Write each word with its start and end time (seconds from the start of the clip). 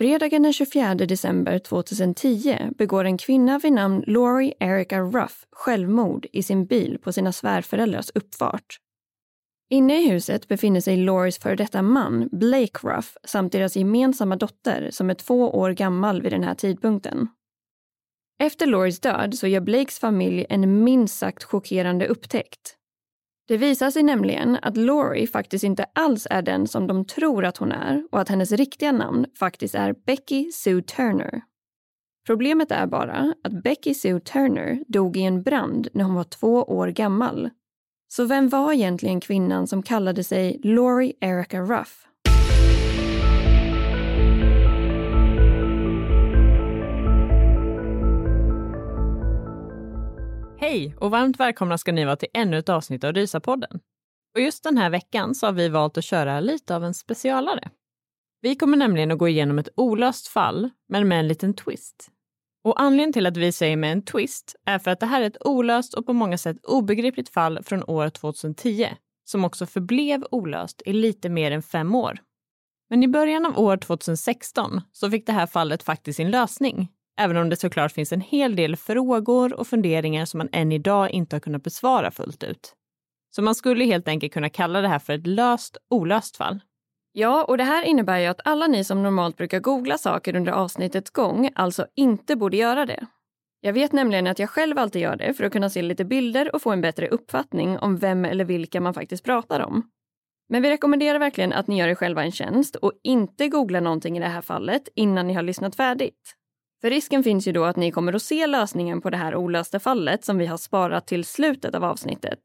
Fredagen 0.00 0.42
den 0.42 0.52
24 0.52 0.94
december 0.94 1.58
2010 1.58 2.58
begår 2.78 3.04
en 3.04 3.18
kvinna 3.18 3.58
vid 3.58 3.72
namn 3.72 4.04
Laurie 4.06 4.54
Erica 4.60 5.00
Ruff 5.00 5.46
självmord 5.52 6.26
i 6.32 6.42
sin 6.42 6.66
bil 6.66 6.98
på 7.02 7.12
sina 7.12 7.32
svärföräldrars 7.32 8.10
uppfart. 8.14 8.76
Inne 9.70 10.02
i 10.02 10.10
huset 10.10 10.48
befinner 10.48 10.80
sig 10.80 10.96
Lauries 10.96 11.38
före 11.38 11.56
detta 11.56 11.82
man, 11.82 12.28
Blake 12.32 12.78
Ruff, 12.82 13.16
samt 13.24 13.52
deras 13.52 13.76
gemensamma 13.76 14.36
dotter 14.36 14.90
som 14.90 15.10
är 15.10 15.14
två 15.14 15.50
år 15.50 15.70
gammal 15.70 16.22
vid 16.22 16.32
den 16.32 16.44
här 16.44 16.54
tidpunkten. 16.54 17.28
Efter 18.42 18.66
Lauries 18.66 19.00
död 19.00 19.34
så 19.34 19.46
gör 19.46 19.60
Blakes 19.60 19.98
familj 19.98 20.46
en 20.48 20.84
minst 20.84 21.18
sagt 21.18 21.44
chockerande 21.44 22.06
upptäckt. 22.06 22.76
Det 23.50 23.56
visar 23.56 23.90
sig 23.90 24.02
nämligen 24.02 24.58
att 24.62 24.76
Laurie 24.76 25.26
faktiskt 25.26 25.64
inte 25.64 25.86
alls 25.92 26.26
är 26.30 26.42
den 26.42 26.68
som 26.68 26.86
de 26.86 27.04
tror 27.04 27.44
att 27.44 27.56
hon 27.56 27.72
är 27.72 28.02
och 28.12 28.20
att 28.20 28.28
hennes 28.28 28.52
riktiga 28.52 28.92
namn 28.92 29.26
faktiskt 29.38 29.74
är 29.74 29.94
Becky 30.06 30.52
Sue 30.52 30.82
Turner. 30.82 31.42
Problemet 32.26 32.70
är 32.70 32.86
bara 32.86 33.34
att 33.44 33.62
Becky 33.62 33.94
Sue 33.94 34.20
Turner 34.20 34.84
dog 34.88 35.16
i 35.16 35.22
en 35.22 35.42
brand 35.42 35.88
när 35.92 36.04
hon 36.04 36.14
var 36.14 36.24
två 36.24 36.62
år 36.62 36.88
gammal. 36.88 37.50
Så 38.08 38.24
vem 38.24 38.48
var 38.48 38.72
egentligen 38.72 39.20
kvinnan 39.20 39.66
som 39.66 39.82
kallade 39.82 40.24
sig 40.24 40.60
Laurie 40.64 41.12
Erica 41.20 41.60
Ruff? 41.60 42.06
Hej 50.62 50.94
och 50.98 51.10
varmt 51.10 51.40
välkomna 51.40 51.78
ska 51.78 51.92
ni 51.92 52.04
vara 52.04 52.16
till 52.16 52.28
ännu 52.34 52.58
ett 52.58 52.68
avsnitt 52.68 53.04
av 53.04 53.12
Rysapodden. 53.12 53.80
Och 54.34 54.40
just 54.40 54.64
den 54.64 54.78
här 54.78 54.90
veckan 54.90 55.34
så 55.34 55.46
har 55.46 55.52
vi 55.52 55.68
valt 55.68 55.98
att 55.98 56.04
köra 56.04 56.40
lite 56.40 56.76
av 56.76 56.84
en 56.84 56.94
specialare. 56.94 57.70
Vi 58.40 58.56
kommer 58.56 58.76
nämligen 58.76 59.10
att 59.10 59.18
gå 59.18 59.28
igenom 59.28 59.58
ett 59.58 59.68
olöst 59.76 60.28
fall, 60.28 60.70
men 60.88 61.08
med 61.08 61.20
en 61.20 61.28
liten 61.28 61.54
twist. 61.54 62.08
Och 62.64 62.80
anledningen 62.80 63.12
till 63.12 63.26
att 63.26 63.36
vi 63.36 63.52
säger 63.52 63.76
med 63.76 63.92
en 63.92 64.04
twist 64.04 64.56
är 64.66 64.78
för 64.78 64.90
att 64.90 65.00
det 65.00 65.06
här 65.06 65.22
är 65.22 65.26
ett 65.26 65.46
olöst 65.46 65.94
och 65.94 66.06
på 66.06 66.12
många 66.12 66.38
sätt 66.38 66.56
obegripligt 66.62 67.28
fall 67.28 67.62
från 67.62 67.84
år 67.84 68.08
2010, 68.08 68.88
som 69.24 69.44
också 69.44 69.66
förblev 69.66 70.24
olöst 70.30 70.82
i 70.86 70.92
lite 70.92 71.28
mer 71.28 71.50
än 71.50 71.62
fem 71.62 71.94
år. 71.94 72.18
Men 72.90 73.02
i 73.02 73.08
början 73.08 73.46
av 73.46 73.58
år 73.58 73.76
2016 73.76 74.80
så 74.92 75.10
fick 75.10 75.26
det 75.26 75.32
här 75.32 75.46
fallet 75.46 75.82
faktiskt 75.82 76.16
sin 76.16 76.30
lösning 76.30 76.88
även 77.20 77.36
om 77.36 77.48
det 77.48 77.56
såklart 77.56 77.92
finns 77.92 78.12
en 78.12 78.20
hel 78.20 78.56
del 78.56 78.76
frågor 78.76 79.52
och 79.52 79.66
funderingar 79.66 80.24
som 80.24 80.38
man 80.38 80.48
än 80.52 80.72
idag 80.72 81.10
inte 81.10 81.36
har 81.36 81.40
kunnat 81.40 81.62
besvara 81.62 82.10
fullt 82.10 82.44
ut. 82.44 82.74
Så 83.36 83.42
man 83.42 83.54
skulle 83.54 83.84
helt 83.84 84.08
enkelt 84.08 84.32
kunna 84.32 84.48
kalla 84.48 84.80
det 84.80 84.88
här 84.88 84.98
för 84.98 85.12
ett 85.12 85.26
löst 85.26 85.76
olöst 85.90 86.36
fall. 86.36 86.60
Ja, 87.12 87.44
och 87.44 87.58
det 87.58 87.64
här 87.64 87.82
innebär 87.82 88.18
ju 88.18 88.26
att 88.26 88.40
alla 88.44 88.66
ni 88.66 88.84
som 88.84 89.02
normalt 89.02 89.36
brukar 89.36 89.60
googla 89.60 89.98
saker 89.98 90.36
under 90.36 90.52
avsnittets 90.52 91.10
gång 91.10 91.50
alltså 91.54 91.86
inte 91.96 92.36
borde 92.36 92.56
göra 92.56 92.86
det. 92.86 93.06
Jag 93.60 93.72
vet 93.72 93.92
nämligen 93.92 94.26
att 94.26 94.38
jag 94.38 94.50
själv 94.50 94.78
alltid 94.78 95.02
gör 95.02 95.16
det 95.16 95.34
för 95.34 95.44
att 95.44 95.52
kunna 95.52 95.70
se 95.70 95.82
lite 95.82 96.04
bilder 96.04 96.54
och 96.54 96.62
få 96.62 96.70
en 96.70 96.80
bättre 96.80 97.08
uppfattning 97.08 97.78
om 97.78 97.96
vem 97.96 98.24
eller 98.24 98.44
vilka 98.44 98.80
man 98.80 98.94
faktiskt 98.94 99.24
pratar 99.24 99.60
om. 99.60 99.90
Men 100.48 100.62
vi 100.62 100.70
rekommenderar 100.70 101.18
verkligen 101.18 101.52
att 101.52 101.66
ni 101.66 101.78
gör 101.78 101.88
er 101.88 101.94
själva 101.94 102.24
en 102.24 102.32
tjänst 102.32 102.76
och 102.76 102.92
inte 103.02 103.48
googlar 103.48 103.80
någonting 103.80 104.16
i 104.16 104.20
det 104.20 104.26
här 104.26 104.42
fallet 104.42 104.88
innan 104.94 105.26
ni 105.26 105.34
har 105.34 105.42
lyssnat 105.42 105.76
färdigt. 105.76 106.36
För 106.80 106.90
risken 106.90 107.22
finns 107.22 107.48
ju 107.48 107.52
då 107.52 107.64
att 107.64 107.76
ni 107.76 107.90
kommer 107.90 108.12
att 108.12 108.22
se 108.22 108.46
lösningen 108.46 109.00
på 109.00 109.10
det 109.10 109.16
här 109.16 109.36
olösta 109.36 109.80
fallet 109.80 110.24
som 110.24 110.38
vi 110.38 110.46
har 110.46 110.56
sparat 110.56 111.06
till 111.06 111.24
slutet 111.24 111.74
av 111.74 111.84
avsnittet. 111.84 112.38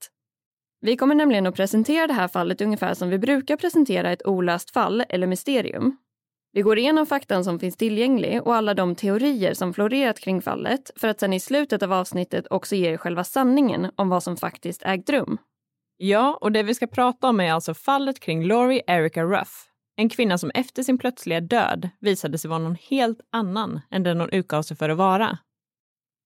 Vi 0.81 0.97
kommer 0.97 1.15
nämligen 1.15 1.47
att 1.47 1.55
presentera 1.55 2.07
det 2.07 2.13
här 2.13 2.27
fallet 2.27 2.61
ungefär 2.61 2.93
som 2.93 3.09
vi 3.09 3.17
brukar 3.17 3.57
presentera 3.57 4.11
ett 4.11 4.25
olöst 4.25 4.71
fall 4.71 5.03
eller 5.09 5.27
mysterium. 5.27 5.97
Vi 6.51 6.61
går 6.61 6.77
igenom 6.77 7.05
faktan 7.05 7.43
som 7.43 7.59
finns 7.59 7.77
tillgänglig 7.77 8.41
och 8.41 8.55
alla 8.55 8.73
de 8.73 8.95
teorier 8.95 9.53
som 9.53 9.73
florerat 9.73 10.19
kring 10.19 10.41
fallet 10.41 10.91
för 10.95 11.07
att 11.07 11.19
sen 11.19 11.33
i 11.33 11.39
slutet 11.39 11.83
av 11.83 11.93
avsnittet 11.93 12.47
också 12.49 12.75
ge 12.75 12.93
er 12.93 12.97
själva 12.97 13.23
sanningen 13.23 13.91
om 13.95 14.09
vad 14.09 14.23
som 14.23 14.37
faktiskt 14.37 14.83
ägt 14.85 15.09
rum. 15.09 15.37
Ja, 15.97 16.37
och 16.41 16.51
det 16.51 16.63
vi 16.63 16.73
ska 16.73 16.87
prata 16.87 17.29
om 17.29 17.39
är 17.39 17.53
alltså 17.53 17.73
fallet 17.73 18.19
kring 18.19 18.47
Laurie 18.47 18.83
Erica 18.87 19.23
Ruff, 19.23 19.65
en 19.95 20.09
kvinna 20.09 20.37
som 20.37 20.51
efter 20.53 20.83
sin 20.83 20.97
plötsliga 20.97 21.41
död 21.41 21.89
visade 21.99 22.37
sig 22.37 22.49
vara 22.49 22.59
någon 22.59 22.77
helt 22.89 23.19
annan 23.31 23.81
än 23.91 24.03
den 24.03 24.19
hon 24.19 24.29
utgav 24.29 24.61
sig 24.61 24.77
för 24.77 24.89
att 24.89 24.97
vara. 24.97 25.37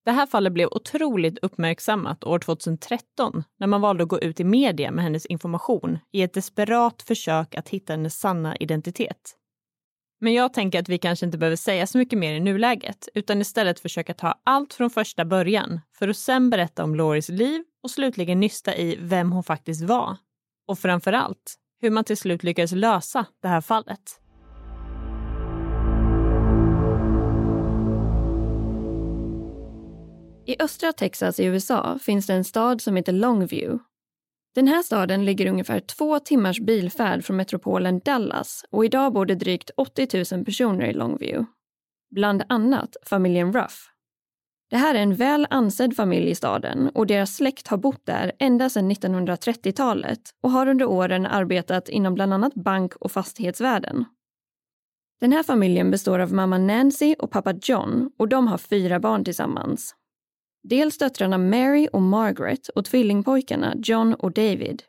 Det 0.05 0.11
här 0.11 0.25
fallet 0.25 0.53
blev 0.53 0.67
otroligt 0.71 1.37
uppmärksammat 1.41 2.23
år 2.23 2.39
2013 2.39 3.43
när 3.59 3.67
man 3.67 3.81
valde 3.81 4.03
att 4.03 4.09
gå 4.09 4.19
ut 4.19 4.39
i 4.39 4.43
media 4.43 4.91
med 4.91 5.03
hennes 5.03 5.25
information 5.25 5.99
i 6.11 6.21
ett 6.21 6.33
desperat 6.33 7.01
försök 7.01 7.55
att 7.55 7.69
hitta 7.69 7.93
hennes 7.93 8.19
sanna 8.19 8.55
identitet. 8.55 9.35
Men 10.21 10.33
jag 10.33 10.53
tänker 10.53 10.79
att 10.79 10.89
vi 10.89 10.97
kanske 10.97 11.25
inte 11.25 11.37
behöver 11.37 11.55
säga 11.55 11.87
så 11.87 11.97
mycket 11.97 12.19
mer 12.19 12.33
i 12.33 12.39
nuläget 12.39 13.09
utan 13.13 13.41
istället 13.41 13.79
försöka 13.79 14.13
ta 14.13 14.35
allt 14.43 14.73
från 14.73 14.89
första 14.89 15.25
början 15.25 15.79
för 15.97 16.07
att 16.07 16.17
sen 16.17 16.49
berätta 16.49 16.83
om 16.83 16.95
Loris 16.95 17.29
liv 17.29 17.63
och 17.83 17.91
slutligen 17.91 18.39
nysta 18.39 18.75
i 18.75 18.97
vem 18.99 19.31
hon 19.31 19.43
faktiskt 19.43 19.81
var. 19.81 20.17
Och 20.67 20.79
framför 20.79 21.13
allt, 21.13 21.55
hur 21.81 21.89
man 21.89 22.03
till 22.03 22.17
slut 22.17 22.43
lyckades 22.43 22.71
lösa 22.71 23.25
det 23.41 23.47
här 23.47 23.61
fallet. 23.61 24.19
I 30.45 30.55
östra 30.59 30.93
Texas 30.93 31.39
i 31.39 31.45
USA 31.45 31.99
finns 32.01 32.27
det 32.27 32.33
en 32.33 32.43
stad 32.43 32.81
som 32.81 32.95
heter 32.95 33.13
Longview. 33.13 33.83
Den 34.55 34.67
här 34.67 34.83
staden 34.83 35.25
ligger 35.25 35.47
ungefär 35.47 35.79
två 35.79 36.19
timmars 36.19 36.59
bilfärd 36.59 37.25
från 37.25 37.37
metropolen 37.37 37.99
Dallas 38.05 38.65
och 38.69 38.85
idag 38.85 39.13
bor 39.13 39.25
det 39.25 39.35
drygt 39.35 39.71
80 39.77 40.35
000 40.35 40.45
personer 40.45 40.85
i 40.85 40.93
Longview. 40.93 41.45
Bland 42.11 42.43
annat 42.49 42.95
familjen 43.05 43.53
Ruff. 43.53 43.89
Det 44.69 44.77
här 44.77 44.95
är 44.95 44.99
en 44.99 45.15
väl 45.15 45.47
ansedd 45.49 45.95
familj 45.95 46.29
i 46.29 46.35
staden 46.35 46.89
och 46.89 47.07
deras 47.07 47.35
släkt 47.35 47.67
har 47.67 47.77
bott 47.77 48.05
där 48.05 48.31
ända 48.39 48.69
sedan 48.69 48.91
1930-talet 48.91 50.19
och 50.43 50.51
har 50.51 50.67
under 50.67 50.85
åren 50.85 51.25
arbetat 51.25 51.89
inom 51.89 52.15
bland 52.15 52.33
annat 52.33 52.53
bank 52.53 52.95
och 52.95 53.11
fastighetsvärlden. 53.11 54.05
Den 55.21 55.31
här 55.31 55.43
familjen 55.43 55.91
består 55.91 56.19
av 56.19 56.33
mamma 56.33 56.57
Nancy 56.57 57.15
och 57.19 57.31
pappa 57.31 57.53
John 57.61 58.11
och 58.17 58.27
de 58.27 58.47
har 58.47 58.57
fyra 58.57 58.99
barn 58.99 59.23
tillsammans. 59.23 59.95
Dels 60.63 60.97
döttrarna 60.97 61.37
Mary 61.37 61.87
och 61.93 62.01
Margaret 62.01 62.67
och 62.67 62.85
tvillingpojkarna 62.85 63.73
John 63.83 64.13
och 64.13 64.31
David. 64.31 64.83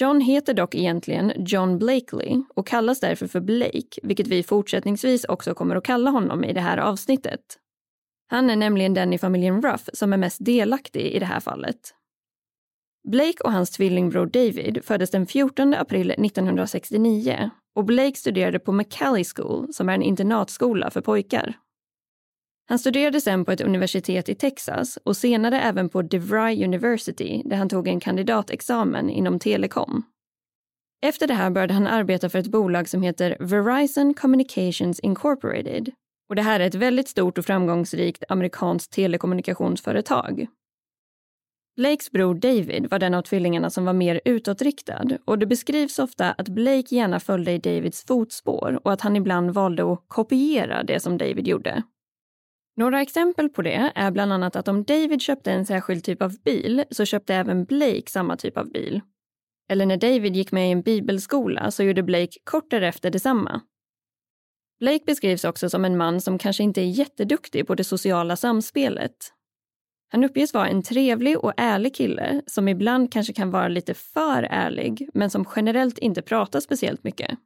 John 0.00 0.20
heter 0.20 0.54
dock 0.54 0.74
egentligen 0.74 1.32
John 1.36 1.78
Blakely 1.78 2.42
och 2.54 2.66
kallas 2.66 3.00
därför 3.00 3.26
för 3.26 3.40
Blake, 3.40 4.00
vilket 4.02 4.26
vi 4.26 4.42
fortsättningsvis 4.42 5.24
också 5.24 5.54
kommer 5.54 5.76
att 5.76 5.84
kalla 5.84 6.10
honom 6.10 6.44
i 6.44 6.52
det 6.52 6.60
här 6.60 6.78
avsnittet. 6.78 7.40
Han 8.30 8.50
är 8.50 8.56
nämligen 8.56 8.94
den 8.94 9.12
i 9.12 9.18
familjen 9.18 9.62
Ruff 9.62 9.88
som 9.92 10.12
är 10.12 10.16
mest 10.16 10.44
delaktig 10.44 11.06
i 11.06 11.18
det 11.18 11.26
här 11.26 11.40
fallet. 11.40 11.94
Blake 13.08 13.42
och 13.44 13.52
hans 13.52 13.70
tvillingbror 13.70 14.26
David 14.26 14.84
föddes 14.84 15.10
den 15.10 15.26
14 15.26 15.74
april 15.74 16.10
1969 16.10 17.50
och 17.74 17.84
Blake 17.84 18.16
studerade 18.16 18.58
på 18.58 18.72
McCallie 18.72 19.24
School 19.24 19.72
som 19.72 19.88
är 19.88 19.94
en 19.94 20.02
internatskola 20.02 20.90
för 20.90 21.00
pojkar. 21.00 21.54
Han 22.68 22.78
studerade 22.78 23.20
sen 23.20 23.44
på 23.44 23.52
ett 23.52 23.60
universitet 23.60 24.28
i 24.28 24.34
Texas 24.34 24.98
och 25.04 25.16
senare 25.16 25.60
även 25.60 25.88
på 25.88 26.02
DeVry 26.02 26.64
University 26.64 27.42
där 27.44 27.56
han 27.56 27.68
tog 27.68 27.88
en 27.88 28.00
kandidatexamen 28.00 29.10
inom 29.10 29.38
telekom. 29.38 30.02
Efter 31.06 31.26
det 31.26 31.34
här 31.34 31.50
började 31.50 31.74
han 31.74 31.86
arbeta 31.86 32.28
för 32.28 32.38
ett 32.38 32.50
bolag 32.50 32.88
som 32.88 33.02
heter 33.02 33.36
Verizon 33.40 34.14
Communications 34.14 35.00
Incorporated. 35.00 35.92
Och 36.30 36.36
det 36.36 36.42
här 36.42 36.60
är 36.60 36.66
ett 36.66 36.74
väldigt 36.74 37.08
stort 37.08 37.38
och 37.38 37.44
framgångsrikt 37.44 38.24
amerikanskt 38.28 38.92
telekommunikationsföretag. 38.92 40.46
Blakes 41.76 42.10
bror 42.10 42.34
David 42.34 42.90
var 42.90 42.98
den 42.98 43.14
av 43.14 43.22
tvillingarna 43.22 43.70
som 43.70 43.84
var 43.84 43.92
mer 43.92 44.20
utåtriktad 44.24 45.04
och 45.24 45.38
det 45.38 45.46
beskrivs 45.46 45.98
ofta 45.98 46.32
att 46.32 46.48
Blake 46.48 46.94
gärna 46.94 47.20
följde 47.20 47.52
i 47.52 47.58
Davids 47.58 48.04
fotspår 48.06 48.80
och 48.84 48.92
att 48.92 49.00
han 49.00 49.16
ibland 49.16 49.50
valde 49.50 49.92
att 49.92 50.04
kopiera 50.08 50.82
det 50.82 51.00
som 51.00 51.18
David 51.18 51.48
gjorde. 51.48 51.82
Några 52.76 53.02
exempel 53.02 53.48
på 53.48 53.62
det 53.62 53.92
är 53.94 54.10
bland 54.10 54.32
annat 54.32 54.56
att 54.56 54.68
om 54.68 54.84
David 54.84 55.20
köpte 55.20 55.52
en 55.52 55.66
särskild 55.66 56.04
typ 56.04 56.22
av 56.22 56.32
bil 56.44 56.84
så 56.90 57.04
köpte 57.04 57.34
även 57.34 57.64
Blake 57.64 58.10
samma 58.10 58.36
typ 58.36 58.56
av 58.56 58.70
bil. 58.70 59.00
Eller 59.68 59.86
när 59.86 59.96
David 59.96 60.36
gick 60.36 60.52
med 60.52 60.68
i 60.68 60.72
en 60.72 60.82
bibelskola 60.82 61.70
så 61.70 61.82
gjorde 61.82 62.02
Blake 62.02 62.38
kort 62.44 62.70
därefter 62.70 63.10
detsamma. 63.10 63.60
Blake 64.80 65.04
beskrivs 65.06 65.44
också 65.44 65.70
som 65.70 65.84
en 65.84 65.96
man 65.96 66.20
som 66.20 66.38
kanske 66.38 66.62
inte 66.62 66.80
är 66.80 66.84
jätteduktig 66.84 67.66
på 67.66 67.74
det 67.74 67.84
sociala 67.84 68.36
samspelet. 68.36 69.32
Han 70.12 70.24
uppges 70.24 70.54
vara 70.54 70.68
en 70.68 70.82
trevlig 70.82 71.38
och 71.38 71.52
ärlig 71.56 71.94
kille 71.94 72.42
som 72.46 72.68
ibland 72.68 73.12
kanske 73.12 73.32
kan 73.32 73.50
vara 73.50 73.68
lite 73.68 73.94
för 73.94 74.42
ärlig 74.42 75.08
men 75.14 75.30
som 75.30 75.44
generellt 75.56 75.98
inte 75.98 76.22
pratar 76.22 76.60
speciellt 76.60 77.04
mycket. 77.04 77.38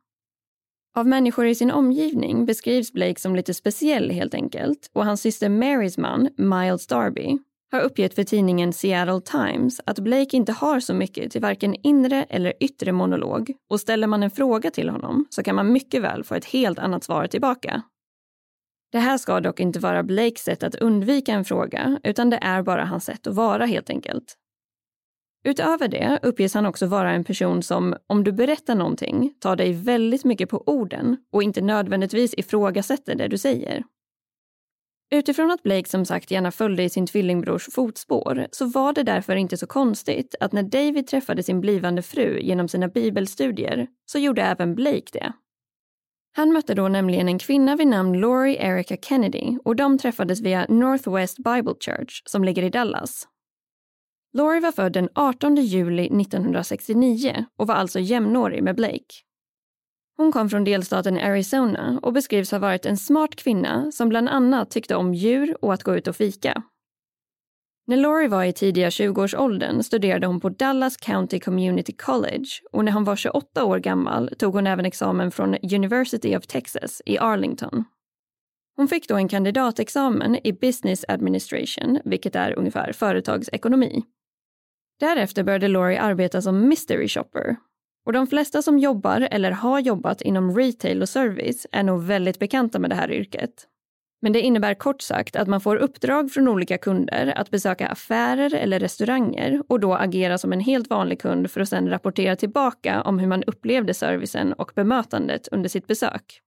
Av 0.97 1.07
människor 1.07 1.47
i 1.47 1.55
sin 1.55 1.71
omgivning 1.71 2.47
beskrivs 2.47 2.93
Blake 2.93 3.21
som 3.21 3.37
lite 3.37 3.55
speciell 3.55 4.11
helt 4.11 4.35
enkelt 4.35 4.91
och 4.93 5.05
hans 5.05 5.21
syster 5.21 5.49
Marys 5.49 5.99
man, 5.99 6.29
Miles 6.37 6.87
Darby, 6.87 7.39
har 7.75 7.81
uppgett 7.81 8.15
för 8.15 8.25
tidningen 8.25 8.73
Seattle 8.73 9.21
Times 9.21 9.81
att 9.87 9.99
Blake 9.99 10.37
inte 10.37 10.53
har 10.53 10.81
så 10.81 10.95
mycket 10.95 11.33
till 11.33 11.41
varken 11.41 11.75
inre 11.83 12.25
eller 12.25 12.53
yttre 12.61 12.93
monolog 12.93 13.53
och 13.71 13.81
ställer 13.81 14.07
man 14.07 14.23
en 14.23 14.31
fråga 14.31 14.71
till 14.71 14.89
honom 14.89 15.27
så 15.31 15.43
kan 15.43 15.55
man 15.55 15.73
mycket 15.73 16.03
väl 16.03 16.25
få 16.25 16.35
ett 16.35 16.45
helt 16.45 16.79
annat 16.79 17.05
svar 17.05 17.27
tillbaka. 17.27 17.83
Det 18.93 18.99
här 18.99 19.19
ska 19.19 19.41
dock 19.41 19.61
inte 19.61 19.79
vara 19.79 20.03
Blakes 20.03 20.43
sätt 20.43 20.63
att 20.63 20.75
undvika 20.75 21.33
en 21.33 21.45
fråga 21.45 22.01
utan 22.03 22.31
det 22.31 22.39
är 22.43 22.63
bara 22.63 22.85
hans 22.85 23.05
sätt 23.05 23.27
att 23.27 23.35
vara 23.35 23.67
helt 23.67 23.91
enkelt. 23.91 24.37
Utöver 25.45 25.89
det 25.89 26.19
uppges 26.23 26.55
han 26.55 26.67
också 26.67 26.87
vara 26.87 27.11
en 27.11 27.25
person 27.25 27.63
som, 27.63 27.97
om 28.07 28.25
du 28.25 28.33
berättar 28.33 28.75
någonting, 28.75 29.35
tar 29.41 29.57
dig 29.57 29.73
väldigt 29.73 30.25
mycket 30.25 30.49
på 30.49 30.63
orden 30.67 31.17
och 31.33 31.43
inte 31.43 31.61
nödvändigtvis 31.61 32.35
ifrågasätter 32.35 33.15
det 33.15 33.29
du 33.29 33.39
säger. 33.39 33.85
Utifrån 35.15 35.51
att 35.51 35.63
Blake 35.63 35.89
som 35.89 36.05
sagt 36.05 36.31
gärna 36.31 36.51
följde 36.51 36.83
i 36.83 36.91
sin 36.91 37.07
tvillingbrors 37.07 37.69
fotspår 37.73 38.47
så 38.51 38.67
var 38.67 38.93
det 38.93 39.03
därför 39.03 39.37
inte 39.37 39.57
så 39.57 39.67
konstigt 39.67 40.35
att 40.41 40.53
när 40.53 40.63
David 40.63 41.07
träffade 41.07 41.43
sin 41.43 41.61
blivande 41.61 42.03
fru 42.03 42.41
genom 42.41 42.69
sina 42.69 42.89
bibelstudier 42.89 43.87
så 44.07 44.19
gjorde 44.19 44.43
även 44.43 44.75
Blake 44.75 45.11
det. 45.13 45.33
Han 46.37 46.53
mötte 46.53 46.75
då 46.75 46.89
nämligen 46.89 47.29
en 47.29 47.39
kvinna 47.39 47.77
vid 47.77 47.87
namn 47.87 48.21
Laurie 48.21 48.63
Erica 48.63 48.97
Kennedy 48.97 49.59
och 49.65 49.77
de 49.77 49.99
träffades 49.99 50.41
via 50.41 50.67
Northwest 50.69 51.37
Bible 51.37 51.75
Church 51.81 52.23
som 52.25 52.45
ligger 52.45 52.63
i 52.63 52.71
Dallas. 52.71 53.29
Laurie 54.33 54.61
var 54.61 54.73
född 54.73 54.93
den 54.93 55.09
18 55.15 55.57
juli 55.57 56.07
1969 56.07 57.45
och 57.59 57.67
var 57.67 57.75
alltså 57.75 58.01
jämnårig 58.01 58.63
med 58.63 58.77
Blake. 58.77 59.24
Hon 60.17 60.33
kom 60.33 60.51
från 60.51 60.65
delstaten 60.65 61.19
Arizona 61.19 62.01
och 62.03 62.13
beskrivs 62.13 62.51
ha 62.51 62.59
varit 62.59 62.87
en 62.87 62.97
smart 62.97 63.37
kvinna 63.37 63.93
som 63.93 64.09
bland 64.09 64.29
annat 64.29 64.71
tyckte 64.71 64.97
om 64.97 65.15
djur 65.15 65.57
och 65.61 65.75
att 65.75 65.83
gå 65.83 65.97
ut 65.97 66.09
och 66.09 66.17
fika. 66.17 66.63
När 67.87 67.97
Laurie 67.97 68.29
var 68.29 68.45
i 68.45 68.53
tidiga 68.53 68.89
20-årsåldern 68.89 69.83
studerade 69.83 70.27
hon 70.27 70.41
på 70.41 70.49
Dallas 70.49 70.97
County 70.97 71.41
Community 71.41 71.93
College 71.93 72.47
och 72.73 72.85
när 72.85 72.93
hon 72.93 73.05
var 73.05 73.17
28 73.17 73.65
år 73.65 73.79
gammal 73.79 74.31
tog 74.39 74.55
hon 74.55 74.67
även 74.67 74.85
examen 74.85 75.31
från 75.31 75.57
University 75.75 76.37
of 76.37 76.47
Texas 76.47 77.03
i 77.07 77.19
Arlington. 77.19 77.85
Hon 78.77 78.89
fick 78.89 79.09
då 79.09 79.17
en 79.17 79.29
kandidatexamen 79.29 80.39
i 80.47 80.53
Business 80.53 81.05
Administration, 81.09 82.01
vilket 82.05 82.37
är 82.37 82.59
ungefär 82.59 82.93
företagsekonomi. 82.93 84.03
Därefter 85.01 85.43
började 85.43 85.69
Laurie 85.69 86.01
arbeta 86.01 86.43
som 86.43 86.69
mystery 86.69 87.09
shopper. 87.09 87.57
Och 88.07 88.13
de 88.13 88.27
flesta 88.27 88.63
som 88.63 88.79
jobbar 88.79 89.29
eller 89.31 89.51
har 89.51 89.81
jobbat 89.81 90.23
inom 90.23 90.57
retail 90.57 91.03
och 91.03 91.09
service 91.09 91.67
är 91.73 91.83
nog 91.83 92.03
väldigt 92.03 92.39
bekanta 92.39 92.79
med 92.79 92.91
det 92.91 92.97
här 92.97 93.11
yrket. 93.11 93.67
Men 94.23 94.33
det 94.33 94.41
innebär 94.41 94.75
kort 94.75 95.03
sagt 95.03 95.37
att 95.37 95.49
man 95.49 95.61
får 95.61 95.77
uppdrag 95.77 96.33
från 96.33 96.49
olika 96.49 96.79
kunder 96.79 97.33
att 97.37 97.51
besöka 97.51 97.89
affärer 97.89 98.55
eller 98.55 98.81
restauranger 98.81 99.63
och 99.69 99.81
då 99.81 99.95
agera 99.95 100.39
som 100.39 100.53
en 100.53 100.61
helt 100.61 100.91
vanlig 100.91 101.21
kund 101.21 101.51
för 101.51 101.61
att 101.61 101.69
sedan 101.69 101.91
rapportera 101.91 102.37
tillbaka 102.37 103.03
om 103.03 103.19
hur 103.19 103.27
man 103.27 103.43
upplevde 103.45 103.95
servicen 103.95 104.53
och 104.53 104.73
bemötandet 104.75 105.49
under 105.49 105.69
sitt 105.69 105.87
besök. 105.87 106.41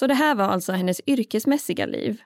Så 0.00 0.06
det 0.06 0.14
här 0.14 0.34
var 0.34 0.44
alltså 0.44 0.72
hennes 0.72 1.00
yrkesmässiga 1.06 1.86
liv. 1.86 2.20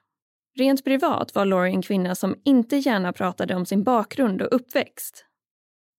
Rent 0.58 0.84
privat 0.84 1.34
var 1.34 1.44
Laurie 1.44 1.74
en 1.74 1.82
kvinna 1.82 2.14
som 2.14 2.36
inte 2.44 2.76
gärna 2.76 3.12
pratade 3.12 3.54
om 3.54 3.66
sin 3.66 3.82
bakgrund 3.82 4.42
och 4.42 4.54
uppväxt. 4.54 5.24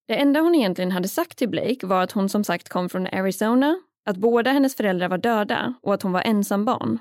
Det 0.08 0.16
enda 0.16 0.40
hon 0.40 0.56
egentligen 0.56 0.92
hade 0.92 1.08
sagt 1.08 1.38
till 1.38 1.50
Blake 1.50 1.88
var 1.88 2.04
att 2.04 2.12
hon 2.12 2.30
som 2.30 2.44
sagt 2.44 2.70
kom 2.70 2.90
från 2.90 3.08
Arizona, 3.08 3.80
att 4.06 4.18
båda 4.18 4.52
hennes 4.52 4.76
föräldrar 4.76 5.10
var 5.10 5.18
döda 5.18 5.74
och 5.82 5.94
att 5.94 6.02
hon 6.02 6.12
var 6.12 6.22
ensam 6.22 6.66
barn. 6.66 7.00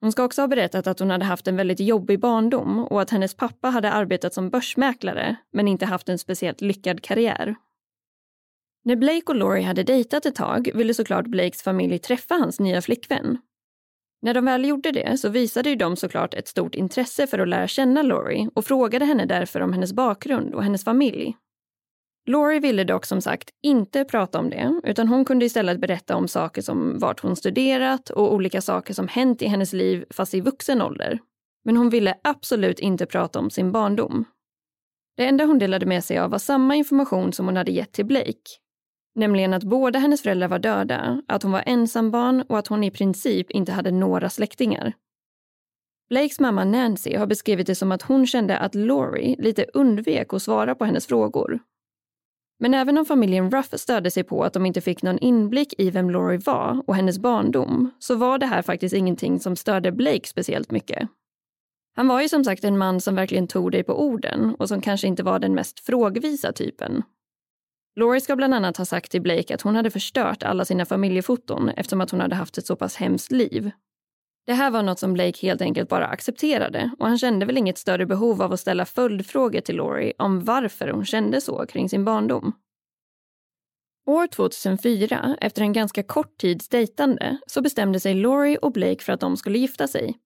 Hon 0.00 0.12
ska 0.12 0.24
också 0.24 0.42
ha 0.42 0.48
berättat 0.48 0.86
att 0.86 0.98
hon 0.98 1.10
hade 1.10 1.24
haft 1.24 1.48
en 1.48 1.56
väldigt 1.56 1.80
jobbig 1.80 2.20
barndom 2.20 2.78
och 2.78 3.02
att 3.02 3.10
hennes 3.10 3.34
pappa 3.34 3.68
hade 3.68 3.92
arbetat 3.92 4.34
som 4.34 4.50
börsmäklare 4.50 5.36
men 5.52 5.68
inte 5.68 5.86
haft 5.86 6.08
en 6.08 6.18
speciellt 6.18 6.60
lyckad 6.60 7.02
karriär. 7.02 7.54
När 8.84 8.96
Blake 8.96 9.26
och 9.26 9.34
Laurie 9.34 9.66
hade 9.66 9.82
dejtat 9.82 10.26
ett 10.26 10.34
tag 10.34 10.70
ville 10.74 10.94
såklart 10.94 11.26
Blakes 11.26 11.62
familj 11.62 11.98
träffa 11.98 12.34
hans 12.34 12.60
nya 12.60 12.82
flickvän. 12.82 13.38
När 14.22 14.34
de 14.34 14.44
väl 14.44 14.64
gjorde 14.64 14.92
det 14.92 15.20
så 15.20 15.28
visade 15.28 15.70
ju 15.70 15.76
de 15.76 15.96
såklart 15.96 16.34
ett 16.34 16.48
stort 16.48 16.74
intresse 16.74 17.26
för 17.26 17.38
att 17.38 17.48
lära 17.48 17.68
känna 17.68 18.02
Laurie 18.02 18.50
och 18.54 18.64
frågade 18.64 19.04
henne 19.04 19.26
därför 19.26 19.60
om 19.60 19.72
hennes 19.72 19.92
bakgrund 19.92 20.54
och 20.54 20.62
hennes 20.62 20.84
familj 20.84 21.36
Laurie 22.30 22.60
ville 22.60 22.84
dock 22.84 23.06
som 23.06 23.20
sagt 23.20 23.50
inte 23.62 24.04
prata 24.04 24.38
om 24.38 24.50
det, 24.50 24.80
utan 24.84 25.08
hon 25.08 25.24
kunde 25.24 25.44
istället 25.44 25.80
berätta 25.80 26.16
om 26.16 26.28
saker 26.28 26.62
som 26.62 26.98
vart 26.98 27.20
hon 27.20 27.36
studerat 27.36 28.10
och 28.10 28.34
olika 28.34 28.60
saker 28.60 28.94
som 28.94 29.08
hänt 29.08 29.42
i 29.42 29.46
hennes 29.46 29.72
liv 29.72 30.04
fast 30.10 30.34
i 30.34 30.40
vuxen 30.40 30.82
ålder. 30.82 31.18
Men 31.64 31.76
hon 31.76 31.90
ville 31.90 32.14
absolut 32.24 32.80
inte 32.80 33.06
prata 33.06 33.38
om 33.38 33.50
sin 33.50 33.72
barndom. 33.72 34.24
Det 35.16 35.26
enda 35.26 35.44
hon 35.44 35.58
delade 35.58 35.86
med 35.86 36.04
sig 36.04 36.18
av 36.18 36.30
var 36.30 36.38
samma 36.38 36.76
information 36.76 37.32
som 37.32 37.46
hon 37.46 37.56
hade 37.56 37.72
gett 37.72 37.92
till 37.92 38.06
Blake. 38.06 38.50
Nämligen 39.14 39.54
att 39.54 39.64
båda 39.64 39.98
hennes 39.98 40.22
föräldrar 40.22 40.48
var 40.48 40.58
döda, 40.58 41.22
att 41.28 41.42
hon 41.42 41.52
var 41.52 41.62
ensambarn 41.66 42.44
och 42.48 42.58
att 42.58 42.66
hon 42.66 42.84
i 42.84 42.90
princip 42.90 43.50
inte 43.50 43.72
hade 43.72 43.90
några 43.90 44.30
släktingar. 44.30 44.92
Blakes 46.08 46.40
mamma 46.40 46.64
Nancy 46.64 47.16
har 47.16 47.26
beskrivit 47.26 47.66
det 47.66 47.74
som 47.74 47.92
att 47.92 48.02
hon 48.02 48.26
kände 48.26 48.58
att 48.58 48.74
Laurie 48.74 49.36
lite 49.38 49.66
undvek 49.74 50.34
att 50.34 50.42
svara 50.42 50.74
på 50.74 50.84
hennes 50.84 51.06
frågor 51.06 51.60
men 52.60 52.74
även 52.74 52.98
om 52.98 53.04
familjen 53.04 53.50
Ruff 53.50 53.68
stödde 53.72 54.10
sig 54.10 54.24
på 54.24 54.44
att 54.44 54.52
de 54.52 54.66
inte 54.66 54.80
fick 54.80 55.02
någon 55.02 55.18
inblick 55.18 55.74
i 55.78 55.90
vem 55.90 56.10
Laurie 56.10 56.40
var 56.44 56.82
och 56.86 56.96
hennes 56.96 57.18
barndom 57.18 57.90
så 57.98 58.14
var 58.14 58.38
det 58.38 58.46
här 58.46 58.62
faktiskt 58.62 58.94
ingenting 58.94 59.40
som 59.40 59.56
störde 59.56 59.92
Blake 59.92 60.28
speciellt 60.28 60.70
mycket. 60.70 61.08
Han 61.96 62.08
var 62.08 62.20
ju 62.20 62.28
som 62.28 62.44
sagt 62.44 62.64
en 62.64 62.78
man 62.78 63.00
som 63.00 63.14
verkligen 63.14 63.46
tog 63.46 63.72
dig 63.72 63.82
på 63.82 64.02
orden 64.02 64.54
och 64.58 64.68
som 64.68 64.80
kanske 64.80 65.06
inte 65.06 65.22
var 65.22 65.38
den 65.38 65.54
mest 65.54 65.80
frågvisa 65.80 66.52
typen. 66.52 67.02
Laurie 67.96 68.20
ska 68.20 68.36
bland 68.36 68.54
annat 68.54 68.76
ha 68.76 68.84
sagt 68.84 69.10
till 69.10 69.22
Blake 69.22 69.54
att 69.54 69.62
hon 69.62 69.76
hade 69.76 69.90
förstört 69.90 70.42
alla 70.42 70.64
sina 70.64 70.84
familjefoton 70.84 71.68
eftersom 71.68 72.00
att 72.00 72.10
hon 72.10 72.20
hade 72.20 72.34
haft 72.34 72.58
ett 72.58 72.66
så 72.66 72.76
pass 72.76 72.96
hemskt 72.96 73.32
liv. 73.32 73.70
Det 74.46 74.52
här 74.52 74.70
var 74.70 74.82
något 74.82 74.98
som 74.98 75.12
Blake 75.12 75.46
helt 75.46 75.62
enkelt 75.62 75.88
bara 75.88 76.06
accepterade 76.06 76.90
och 76.98 77.06
han 77.06 77.18
kände 77.18 77.46
väl 77.46 77.58
inget 77.58 77.78
större 77.78 78.06
behov 78.06 78.42
av 78.42 78.52
att 78.52 78.60
ställa 78.60 78.84
följdfrågor 78.84 79.60
till 79.60 79.76
Laurie 79.76 80.12
om 80.18 80.44
varför 80.44 80.88
hon 80.88 81.04
kände 81.04 81.40
så 81.40 81.66
kring 81.66 81.88
sin 81.88 82.04
barndom. 82.04 82.52
År 84.06 84.26
2004, 84.26 85.36
efter 85.40 85.62
en 85.62 85.72
ganska 85.72 86.02
kort 86.02 86.38
tids 86.38 86.68
dejtande, 86.68 87.38
så 87.46 87.62
bestämde 87.62 88.00
sig 88.00 88.14
Laurie 88.14 88.58
och 88.58 88.72
Blake 88.72 89.04
för 89.04 89.12
att 89.12 89.20
de 89.20 89.36
skulle 89.36 89.58
gifta 89.58 89.88
sig. 89.88 90.18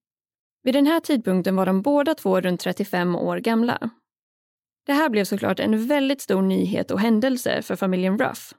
Vid 0.62 0.74
den 0.74 0.86
här 0.86 1.00
tidpunkten 1.00 1.56
var 1.56 1.66
de 1.66 1.82
båda 1.82 2.14
två 2.14 2.40
runt 2.40 2.60
35 2.60 3.16
år 3.16 3.36
gamla. 3.38 3.90
Det 4.86 4.92
här 4.92 5.08
blev 5.08 5.24
såklart 5.24 5.60
en 5.60 5.86
väldigt 5.86 6.20
stor 6.20 6.42
nyhet 6.42 6.90
och 6.90 7.00
händelse 7.00 7.62
för 7.62 7.76
familjen 7.76 8.18
Ruff. 8.18 8.54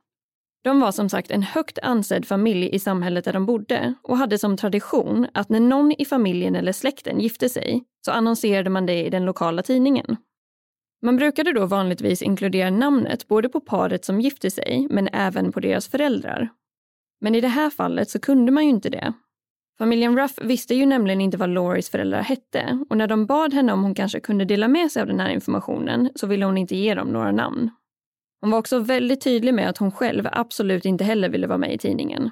De 0.66 0.80
var 0.80 0.92
som 0.92 1.10
sagt 1.10 1.32
en 1.32 1.44
högt 1.44 1.80
ansedd 1.80 2.28
familj 2.28 2.70
i 2.76 2.80
samhället 2.80 3.26
där 3.26 3.34
de 3.34 3.46
bodde 3.46 3.94
och 4.04 4.18
hade 4.18 4.38
som 4.38 4.58
tradition 4.58 5.28
att 5.34 5.50
när 5.50 5.60
någon 5.60 5.92
i 5.92 6.06
familjen 6.06 6.56
eller 6.56 6.72
släkten 6.72 7.20
gifte 7.20 7.50
sig 7.50 7.84
så 8.06 8.12
annonserade 8.12 8.70
man 8.70 8.86
det 8.86 9.06
i 9.06 9.10
den 9.10 9.26
lokala 9.26 9.64
tidningen. 9.64 10.18
Man 11.02 11.18
brukade 11.18 11.54
då 11.54 11.66
vanligtvis 11.66 12.22
inkludera 12.22 12.70
namnet 12.70 13.28
både 13.28 13.50
på 13.50 13.60
paret 13.60 14.06
som 14.06 14.22
gifte 14.22 14.52
sig 14.52 14.88
men 14.90 15.10
även 15.14 15.52
på 15.52 15.60
deras 15.60 15.88
föräldrar. 15.88 16.50
Men 17.22 17.36
i 17.36 17.42
det 17.42 17.48
här 17.48 17.70
fallet 17.70 18.10
så 18.10 18.20
kunde 18.20 18.52
man 18.52 18.64
ju 18.64 18.70
inte 18.70 18.90
det. 18.90 19.14
Familjen 19.78 20.18
Ruff 20.18 20.40
visste 20.42 20.76
ju 20.76 20.86
nämligen 20.86 21.22
inte 21.22 21.38
vad 21.38 21.50
Loris 21.50 21.90
föräldrar 21.90 22.22
hette 22.22 22.86
och 22.90 22.98
när 22.98 23.08
de 23.08 23.26
bad 23.26 23.54
henne 23.54 23.74
om 23.74 23.84
hon 23.84 23.96
kanske 23.96 24.20
kunde 24.20 24.46
dela 24.46 24.68
med 24.68 24.92
sig 24.92 25.02
av 25.02 25.08
den 25.08 25.20
här 25.20 25.30
informationen 25.30 26.10
så 26.16 26.28
ville 26.28 26.46
hon 26.46 26.58
inte 26.58 26.76
ge 26.76 26.96
dem 26.96 27.08
några 27.08 27.32
namn. 27.32 27.72
Hon 28.42 28.52
var 28.52 28.60
också 28.60 28.80
väldigt 28.80 29.22
tydlig 29.22 29.54
med 29.54 29.70
att 29.70 29.78
hon 29.78 29.92
själv 29.92 30.28
absolut 30.32 30.86
inte 30.86 31.04
heller 31.04 31.30
ville 31.30 31.48
vara 31.48 31.58
med 31.58 31.74
i 31.74 31.78
tidningen. 31.78 32.30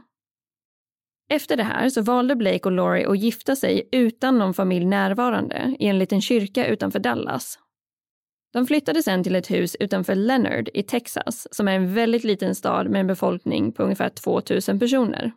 Efter 1.29 1.57
det 1.57 1.63
här 1.63 1.89
så 1.89 2.01
valde 2.01 2.35
Blake 2.35 2.59
och 2.63 2.71
Laurie 2.71 3.09
att 3.09 3.19
gifta 3.19 3.55
sig 3.55 3.89
utan 3.91 4.39
någon 4.39 4.53
familj 4.53 4.85
närvarande 4.85 5.75
i 5.79 5.85
en 5.85 5.99
liten 5.99 6.21
kyrka 6.21 6.67
utanför 6.67 6.99
Dallas. 6.99 7.59
De 8.53 8.67
flyttade 8.67 9.03
sen 9.03 9.23
till 9.23 9.35
ett 9.35 9.51
hus 9.51 9.75
utanför 9.79 10.15
Leonard 10.15 10.69
i 10.73 10.83
Texas 10.83 11.47
som 11.51 11.67
är 11.67 11.75
en 11.75 11.93
väldigt 11.93 12.23
liten 12.23 12.55
stad 12.55 12.89
med 12.89 13.01
en 13.01 13.07
befolkning 13.07 13.71
på 13.71 13.83
ungefär 13.83 14.09
2000 14.09 14.79
personer. 14.79 15.31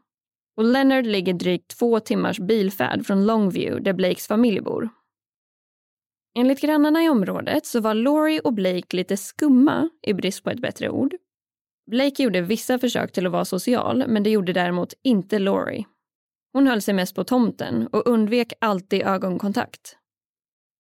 Och 0.57 0.65
Leonard 0.65 1.07
ligger 1.07 1.33
drygt 1.33 1.79
två 1.79 2.01
timmars 2.01 2.39
bilfärd 2.39 3.07
från 3.07 3.27
Longview 3.27 3.85
där 3.85 3.93
Blakes 3.93 4.27
familj 4.27 4.61
bor. 4.61 4.89
Enligt 6.39 6.61
grannarna 6.61 7.05
i 7.05 7.09
området 7.09 7.67
så 7.67 7.81
var 7.81 7.95
Laurie 7.95 8.41
och 8.41 8.53
Blake 8.53 8.97
lite 8.97 9.17
skumma, 9.17 9.89
i 10.03 10.15
brist 10.15 10.45
på 10.45 10.51
ett 10.51 10.61
bättre 10.61 10.91
ord. 10.91 11.15
Blake 11.91 12.23
gjorde 12.23 12.41
vissa 12.41 12.79
försök 12.79 13.13
till 13.13 13.27
att 13.27 13.33
vara 13.33 13.45
social, 13.45 14.05
men 14.09 14.23
det 14.23 14.31
gjorde 14.31 14.53
däremot 14.53 14.95
inte 15.03 15.39
Laurie. 15.39 15.85
Hon 16.53 16.67
höll 16.67 16.83
sig 16.83 16.95
mest 16.95 17.15
på 17.15 17.25
tomten 17.25 17.87
och 17.87 18.07
undvek 18.07 18.53
alltid 18.61 19.03
ögonkontakt. 19.03 19.97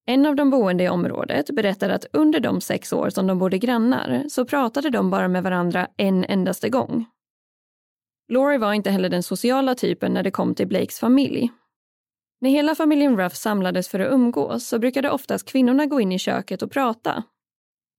En 0.06 0.26
av 0.26 0.36
de 0.36 0.50
boende 0.50 0.84
i 0.84 0.88
området 0.88 1.50
berättade 1.50 1.94
att 1.94 2.06
under 2.12 2.40
de 2.40 2.60
sex 2.60 2.92
år 2.92 3.10
som 3.10 3.26
de 3.26 3.38
bodde 3.38 3.58
grannar 3.58 4.25
så 4.28 4.44
pratade 4.44 4.90
de 4.90 5.10
bara 5.10 5.28
med 5.28 5.42
varandra 5.42 5.88
en 5.96 6.25
endaste 6.25 6.68
gång. 6.68 7.06
Laurie 8.32 8.58
var 8.58 8.72
inte 8.72 8.90
heller 8.90 9.08
den 9.08 9.22
sociala 9.22 9.75
typen 9.75 10.12
när 10.12 10.22
det 10.22 10.30
kom 10.30 10.54
till 10.54 10.68
Blakes 10.68 10.98
familj 10.98 11.50
när 12.40 12.50
hela 12.50 12.74
familjen 12.74 13.16
Ruff 13.16 13.34
samlades 13.34 13.88
för 13.88 14.00
att 14.00 14.12
umgås 14.12 14.66
så 14.66 14.78
brukade 14.78 15.10
oftast 15.10 15.48
kvinnorna 15.48 15.86
gå 15.86 16.00
in 16.00 16.12
i 16.12 16.18
köket 16.18 16.62
och 16.62 16.70
prata. 16.70 17.24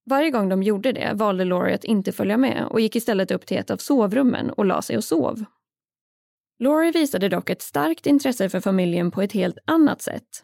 Varje 0.10 0.32
gång 0.32 0.50
de 0.50 0.64
gjorde 0.64 0.92
det 0.92 1.12
valde 1.14 1.46
Laurie 1.46 1.76
att 1.76 1.84
inte 1.84 2.12
följa 2.12 2.38
med 2.38 2.68
och 2.70 2.80
gick 2.80 2.96
istället 2.96 3.32
upp 3.32 3.46
till 3.46 3.58
ett 3.58 3.72
av 3.72 3.78
sovrummen 3.78 4.50
och 4.50 4.66
la 4.66 4.82
sig 4.82 4.98
och 4.98 5.04
sov. 5.04 5.46
Laurie 6.60 6.92
visade 6.92 7.30
dock 7.30 7.50
ett 7.50 7.62
starkt 7.62 8.06
intresse 8.06 8.50
för 8.50 8.60
familjen 8.60 9.12
på 9.12 9.22
ett 9.22 9.32
helt 9.32 9.58
annat 9.66 10.02
sätt. 10.02 10.44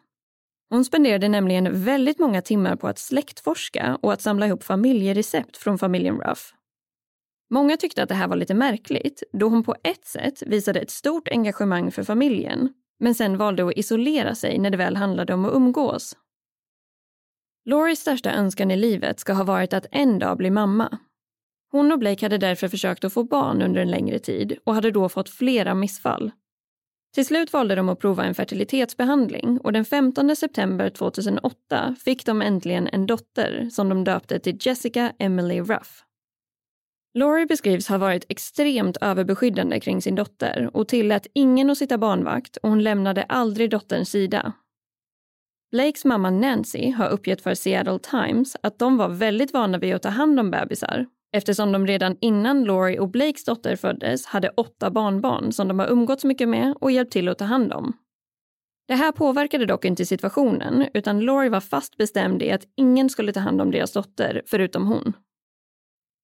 Hon 0.70 0.86
spenderade 0.86 1.30
nämligen 1.30 1.84
väldigt 1.84 2.20
många 2.20 2.42
timmar 2.42 2.76
på 2.76 2.88
att 2.88 3.00
släktforska 3.00 3.98
och 4.02 4.14
att 4.14 4.22
samla 4.22 4.48
ihop 4.48 4.64
familjerecept 4.64 5.58
från 5.58 5.78
familjen 5.78 6.18
Ruff. 6.18 6.54
Många 7.50 7.78
tyckte 7.78 8.04
att 8.04 8.10
det 8.10 8.16
här 8.16 8.28
var 8.28 8.36
lite 8.36 8.54
märkligt 8.54 9.24
då 9.34 9.50
hon 9.50 9.64
på 9.64 9.76
ett 9.84 10.06
sätt 10.06 10.44
visade 10.46 10.80
ett 10.80 10.90
stort 10.90 11.28
engagemang 11.28 11.92
för 11.92 12.04
familjen 12.04 12.74
men 13.04 13.16
sen 13.16 13.38
valde 13.38 13.68
att 13.68 13.78
isolera 13.78 14.36
sig 14.36 14.60
när 14.60 14.70
det 14.70 14.78
väl 14.78 14.96
handlade 14.96 15.34
om 15.34 15.46
att 15.46 15.54
umgås. 15.54 16.18
Lauries 17.66 18.00
största 18.00 18.32
önskan 18.32 18.72
i 18.72 18.76
livet 18.76 19.20
ska 19.20 19.34
ha 19.34 19.44
varit 19.44 19.74
att 19.74 19.86
en 19.92 20.20
dag 20.20 20.38
bli 20.38 20.50
mamma. 20.50 20.98
Hon 21.72 21.92
och 21.92 22.00
Blake 22.00 22.26
hade 22.26 22.38
därför 22.38 22.68
försökt 22.68 23.04
att 23.04 23.14
få 23.14 23.24
barn 23.24 23.62
under 23.62 23.82
en 23.82 23.92
längre 23.92 24.20
tid 24.20 24.58
och 24.64 24.76
hade 24.76 24.92
då 24.92 25.10
fått 25.10 25.30
flera 25.30 25.74
missfall. 25.74 26.32
Till 27.14 27.26
slut 27.26 27.54
valde 27.54 27.76
de 27.76 27.90
att 27.90 28.00
prova 28.00 28.24
en 28.24 28.36
fertilitetsbehandling 28.36 29.60
och 29.60 29.74
den 29.74 29.86
15 29.86 30.36
september 30.36 30.90
2008 30.90 31.96
fick 32.06 32.26
de 32.26 32.42
äntligen 32.42 32.88
en 32.88 33.06
dotter 33.06 33.70
som 33.72 33.90
de 33.90 34.04
döpte 34.04 34.40
till 34.40 34.58
Jessica 34.62 35.14
Emily 35.20 35.62
Ruff. 35.62 36.04
Laurie 37.14 37.46
beskrivs 37.46 37.88
ha 37.88 37.98
varit 37.98 38.26
extremt 38.30 38.98
överbeskyddande 39.02 39.80
kring 39.80 40.02
sin 40.02 40.16
dotter 40.16 40.70
och 40.74 40.88
tillät 40.88 41.28
ingen 41.34 41.70
att 41.70 41.78
sitta 41.78 41.98
barnvakt 41.98 42.58
och 42.58 42.70
hon 42.70 42.84
lämnade 42.84 43.24
aldrig 43.24 43.70
dotterns 43.70 44.10
sida. 44.10 44.54
Blakes 45.72 46.06
mamma 46.06 46.30
Nancy 46.30 46.92
har 46.92 47.10
uppgett 47.10 47.42
för 47.42 47.54
Seattle 47.54 48.00
Times 48.00 48.58
att 48.64 48.80
de 48.80 48.98
var 48.98 49.10
väldigt 49.10 49.54
vana 49.54 49.78
vid 49.78 49.96
att 49.96 50.02
ta 50.02 50.10
hand 50.10 50.40
om 50.40 50.52
bebisar 50.52 51.06
eftersom 51.36 51.72
de 51.72 51.88
redan 51.88 52.18
innan 52.22 52.64
Laurie 52.64 53.00
och 53.00 53.10
Blakes 53.10 53.46
dotter 53.46 53.76
föddes 53.76 54.26
hade 54.26 54.50
åtta 54.50 54.92
barnbarn 54.92 55.52
som 55.52 55.68
de 55.68 55.80
har 55.80 55.88
umgåtts 55.88 56.24
mycket 56.24 56.50
med 56.50 56.76
och 56.80 56.92
hjälpt 56.92 57.14
till 57.14 57.30
att 57.30 57.38
ta 57.38 57.46
hand 57.46 57.74
om. 57.74 57.94
Det 58.88 58.96
här 58.96 59.12
påverkade 59.12 59.66
dock 59.66 59.86
inte 59.86 60.06
situationen 60.06 60.88
utan 60.94 61.20
Laurie 61.20 61.50
var 61.50 61.60
fast 61.60 61.98
bestämd 61.98 62.42
i 62.42 62.52
att 62.52 62.68
ingen 62.76 63.10
skulle 63.10 63.34
ta 63.34 63.40
hand 63.40 63.62
om 63.62 63.72
deras 63.72 63.92
dotter 63.92 64.42
förutom 64.46 64.88
hon. 64.88 65.14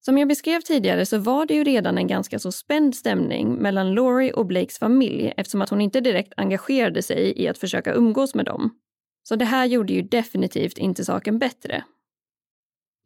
Som 0.01 0.17
jag 0.17 0.27
beskrev 0.27 0.61
tidigare 0.61 1.05
så 1.05 1.17
var 1.17 1.45
det 1.45 1.53
ju 1.53 1.63
redan 1.63 1.97
en 1.97 2.07
ganska 2.07 2.39
så 2.39 2.51
spänd 2.51 2.95
stämning 2.95 3.53
mellan 3.53 3.93
Laurie 3.93 4.33
och 4.33 4.45
Blakes 4.45 4.79
familj 4.79 5.33
eftersom 5.37 5.61
att 5.61 5.69
hon 5.69 5.81
inte 5.81 6.01
direkt 6.01 6.33
engagerade 6.37 7.01
sig 7.01 7.41
i 7.41 7.47
att 7.47 7.57
försöka 7.57 7.93
umgås 7.93 8.35
med 8.35 8.45
dem. 8.45 8.69
Så 9.23 9.35
det 9.35 9.45
här 9.45 9.65
gjorde 9.65 9.93
ju 9.93 10.01
definitivt 10.01 10.77
inte 10.77 11.05
saken 11.05 11.39
bättre. 11.39 11.83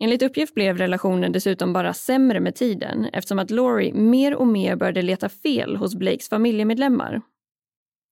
Enligt 0.04 0.22
uppgift 0.22 0.54
blev 0.54 0.78
relationen 0.78 1.32
dessutom 1.32 1.74
bara 1.74 1.94
sämre 1.94 2.40
med 2.40 2.56
tiden 2.56 3.06
eftersom 3.14 3.40
att 3.40 3.52
Laurie 3.52 3.94
mer 3.94 4.36
och 4.36 4.48
mer 4.48 4.76
började 4.76 5.02
leta 5.02 5.30
fel 5.30 5.76
hos 5.76 5.96
Blakes 5.96 6.30
familjemedlemmar. 6.30 7.22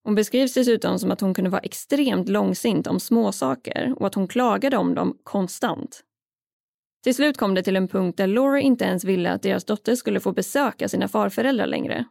Hon 0.04 0.16
beskrivs 0.16 0.54
dessutom 0.54 1.00
som 1.00 1.12
att 1.12 1.22
hon 1.22 1.34
kunde 1.34 1.50
vara 1.50 1.62
extremt 1.62 2.30
långsint 2.30 2.88
om 2.88 3.00
småsaker 3.00 3.94
och 3.98 4.08
att 4.08 4.16
hon 4.16 4.28
klagade 4.28 4.78
om 4.78 4.96
dem 4.96 5.18
konstant. 5.24 6.04
Till 7.04 7.16
slut 7.16 7.38
kom 7.38 7.56
det 7.56 7.64
till 7.64 7.76
en 7.76 7.88
punkt 7.88 8.18
där 8.18 8.28
Laurie 8.28 8.64
inte 8.64 8.86
ens 8.86 9.04
ville 9.04 9.32
att 9.32 9.42
deras 9.42 9.66
dotter 9.66 9.96
skulle 9.96 10.20
få 10.20 10.32
besöka 10.32 10.90
sina 10.90 11.08
farföräldrar 11.08 11.68
längre. 11.68 12.06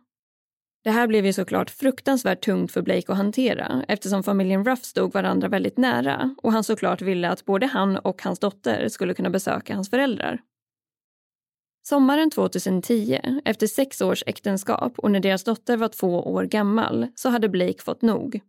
Det 0.85 0.91
här 0.91 1.07
blev 1.07 1.27
ju 1.27 1.33
såklart 1.33 1.71
fruktansvärt 1.71 2.45
tungt 2.45 2.73
för 2.73 2.83
Blake 2.83 3.13
att 3.13 3.17
hantera 3.19 3.85
eftersom 3.89 4.23
familjen 4.23 4.65
Ruff 4.65 4.85
stod 4.85 5.13
varandra 5.13 5.49
väldigt 5.49 5.79
nära 5.79 6.35
och 6.43 6.53
han 6.53 6.65
såklart 6.65 7.03
ville 7.03 7.29
att 7.29 7.45
både 7.45 7.67
han 7.67 7.97
och 7.97 8.23
hans 8.23 8.39
dotter 8.39 8.89
skulle 8.89 9.15
kunna 9.15 9.31
besöka 9.31 9.75
hans 9.75 9.91
föräldrar. 9.91 10.41
Sommaren 11.83 12.31
2010, 12.31 13.21
efter 13.45 13.67
sex 13.67 14.01
års 14.01 14.25
äktenskap 14.27 14.99
och 14.99 15.11
när 15.11 15.21
deras 15.21 15.45
dotter 15.45 15.77
var 15.77 15.89
två 15.89 16.33
år 16.33 16.45
gammal, 16.45 17.07
så 17.15 17.29
hade 17.29 17.49
Blake 17.49 17.83
fått 17.83 18.03
nog. 18.03 18.41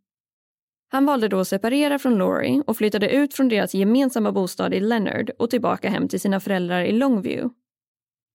Han 0.94 1.06
valde 1.06 1.28
då 1.28 1.40
att 1.40 1.48
separera 1.48 2.00
från 2.00 2.18
Laurie 2.18 2.64
och 2.68 2.78
flyttade 2.78 3.10
ut 3.10 3.34
från 3.34 3.50
deras 3.50 3.74
gemensamma 3.74 4.32
bostad 4.32 4.74
i 4.74 4.80
Leonard 4.80 5.32
och 5.40 5.50
tillbaka 5.50 5.90
hem 5.90 6.08
till 6.08 6.20
sina 6.20 6.40
föräldrar 6.40 6.84
i 6.84 6.92
Longview. 6.92 7.50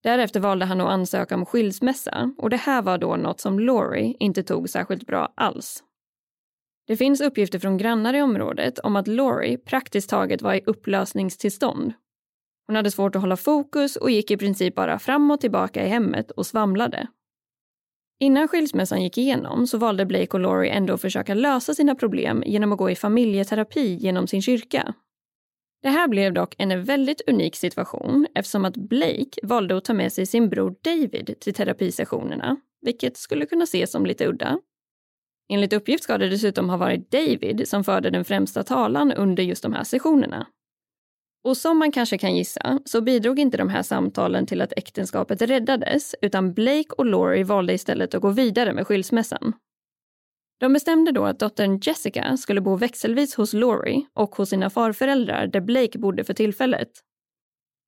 Därefter 0.03 0.39
valde 0.39 0.65
han 0.65 0.81
att 0.81 0.87
ansöka 0.87 1.35
om 1.35 1.45
skilsmässa 1.45 2.33
och 2.37 2.49
det 2.49 2.57
här 2.57 2.81
var 2.81 2.97
då 2.97 3.15
något 3.15 3.39
som 3.39 3.59
Laurie 3.59 4.15
inte 4.19 4.43
tog 4.43 4.69
särskilt 4.69 5.07
bra 5.07 5.33
alls. 5.35 5.83
Det 6.87 6.97
finns 6.97 7.21
uppgifter 7.21 7.59
från 7.59 7.77
grannar 7.77 8.13
i 8.13 8.21
området 8.21 8.79
om 8.79 8.95
att 8.95 9.07
Laurie 9.07 9.57
praktiskt 9.57 10.09
taget 10.09 10.41
var 10.41 10.53
i 10.53 10.61
upplösningstillstånd. 10.65 11.93
Hon 12.67 12.75
hade 12.75 12.91
svårt 12.91 13.15
att 13.15 13.21
hålla 13.21 13.37
fokus 13.37 13.95
och 13.95 14.11
gick 14.11 14.31
i 14.31 14.37
princip 14.37 14.75
bara 14.75 14.99
fram 14.99 15.31
och 15.31 15.41
tillbaka 15.41 15.85
i 15.85 15.89
hemmet 15.89 16.31
och 16.31 16.45
svamlade. 16.45 17.07
Innan 18.19 18.47
skilsmässan 18.47 19.03
gick 19.03 19.17
igenom 19.17 19.67
så 19.67 19.77
valde 19.77 20.05
Blake 20.05 20.31
och 20.31 20.39
Laurie 20.39 20.71
ändå 20.71 20.93
att 20.93 21.01
försöka 21.01 21.33
lösa 21.33 21.73
sina 21.73 21.95
problem 21.95 22.43
genom 22.45 22.71
att 22.71 22.77
gå 22.77 22.89
i 22.89 22.95
familjeterapi 22.95 23.93
genom 23.95 24.27
sin 24.27 24.41
kyrka. 24.41 24.93
Det 25.81 25.89
här 25.89 26.07
blev 26.07 26.33
dock 26.33 26.55
en 26.57 26.83
väldigt 26.83 27.21
unik 27.27 27.55
situation 27.55 28.27
eftersom 28.35 28.65
att 28.65 28.77
Blake 28.77 29.39
valde 29.43 29.77
att 29.77 29.85
ta 29.85 29.93
med 29.93 30.13
sig 30.13 30.25
sin 30.25 30.49
bror 30.49 30.75
David 30.81 31.35
till 31.39 31.53
terapisessionerna, 31.53 32.57
vilket 32.81 33.17
skulle 33.17 33.45
kunna 33.45 33.63
ses 33.63 33.91
som 33.91 34.05
lite 34.05 34.27
udda. 34.27 34.59
Enligt 35.49 35.73
uppgift 35.73 36.03
ska 36.03 36.17
det 36.17 36.29
dessutom 36.29 36.69
ha 36.69 36.77
varit 36.77 37.11
David 37.11 37.67
som 37.67 37.83
förde 37.83 38.09
den 38.09 38.25
främsta 38.25 38.63
talan 38.63 39.11
under 39.11 39.43
just 39.43 39.63
de 39.63 39.73
här 39.73 39.83
sessionerna. 39.83 40.47
Och 41.47 41.57
som 41.57 41.77
man 41.77 41.91
kanske 41.91 42.17
kan 42.17 42.35
gissa 42.35 42.79
så 42.85 43.01
bidrog 43.01 43.39
inte 43.39 43.57
de 43.57 43.69
här 43.69 43.83
samtalen 43.83 44.45
till 44.45 44.61
att 44.61 44.73
äktenskapet 44.77 45.41
räddades 45.41 46.15
utan 46.21 46.53
Blake 46.53 46.89
och 46.97 47.05
Laurie 47.05 47.43
valde 47.43 47.73
istället 47.73 48.15
att 48.15 48.21
gå 48.21 48.29
vidare 48.29 48.73
med 48.73 48.87
skilsmässan. 48.87 49.53
De 50.59 50.73
bestämde 50.73 51.11
då 51.11 51.25
att 51.25 51.39
dottern 51.39 51.79
Jessica 51.83 52.37
skulle 52.37 52.61
bo 52.61 52.75
växelvis 52.75 53.35
hos 53.35 53.53
Laurie 53.53 54.05
och 54.13 54.35
hos 54.35 54.49
sina 54.49 54.69
farföräldrar 54.69 55.47
där 55.47 55.61
Blake 55.61 55.99
bodde 55.99 56.23
för 56.23 56.33
tillfället. 56.33 56.89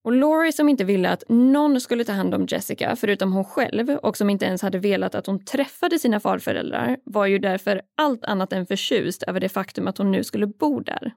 Och 0.03 0.13
Laurie 0.13 0.51
som 0.51 0.69
inte 0.69 0.83
ville 0.83 1.09
att 1.09 1.23
någon 1.29 1.81
skulle 1.81 2.03
ta 2.03 2.11
hand 2.11 2.35
om 2.35 2.45
Jessica 2.49 2.95
förutom 2.95 3.33
hon 3.33 3.45
själv 3.45 3.89
och 3.89 4.17
som 4.17 4.29
inte 4.29 4.45
ens 4.45 4.61
hade 4.61 4.79
velat 4.79 5.15
att 5.15 5.27
hon 5.27 5.45
träffade 5.45 5.99
sina 5.99 6.19
farföräldrar 6.19 6.97
var 7.03 7.25
ju 7.25 7.39
därför 7.39 7.81
allt 7.97 8.25
annat 8.25 8.53
än 8.53 8.65
förtjust 8.65 9.23
över 9.23 9.39
det 9.39 9.49
faktum 9.49 9.87
att 9.87 9.97
hon 9.97 10.11
nu 10.11 10.23
skulle 10.23 10.47
bo 10.47 10.79
där. 10.79 11.13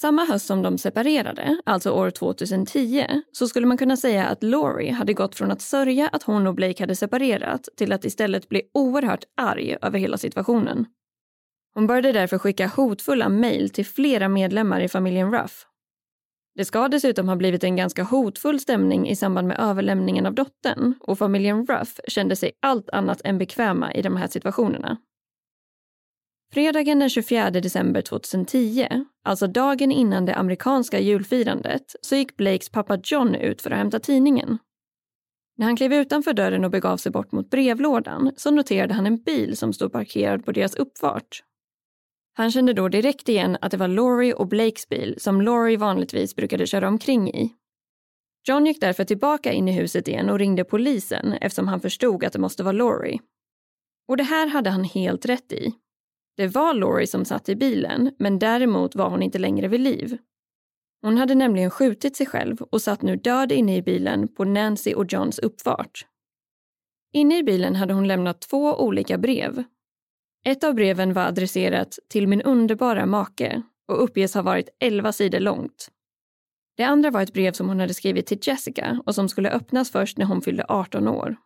Samma 0.00 0.24
höst 0.24 0.46
som 0.46 0.62
de 0.62 0.78
separerade, 0.78 1.60
alltså 1.66 1.90
år 1.90 2.10
2010, 2.10 3.06
så 3.32 3.48
skulle 3.48 3.66
man 3.66 3.78
kunna 3.78 3.96
säga 3.96 4.26
att 4.26 4.42
Laurie 4.42 4.92
hade 4.92 5.14
gått 5.14 5.34
från 5.34 5.50
att 5.50 5.60
sörja 5.60 6.08
att 6.08 6.22
hon 6.22 6.46
och 6.46 6.54
Blake 6.54 6.82
hade 6.82 6.96
separerat 6.96 7.68
till 7.76 7.92
att 7.92 8.04
istället 8.04 8.48
bli 8.48 8.62
oerhört 8.74 9.24
arg 9.36 9.76
över 9.82 9.98
hela 9.98 10.18
situationen. 10.18 10.86
Hon 11.74 11.86
började 11.86 12.12
därför 12.12 12.38
skicka 12.38 12.66
hotfulla 12.66 13.28
mejl 13.28 13.70
till 13.70 13.86
flera 13.86 14.28
medlemmar 14.28 14.80
i 14.80 14.88
familjen 14.88 15.32
Ruff. 15.32 15.66
Det 16.54 16.64
ska 16.64 16.88
dessutom 16.88 17.28
ha 17.28 17.36
blivit 17.36 17.64
en 17.64 17.76
ganska 17.76 18.02
hotfull 18.02 18.60
stämning 18.60 19.08
i 19.08 19.16
samband 19.16 19.48
med 19.48 19.60
överlämningen 19.60 20.26
av 20.26 20.34
dottern 20.34 20.94
och 21.00 21.18
familjen 21.18 21.66
Ruff 21.66 22.00
kände 22.08 22.36
sig 22.36 22.52
allt 22.62 22.90
annat 22.90 23.20
än 23.24 23.38
bekväma 23.38 23.92
i 23.94 24.02
de 24.02 24.16
här 24.16 24.28
situationerna. 24.28 24.96
Fredagen 26.52 26.98
den 26.98 27.10
24 27.10 27.50
december 27.50 28.02
2010, 28.02 28.88
alltså 29.24 29.46
dagen 29.46 29.92
innan 29.92 30.26
det 30.26 30.34
amerikanska 30.34 31.00
julfirandet, 31.00 31.96
så 32.00 32.16
gick 32.16 32.36
Blakes 32.36 32.68
pappa 32.68 32.98
John 33.04 33.34
ut 33.34 33.62
för 33.62 33.70
att 33.70 33.78
hämta 33.78 33.98
tidningen. 33.98 34.58
När 35.58 35.66
han 35.66 35.76
klev 35.76 35.92
utanför 35.92 36.32
dörren 36.32 36.64
och 36.64 36.70
begav 36.70 36.96
sig 36.96 37.12
bort 37.12 37.32
mot 37.32 37.50
brevlådan 37.50 38.32
så 38.36 38.50
noterade 38.50 38.94
han 38.94 39.06
en 39.06 39.22
bil 39.22 39.56
som 39.56 39.72
stod 39.72 39.92
parkerad 39.92 40.44
på 40.44 40.52
deras 40.52 40.74
uppfart. 40.74 41.42
Han 42.34 42.50
kände 42.50 42.72
då 42.72 42.88
direkt 42.88 43.28
igen 43.28 43.58
att 43.60 43.70
det 43.70 43.76
var 43.76 43.88
Laurie 43.88 44.34
och 44.34 44.48
Blakes 44.48 44.88
bil 44.88 45.14
som 45.18 45.40
Laurie 45.40 45.76
vanligtvis 45.76 46.36
brukade 46.36 46.66
köra 46.66 46.88
omkring 46.88 47.34
i. 47.34 47.52
John 48.48 48.66
gick 48.66 48.80
därför 48.80 49.04
tillbaka 49.04 49.52
in 49.52 49.68
i 49.68 49.72
huset 49.72 50.08
igen 50.08 50.30
och 50.30 50.38
ringde 50.38 50.64
polisen 50.64 51.32
eftersom 51.32 51.68
han 51.68 51.80
förstod 51.80 52.24
att 52.24 52.32
det 52.32 52.38
måste 52.38 52.62
vara 52.62 52.72
Laurie. 52.72 53.20
Och 54.08 54.16
det 54.16 54.22
här 54.22 54.46
hade 54.46 54.70
han 54.70 54.84
helt 54.84 55.26
rätt 55.26 55.52
i. 55.52 55.74
Det 56.36 56.46
var 56.46 56.74
Laurie 56.74 57.06
som 57.06 57.24
satt 57.24 57.48
i 57.48 57.56
bilen, 57.56 58.14
men 58.18 58.38
däremot 58.38 58.94
var 58.94 59.10
hon 59.10 59.22
inte 59.22 59.38
längre 59.38 59.68
vid 59.68 59.80
liv. 59.80 60.18
Hon 61.02 61.18
hade 61.18 61.34
nämligen 61.34 61.70
skjutit 61.70 62.16
sig 62.16 62.26
själv 62.26 62.62
och 62.62 62.82
satt 62.82 63.02
nu 63.02 63.16
död 63.16 63.52
inne 63.52 63.76
i 63.76 63.82
bilen 63.82 64.28
på 64.28 64.44
Nancy 64.44 64.94
och 64.94 65.12
Johns 65.12 65.38
uppfart. 65.38 66.06
Inne 67.12 67.38
i 67.38 67.42
bilen 67.42 67.76
hade 67.76 67.94
hon 67.94 68.08
lämnat 68.08 68.40
två 68.40 68.74
olika 68.74 69.18
brev. 69.18 69.64
Ett 70.44 70.64
av 70.64 70.74
breven 70.74 71.12
var 71.12 71.22
adresserat 71.22 71.98
till 72.08 72.28
min 72.28 72.42
underbara 72.42 73.06
make 73.06 73.62
och 73.88 74.02
uppges 74.02 74.34
ha 74.34 74.42
varit 74.42 74.68
11 74.80 75.12
sidor 75.12 75.40
långt. 75.40 75.90
Det 76.76 76.82
andra 76.82 77.10
var 77.10 77.22
ett 77.22 77.32
brev 77.32 77.52
som 77.52 77.68
hon 77.68 77.80
hade 77.80 77.94
skrivit 77.94 78.26
till 78.26 78.38
Jessica 78.42 79.02
och 79.06 79.14
som 79.14 79.28
skulle 79.28 79.50
öppnas 79.50 79.90
först 79.90 80.18
när 80.18 80.26
hon 80.26 80.42
fyllde 80.42 80.64
18 80.68 81.08
år. 81.08 81.36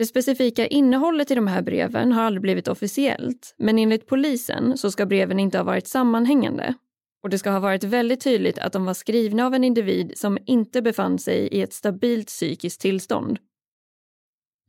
Det 0.00 0.06
specifika 0.06 0.66
innehållet 0.66 1.30
i 1.30 1.34
de 1.34 1.46
här 1.46 1.62
breven 1.62 2.12
har 2.12 2.22
aldrig 2.22 2.42
blivit 2.42 2.68
officiellt, 2.68 3.54
men 3.58 3.78
enligt 3.78 4.06
polisen 4.06 4.78
så 4.78 4.90
ska 4.90 5.06
breven 5.06 5.40
inte 5.40 5.58
ha 5.58 5.64
varit 5.64 5.86
sammanhängande. 5.86 6.74
Och 7.22 7.30
det 7.30 7.38
ska 7.38 7.50
ha 7.50 7.60
varit 7.60 7.84
väldigt 7.84 8.20
tydligt 8.20 8.58
att 8.58 8.72
de 8.72 8.84
var 8.84 8.94
skrivna 8.94 9.46
av 9.46 9.54
en 9.54 9.64
individ 9.64 10.12
som 10.16 10.38
inte 10.46 10.82
befann 10.82 11.18
sig 11.18 11.38
i 11.38 11.62
ett 11.62 11.72
stabilt 11.72 12.26
psykiskt 12.26 12.80
tillstånd. 12.80 13.38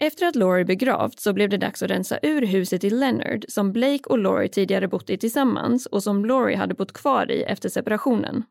Efter 0.01 0.25
att 0.25 0.35
Laurie 0.35 0.65
begravt 0.65 1.19
så 1.19 1.33
blev 1.33 1.49
det 1.49 1.57
dags 1.57 1.83
att 1.83 1.91
rensa 1.91 2.19
ur 2.21 2.45
huset 2.45 2.83
i 2.83 2.89
Leonard 2.89 3.45
som 3.47 3.71
Blake 3.71 4.03
och 4.09 4.19
Laurie 4.19 4.49
tidigare 4.49 4.87
bott 4.87 5.09
i 5.09 5.17
tillsammans 5.17 5.85
och 5.85 6.03
som 6.03 6.25
Laurie 6.25 6.57
hade 6.57 6.73
bott 6.73 6.93
kvar 6.93 7.31
i 7.31 7.43
efter 7.43 7.69
separationen. 7.69 8.43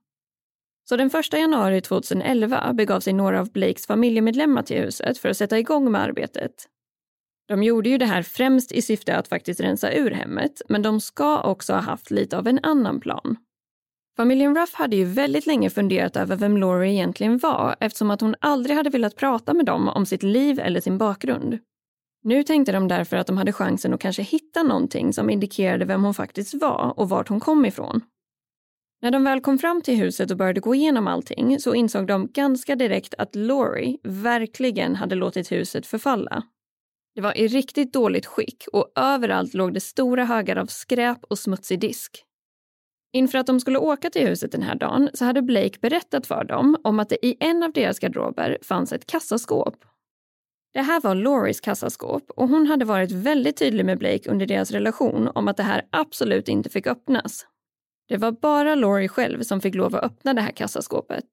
Så 0.88 0.96
den 0.96 1.10
1 1.14 1.32
januari 1.32 1.80
2011 1.80 2.72
begav 2.72 3.00
sig 3.00 3.12
några 3.12 3.40
av 3.40 3.52
Blakes 3.52 3.86
familjemedlemmar 3.86 4.62
till 4.62 4.76
huset 4.76 5.18
för 5.18 5.28
att 5.28 5.36
sätta 5.36 5.58
igång 5.58 5.92
med 5.92 6.02
arbetet. 6.02 6.52
De 7.48 7.62
gjorde 7.62 7.88
ju 7.88 7.98
det 7.98 8.06
här 8.06 8.22
främst 8.22 8.72
i 8.72 8.82
syfte 8.82 9.16
att 9.16 9.28
faktiskt 9.28 9.60
rensa 9.60 9.92
ur 9.92 10.10
hemmet, 10.10 10.62
men 10.68 10.82
de 10.82 11.00
ska 11.00 11.40
också 11.42 11.72
ha 11.72 11.80
haft 11.80 12.10
lite 12.10 12.38
av 12.38 12.48
en 12.48 12.60
annan 12.62 13.00
plan. 13.00 13.36
Familjen 14.16 14.56
Ruff 14.56 14.74
hade 14.74 14.96
ju 14.96 15.04
väldigt 15.04 15.46
länge 15.46 15.70
funderat 15.70 16.16
över 16.16 16.36
vem 16.36 16.56
Laurie 16.56 16.92
egentligen 16.92 17.38
var 17.38 17.76
eftersom 17.80 18.10
att 18.10 18.20
hon 18.20 18.34
aldrig 18.40 18.76
hade 18.76 18.90
velat 18.90 19.16
prata 19.16 19.54
med 19.54 19.66
dem 19.66 19.88
om 19.88 20.06
sitt 20.06 20.22
liv 20.22 20.60
eller 20.60 20.80
sin 20.80 20.98
bakgrund. 20.98 21.58
Nu 22.22 22.42
tänkte 22.42 22.72
de 22.72 22.88
därför 22.88 23.16
att 23.16 23.26
de 23.26 23.36
hade 23.36 23.52
chansen 23.52 23.94
att 23.94 24.00
kanske 24.00 24.22
hitta 24.22 24.62
någonting 24.62 25.12
som 25.12 25.30
indikerade 25.30 25.84
vem 25.84 26.04
hon 26.04 26.14
faktiskt 26.14 26.54
var 26.54 26.94
och 26.96 27.08
vart 27.08 27.28
hon 27.28 27.40
kom 27.40 27.66
ifrån. 27.66 28.00
När 29.02 29.10
de 29.10 29.24
väl 29.24 29.40
kom 29.40 29.58
fram 29.58 29.82
till 29.82 29.96
huset 29.96 30.30
och 30.30 30.36
började 30.36 30.60
gå 30.60 30.74
igenom 30.74 31.06
allting 31.06 31.60
så 31.60 31.74
insåg 31.74 32.06
de 32.06 32.28
ganska 32.32 32.76
direkt 32.76 33.14
att 33.18 33.34
Laurie 33.34 33.98
verkligen 34.02 34.96
hade 34.96 35.14
låtit 35.14 35.52
huset 35.52 35.86
förfalla. 35.86 36.42
Det 37.14 37.20
var 37.20 37.38
i 37.38 37.48
riktigt 37.48 37.92
dåligt 37.92 38.26
skick 38.26 38.64
och 38.72 38.92
överallt 38.96 39.54
låg 39.54 39.74
det 39.74 39.80
stora 39.80 40.24
högar 40.24 40.56
av 40.56 40.66
skräp 40.66 41.18
och 41.24 41.38
smutsig 41.38 41.80
disk. 41.80 42.24
Inför 43.12 43.38
att 43.38 43.46
de 43.46 43.60
skulle 43.60 43.78
åka 43.78 44.10
till 44.10 44.28
huset 44.28 44.52
den 44.52 44.62
här 44.62 44.74
dagen 44.74 45.10
så 45.14 45.24
hade 45.24 45.42
Blake 45.42 45.78
berättat 45.82 46.26
för 46.26 46.44
dem 46.44 46.76
om 46.84 47.00
att 47.00 47.08
det 47.08 47.26
i 47.26 47.36
en 47.40 47.62
av 47.62 47.72
deras 47.72 47.98
garderober 47.98 48.58
fanns 48.62 48.92
ett 48.92 49.06
kassaskåp. 49.06 49.74
Det 50.72 50.82
här 50.82 51.00
var 51.00 51.14
Lauries 51.14 51.60
kassaskåp 51.60 52.30
och 52.30 52.48
hon 52.48 52.66
hade 52.66 52.84
varit 52.84 53.12
väldigt 53.12 53.56
tydlig 53.56 53.84
med 53.84 53.98
Blake 53.98 54.30
under 54.30 54.46
deras 54.46 54.70
relation 54.70 55.28
om 55.34 55.48
att 55.48 55.56
det 55.56 55.62
här 55.62 55.82
absolut 55.90 56.48
inte 56.48 56.70
fick 56.70 56.86
öppnas. 56.86 57.46
Det 58.10 58.16
var 58.16 58.32
bara 58.32 58.74
Laurie 58.74 59.08
själv 59.08 59.42
som 59.42 59.60
fick 59.60 59.74
lov 59.74 59.96
att 59.96 60.04
öppna 60.04 60.34
det 60.34 60.40
här 60.40 60.50
kassaskåpet. 60.50 61.24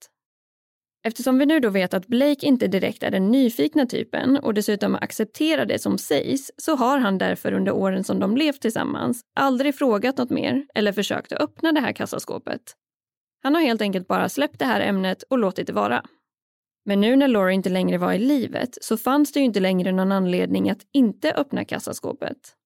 Eftersom 1.03 1.37
vi 1.37 1.45
nu 1.45 1.59
då 1.59 1.69
vet 1.69 1.93
att 1.93 2.07
Blake 2.07 2.45
inte 2.45 2.67
direkt 2.67 3.03
är 3.03 3.11
den 3.11 3.31
nyfikna 3.31 3.85
typen 3.85 4.37
och 4.37 4.53
dessutom 4.53 4.95
accepterar 4.95 5.65
det 5.65 5.79
som 5.79 5.97
sägs 5.97 6.51
så 6.57 6.75
har 6.75 6.97
han 6.97 7.17
därför 7.17 7.51
under 7.51 7.71
åren 7.71 8.03
som 8.03 8.19
de 8.19 8.37
levt 8.37 8.61
tillsammans 8.61 9.21
aldrig 9.39 9.75
frågat 9.75 10.17
något 10.17 10.29
mer 10.29 10.65
eller 10.75 10.91
försökt 10.91 11.31
att 11.31 11.41
öppna 11.41 11.71
det 11.71 11.79
här 11.79 11.91
kassaskåpet. 11.91 12.61
Han 13.43 13.55
har 13.55 13.61
helt 13.61 13.81
enkelt 13.81 14.07
bara 14.07 14.29
släppt 14.29 14.59
det 14.59 14.65
här 14.65 14.81
ämnet 14.81 15.23
och 15.23 15.37
låtit 15.37 15.67
det 15.67 15.73
vara. 15.73 16.03
Men 16.85 17.01
nu 17.01 17.15
när 17.15 17.27
Laurie 17.27 17.55
inte 17.55 17.69
längre 17.69 17.97
var 17.97 18.13
i 18.13 18.19
livet 18.19 18.77
så 18.81 18.97
fanns 18.97 19.31
det 19.31 19.39
ju 19.39 19.45
inte 19.45 19.59
längre 19.59 19.91
någon 19.91 20.11
anledning 20.11 20.69
att 20.69 20.81
inte 20.93 21.33
öppna 21.33 21.65
kassaskåpet. 21.65 22.56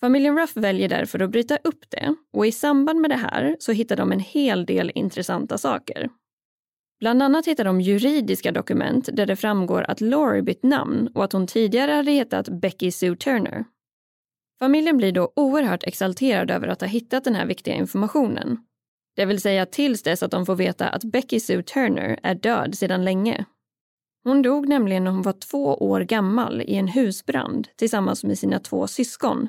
Familjen 0.00 0.38
Ruff 0.38 0.56
väljer 0.56 0.88
därför 0.88 1.22
att 1.22 1.30
bryta 1.30 1.56
upp 1.56 1.90
det 1.90 2.14
och 2.32 2.46
i 2.46 2.52
samband 2.52 3.00
med 3.00 3.10
det 3.10 3.16
här 3.16 3.56
så 3.58 3.72
hittar 3.72 3.96
de 3.96 4.12
en 4.12 4.20
hel 4.20 4.66
del 4.66 4.92
intressanta 4.94 5.58
saker. 5.58 6.10
Bland 7.00 7.22
annat 7.22 7.46
hittar 7.46 7.64
de 7.64 7.80
juridiska 7.80 8.52
dokument 8.52 9.08
där 9.12 9.26
det 9.26 9.36
framgår 9.36 9.82
att 9.82 10.00
Laurie 10.00 10.42
bytt 10.42 10.62
namn 10.62 11.08
och 11.14 11.24
att 11.24 11.32
hon 11.32 11.46
tidigare 11.46 11.92
hade 11.92 12.10
hetat 12.10 12.48
Becky 12.48 12.90
Sue 12.90 13.16
Turner. 13.16 13.64
Familjen 14.58 14.96
blir 14.96 15.12
då 15.12 15.32
oerhört 15.36 15.84
exalterad 15.84 16.50
över 16.50 16.68
att 16.68 16.80
ha 16.80 16.88
hittat 16.88 17.24
den 17.24 17.34
här 17.34 17.46
viktiga 17.46 17.74
informationen. 17.74 18.58
Det 19.16 19.24
vill 19.24 19.40
säga 19.40 19.66
tills 19.66 20.02
dess 20.02 20.22
att 20.22 20.30
de 20.30 20.46
får 20.46 20.54
veta 20.54 20.88
att 20.88 21.04
Becky 21.04 21.40
Sue 21.40 21.62
Turner 21.62 22.20
är 22.22 22.34
död 22.34 22.74
sedan 22.74 23.04
länge. 23.04 23.44
Hon 24.24 24.42
dog 24.42 24.68
nämligen 24.68 25.04
när 25.04 25.10
hon 25.10 25.22
var 25.22 25.32
två 25.32 25.74
år 25.74 26.00
gammal 26.00 26.62
i 26.62 26.74
en 26.74 26.88
husbrand 26.88 27.68
tillsammans 27.76 28.24
med 28.24 28.38
sina 28.38 28.58
två 28.58 28.86
syskon 28.86 29.48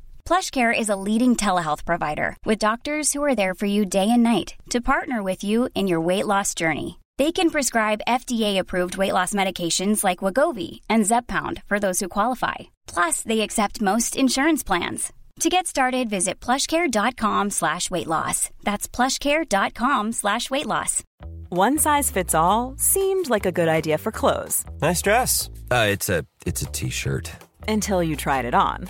PlushCare 0.25 0.77
is 0.77 0.87
a 0.87 0.95
leading 0.95 1.35
telehealth 1.35 1.83
provider 1.83 2.37
with 2.45 2.59
doctors 2.59 3.11
who 3.11 3.21
are 3.23 3.35
there 3.35 3.53
for 3.53 3.65
you 3.65 3.85
day 3.85 4.09
and 4.09 4.23
night 4.23 4.55
to 4.69 4.79
partner 4.79 5.21
with 5.21 5.43
you 5.43 5.67
in 5.75 5.87
your 5.87 5.99
weight 5.99 6.25
loss 6.25 6.55
journey. 6.55 6.99
They 7.17 7.33
can 7.33 7.49
prescribe 7.51 8.07
FDA-approved 8.07 8.95
weight 8.97 9.11
loss 9.13 9.33
medications 9.33 10.03
like 10.03 10.19
Wagovi 10.19 10.79
and 10.89 11.03
Zepbound 11.03 11.61
for 11.67 11.77
those 11.77 11.99
who 11.99 12.07
qualify. 12.07 12.55
Plus, 12.87 13.21
they 13.21 13.41
accept 13.41 13.81
most 13.81 14.15
insurance 14.15 14.63
plans. 14.63 15.11
To 15.41 15.49
get 15.49 15.67
started, 15.67 16.09
visit 16.09 16.39
plushcare.com 16.39 17.49
slash 17.49 17.91
weight 17.91 18.07
loss. 18.07 18.49
That's 18.63 18.87
plushcare.com 18.87 20.11
slash 20.13 20.49
weight 20.49 20.67
loss. 20.67 21.03
One 21.49 21.77
size 21.79 22.11
fits 22.11 22.33
all 22.33 22.75
seemed 22.77 23.29
like 23.29 23.45
a 23.45 23.51
good 23.51 23.67
idea 23.67 23.97
for 23.97 24.11
clothes. 24.11 24.63
Nice 24.81 25.01
dress. 25.01 25.49
Uh, 25.69 25.87
it's 25.89 26.09
a 26.09 26.25
it's 26.45 26.61
a 26.61 26.65
t-shirt. 26.67 27.31
Until 27.67 28.01
you 28.01 28.15
tried 28.15 28.45
it 28.45 28.53
on. 28.53 28.89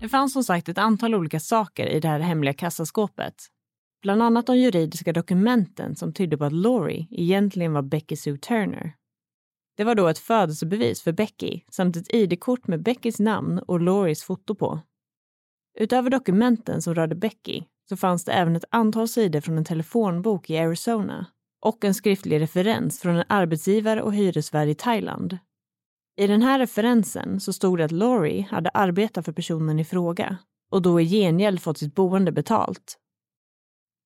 Det 0.00 0.08
fanns 0.08 0.32
som 0.32 0.44
sagt 0.44 0.68
ett 0.68 0.78
antal 0.78 1.14
olika 1.14 1.40
saker 1.40 1.86
i 1.86 2.00
det 2.00 2.08
här 2.08 2.20
hemliga 2.20 2.54
kassaskåpet. 2.54 3.34
Bland 4.02 4.22
annat 4.22 4.46
de 4.46 4.56
juridiska 4.56 5.12
dokumenten 5.12 5.96
som 5.96 6.12
tydde 6.12 6.38
på 6.38 6.44
att 6.44 6.52
Laurie 6.52 7.06
egentligen 7.10 7.72
var 7.72 7.82
Becky 7.82 8.16
Sue 8.16 8.38
Turner. 8.38 8.94
Det 9.76 9.84
var 9.84 9.94
då 9.94 10.08
ett 10.08 10.18
födelsebevis 10.18 11.02
för 11.02 11.12
Becky 11.12 11.60
samt 11.70 11.96
ett 11.96 12.14
ID-kort 12.14 12.66
med 12.66 12.82
Beckys 12.82 13.18
namn 13.18 13.58
och 13.58 13.80
Lauries 13.80 14.22
foto 14.22 14.54
på. 14.54 14.80
Utöver 15.78 16.10
dokumenten 16.10 16.82
som 16.82 16.94
rörde 16.94 17.14
Becky 17.14 17.62
så 17.88 17.96
fanns 17.96 18.24
det 18.24 18.32
även 18.32 18.56
ett 18.56 18.64
antal 18.70 19.08
sidor 19.08 19.40
från 19.40 19.58
en 19.58 19.64
telefonbok 19.64 20.50
i 20.50 20.58
Arizona 20.58 21.26
och 21.60 21.84
en 21.84 21.94
skriftlig 21.94 22.40
referens 22.40 23.00
från 23.00 23.16
en 23.16 23.24
arbetsgivare 23.28 24.02
och 24.02 24.14
hyresvärd 24.14 24.68
i 24.68 24.74
Thailand. 24.74 25.38
I 26.18 26.26
den 26.26 26.42
här 26.42 26.58
referensen 26.58 27.40
så 27.40 27.52
stod 27.52 27.78
det 27.78 27.84
att 27.84 27.92
Laurie 27.92 28.46
hade 28.50 28.70
arbetat 28.70 29.24
för 29.24 29.32
personen 29.32 29.78
i 29.78 29.84
fråga 29.84 30.38
och 30.70 30.82
då 30.82 31.00
i 31.00 31.04
gengäld 31.04 31.62
fått 31.62 31.78
sitt 31.78 31.94
boende 31.94 32.32
betalt. 32.32 32.98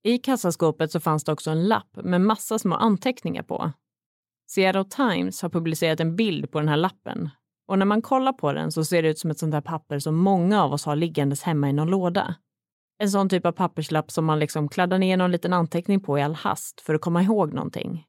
I 0.03 0.18
kassaskåpet 0.18 0.92
så 0.92 1.01
fanns 1.01 1.25
det 1.25 1.33
också 1.33 1.51
en 1.51 1.68
lapp 1.68 1.96
med 2.05 2.20
massa 2.20 2.59
små 2.59 2.75
anteckningar 2.75 3.42
på. 3.42 3.72
Seattle 4.51 4.85
Times 4.85 5.42
har 5.42 5.48
publicerat 5.48 6.01
en 6.01 6.16
bild 6.16 6.51
på 6.51 6.59
den 6.59 6.68
här 6.68 6.77
lappen 6.77 7.31
och 7.68 7.79
när 7.79 7.87
man 7.87 8.03
kollar 8.03 8.33
på 8.33 8.53
den 8.53 8.72
så 8.72 8.85
ser 8.85 9.03
det 9.03 9.09
ut 9.09 9.18
som 9.18 9.31
ett 9.31 9.38
sånt 9.38 9.53
där 9.53 9.61
papper 9.61 9.98
som 9.98 10.16
många 10.16 10.62
av 10.62 10.72
oss 10.72 10.85
har 10.85 10.96
liggandes 10.96 11.42
hemma 11.42 11.70
i 11.70 11.72
någon 11.72 11.90
låda. 11.90 12.35
En 12.98 13.11
sån 13.11 13.29
typ 13.29 13.46
av 13.46 13.53
papperslapp 13.53 14.11
som 14.11 14.25
man 14.25 14.38
liksom 14.38 14.68
kladdar 14.68 14.98
ner 14.98 15.16
någon 15.16 15.33
liten 15.33 15.53
anteckning 15.53 16.01
på 16.01 16.18
i 16.18 16.22
all 16.22 16.35
hast 16.35 16.81
för 16.81 16.94
att 16.94 17.01
komma 17.01 17.22
ihåg 17.22 17.53
någonting. 17.53 18.05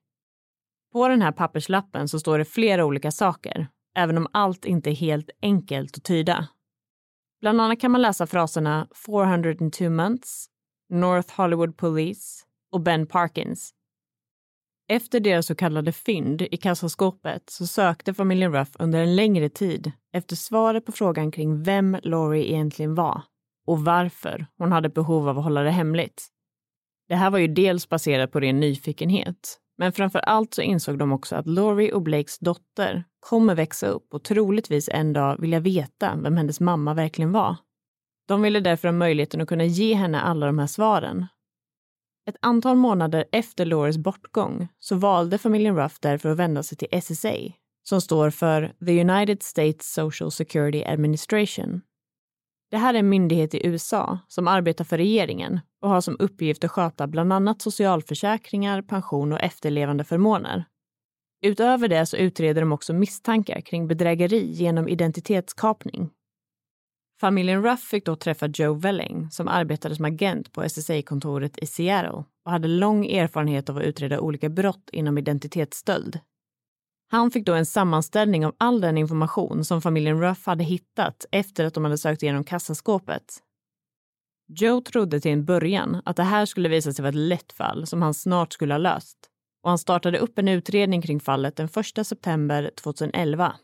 På 0.93 1.07
den 1.07 1.21
här 1.21 1.31
papperslappen 1.31 2.07
så 2.07 2.19
står 2.19 2.37
det 2.37 2.45
flera 2.45 2.85
olika 2.85 3.11
saker, 3.11 3.67
även 3.95 4.17
om 4.17 4.27
allt 4.33 4.65
inte 4.65 4.89
är 4.89 4.95
helt 4.95 5.29
enkelt 5.41 5.97
att 5.97 6.03
tyda. 6.03 6.47
Bland 7.41 7.61
annat 7.61 7.79
kan 7.79 7.91
man 7.91 8.01
läsa 8.01 8.27
fraserna 8.27 8.87
402 9.05 9.89
months, 9.89 10.45
North 10.89 11.33
Hollywood 11.35 11.77
Police 11.77 12.43
och 12.71 12.81
Ben 12.81 13.07
Parkins. 13.07 13.73
Efter 14.87 15.19
deras 15.19 15.45
så 15.45 15.55
kallade 15.55 15.91
fynd 15.91 16.41
i 16.41 16.57
kassaskåpet 16.57 17.49
så 17.49 17.67
sökte 17.67 18.13
familjen 18.13 18.53
Ruff 18.53 18.69
under 18.79 19.03
en 19.03 19.15
längre 19.15 19.49
tid 19.49 19.91
efter 20.13 20.35
svaret 20.35 20.85
på 20.85 20.91
frågan 20.91 21.31
kring 21.31 21.63
vem 21.63 21.97
Laurie 22.03 22.51
egentligen 22.51 22.95
var 22.95 23.21
och 23.67 23.85
varför 23.85 24.45
hon 24.57 24.71
hade 24.71 24.89
behov 24.89 25.29
av 25.29 25.37
att 25.37 25.43
hålla 25.43 25.61
det 25.61 25.71
hemligt. 25.71 26.27
Det 27.07 27.15
här 27.15 27.29
var 27.29 27.39
ju 27.39 27.47
dels 27.47 27.89
baserat 27.89 28.31
på 28.31 28.39
ren 28.39 28.59
nyfikenhet, 28.59 29.59
men 29.77 29.93
framför 29.93 30.19
allt 30.19 30.53
så 30.53 30.61
insåg 30.61 30.97
de 30.97 31.11
också 31.11 31.35
att 31.35 31.47
Laurie 31.47 31.93
och 31.93 32.01
Blakes 32.01 32.39
dotter 32.39 33.03
kommer 33.23 33.55
växa 33.55 33.87
upp 33.87 34.13
och 34.13 34.23
troligtvis 34.23 34.89
en 34.89 35.13
dag 35.13 35.41
vilja 35.41 35.59
veta 35.59 36.15
vem 36.15 36.37
hennes 36.37 36.59
mamma 36.59 36.93
verkligen 36.93 37.31
var. 37.31 37.55
De 38.27 38.41
ville 38.41 38.59
därför 38.59 38.87
ha 38.87 38.93
möjligheten 38.93 39.41
att 39.41 39.47
kunna 39.47 39.65
ge 39.65 39.93
henne 39.93 40.21
alla 40.21 40.45
de 40.45 40.59
här 40.59 40.67
svaren. 40.67 41.25
Ett 42.29 42.35
antal 42.39 42.75
månader 42.75 43.25
efter 43.31 43.65
Laures 43.65 43.97
bortgång 43.97 44.67
så 44.79 44.95
valde 44.95 45.37
familjen 45.37 45.75
Ruff 45.75 45.99
därför 45.99 46.29
att 46.29 46.37
vända 46.37 46.63
sig 46.63 46.77
till 46.77 47.01
SSA, 47.01 47.35
som 47.83 48.01
står 48.01 48.29
för 48.29 48.73
The 48.85 49.01
United 49.01 49.43
States 49.43 49.93
Social 49.93 50.31
Security 50.31 50.83
Administration. 50.83 51.81
Det 52.71 52.77
här 52.77 52.93
är 52.93 52.99
en 52.99 53.09
myndighet 53.09 53.53
i 53.53 53.67
USA 53.67 54.19
som 54.27 54.47
arbetar 54.47 54.85
för 54.85 54.97
regeringen 54.97 55.59
och 55.81 55.89
har 55.89 56.01
som 56.01 56.15
uppgift 56.19 56.63
att 56.63 56.71
sköta 56.71 57.07
bland 57.07 57.33
annat 57.33 57.61
socialförsäkringar, 57.61 58.81
pension 58.81 59.33
och 59.33 59.41
efterlevandeförmåner. 59.41 60.65
Utöver 61.45 61.87
det 61.87 62.05
så 62.05 62.17
utreder 62.17 62.61
de 62.61 62.71
också 62.71 62.93
misstankar 62.93 63.61
kring 63.61 63.87
bedrägeri 63.87 64.51
genom 64.51 64.87
identitetskapning 64.87 66.09
Familjen 67.19 67.63
Ruff 67.63 67.83
fick 67.83 68.05
då 68.05 68.15
träffa 68.15 68.47
Joe 68.47 68.73
Welling 68.73 69.31
som 69.31 69.47
arbetade 69.47 69.95
som 69.95 70.05
agent 70.05 70.53
på 70.53 70.69
SSA-kontoret 70.69 71.57
i 71.57 71.65
Seattle 71.65 72.23
och 72.45 72.51
hade 72.51 72.67
lång 72.67 73.05
erfarenhet 73.05 73.69
av 73.69 73.77
att 73.77 73.83
utreda 73.83 74.19
olika 74.19 74.49
brott 74.49 74.89
inom 74.91 75.17
identitetsstöld. 75.17 76.19
Han 77.11 77.31
fick 77.31 77.45
då 77.45 77.53
en 77.53 77.65
sammanställning 77.65 78.45
av 78.45 78.55
all 78.57 78.81
den 78.81 78.97
information 78.97 79.65
som 79.65 79.81
familjen 79.81 80.21
Ruff 80.21 80.45
hade 80.45 80.63
hittat 80.63 81.25
efter 81.31 81.65
att 81.65 81.73
de 81.73 81.83
hade 81.83 81.97
sökt 81.97 82.23
igenom 82.23 82.43
kassaskåpet. 82.43 83.37
Joe 84.47 84.81
trodde 84.81 85.19
till 85.19 85.31
en 85.31 85.45
början 85.45 86.01
att 86.05 86.15
det 86.15 86.23
här 86.23 86.45
skulle 86.45 86.69
visa 86.69 86.93
sig 86.93 87.03
vara 87.03 87.09
ett 87.09 87.15
lätt 87.15 87.53
fall 87.53 87.87
som 87.87 88.01
han 88.01 88.13
snart 88.13 88.53
skulle 88.53 88.73
ha 88.73 88.79
löst 88.79 89.29
och 89.63 89.69
han 89.69 89.77
startade 89.77 90.19
upp 90.19 90.39
en 90.39 90.47
utredning 90.47 91.01
kring 91.01 91.19
fallet 91.19 91.55
den 91.55 91.69
1 91.97 92.07
september 92.07 92.71
2011 92.83 93.55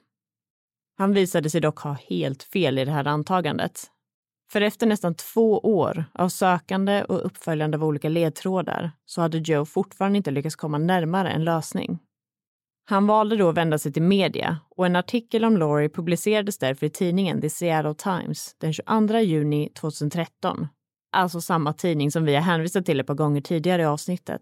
han 0.99 1.13
visade 1.13 1.49
sig 1.49 1.61
dock 1.61 1.79
ha 1.79 1.97
helt 2.09 2.43
fel 2.43 2.79
i 2.79 2.85
det 2.85 2.91
här 2.91 3.07
antagandet. 3.07 3.83
För 4.51 4.61
efter 4.61 4.87
nästan 4.87 5.15
två 5.15 5.59
år 5.59 6.05
av 6.13 6.29
sökande 6.29 7.03
och 7.03 7.25
uppföljande 7.25 7.77
av 7.77 7.83
olika 7.83 8.09
ledtrådar 8.09 8.91
så 9.05 9.21
hade 9.21 9.37
Joe 9.37 9.65
fortfarande 9.65 10.17
inte 10.17 10.31
lyckats 10.31 10.55
komma 10.55 10.77
närmare 10.77 11.29
en 11.29 11.43
lösning. 11.43 11.99
Han 12.85 13.07
valde 13.07 13.35
då 13.35 13.49
att 13.49 13.57
vända 13.57 13.77
sig 13.77 13.93
till 13.93 14.01
media 14.01 14.59
och 14.69 14.85
en 14.85 14.95
artikel 14.95 15.45
om 15.45 15.57
Laurie 15.57 15.89
publicerades 15.89 16.57
därför 16.57 16.85
i 16.85 16.89
tidningen 16.89 17.41
The 17.41 17.49
Seattle 17.49 17.95
Times 17.95 18.55
den 18.57 18.73
22 18.73 19.19
juni 19.19 19.69
2013. 19.79 20.67
Alltså 21.11 21.41
samma 21.41 21.73
tidning 21.73 22.11
som 22.11 22.25
vi 22.25 22.35
har 22.35 22.41
hänvisat 22.41 22.85
till 22.85 22.99
ett 22.99 23.07
par 23.07 23.15
gånger 23.15 23.41
tidigare 23.41 23.81
i 23.81 23.85
avsnittet. 23.85 24.41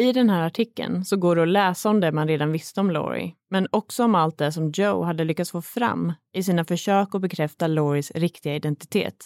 I 0.00 0.12
den 0.12 0.30
här 0.30 0.46
artikeln 0.46 1.04
så 1.04 1.16
går 1.16 1.36
det 1.36 1.42
att 1.42 1.48
läsa 1.48 1.90
om 1.90 2.00
det 2.00 2.12
man 2.12 2.28
redan 2.28 2.52
visste 2.52 2.80
om 2.80 2.90
Laurie, 2.90 3.34
men 3.50 3.68
också 3.70 4.04
om 4.04 4.14
allt 4.14 4.38
det 4.38 4.52
som 4.52 4.70
Joe 4.70 5.02
hade 5.02 5.24
lyckats 5.24 5.50
få 5.50 5.62
fram 5.62 6.12
i 6.32 6.42
sina 6.42 6.64
försök 6.64 7.14
att 7.14 7.20
bekräfta 7.20 7.66
Lauries 7.66 8.10
riktiga 8.10 8.54
identitet. 8.54 9.24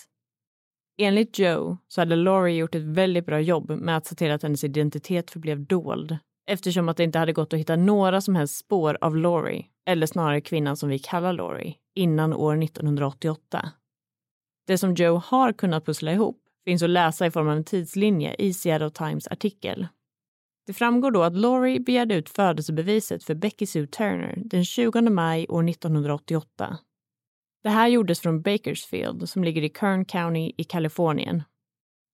Enligt 0.98 1.38
Joe 1.38 1.76
så 1.88 2.00
hade 2.00 2.16
Laurie 2.16 2.56
gjort 2.56 2.74
ett 2.74 2.82
väldigt 2.82 3.26
bra 3.26 3.40
jobb 3.40 3.70
med 3.70 3.96
att 3.96 4.06
se 4.06 4.14
till 4.14 4.30
att 4.30 4.42
hennes 4.42 4.64
identitet 4.64 5.30
förblev 5.30 5.66
dold 5.66 6.18
eftersom 6.46 6.88
att 6.88 6.96
det 6.96 7.04
inte 7.04 7.18
hade 7.18 7.32
gått 7.32 7.52
att 7.52 7.60
hitta 7.60 7.76
några 7.76 8.20
som 8.20 8.36
helst 8.36 8.56
spår 8.56 8.98
av 9.00 9.16
Laurie, 9.16 9.66
eller 9.86 10.06
snarare 10.06 10.40
kvinnan 10.40 10.76
som 10.76 10.88
vi 10.88 10.98
kallar 10.98 11.32
Laurie, 11.32 11.74
innan 11.94 12.32
år 12.32 12.62
1988. 12.62 13.70
Det 14.66 14.78
som 14.78 14.94
Joe 14.94 15.16
har 15.16 15.52
kunnat 15.52 15.86
pussla 15.86 16.12
ihop 16.12 16.40
finns 16.64 16.82
att 16.82 16.90
läsa 16.90 17.26
i 17.26 17.30
form 17.30 17.48
av 17.48 17.56
en 17.56 17.64
tidslinje 17.64 18.34
i 18.38 18.52
Seattle 18.54 18.90
Times 18.90 19.28
artikel 19.28 19.86
det 20.66 20.72
framgår 20.72 21.10
då 21.10 21.22
att 21.22 21.36
Laurie 21.36 21.80
begärde 21.80 22.14
ut 22.14 22.28
födelsebeviset 22.28 23.24
för 23.24 23.34
Becky 23.34 23.66
Sue 23.66 23.86
Turner 23.86 24.42
den 24.44 24.64
20 24.64 25.00
maj 25.00 25.46
år 25.48 25.68
1988. 25.68 26.78
Det 27.62 27.70
här 27.70 27.88
gjordes 27.88 28.20
från 28.20 28.42
Bakersfield 28.42 29.28
som 29.28 29.44
ligger 29.44 29.62
i 29.62 29.68
Kern 29.80 30.04
County 30.04 30.52
i 30.56 30.64
Kalifornien. 30.64 31.42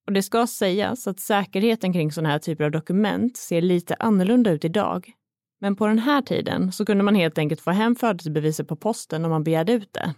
Och 0.07 0.13
det 0.13 0.23
ska 0.23 0.47
sägas 0.47 1.07
att 1.07 1.21
säkerheten 1.21 1.93
kring 1.93 2.13
sådana 2.13 2.29
här 2.29 2.39
typer 2.39 2.65
av 2.65 2.71
dokument 2.71 3.37
ser 3.37 3.61
lite 3.61 3.95
annorlunda 3.95 4.51
ut 4.51 4.65
idag. 4.65 5.13
Men 5.61 5.77
på 5.77 5.87
den 5.87 5.99
här 5.99 6.23
tiden 6.23 6.73
så 6.73 6.87
kunde 6.87 7.05
man 7.05 7.15
helt 7.15 7.39
enkelt 7.39 7.61
få 7.61 7.71
hem 7.71 7.97
födelsebeviset 7.97 8.69
på 8.69 8.77
posten 8.77 9.25
om 9.25 9.31
man 9.31 9.45
begärde 9.45 9.73
ut 9.73 9.93
det. 9.93 10.15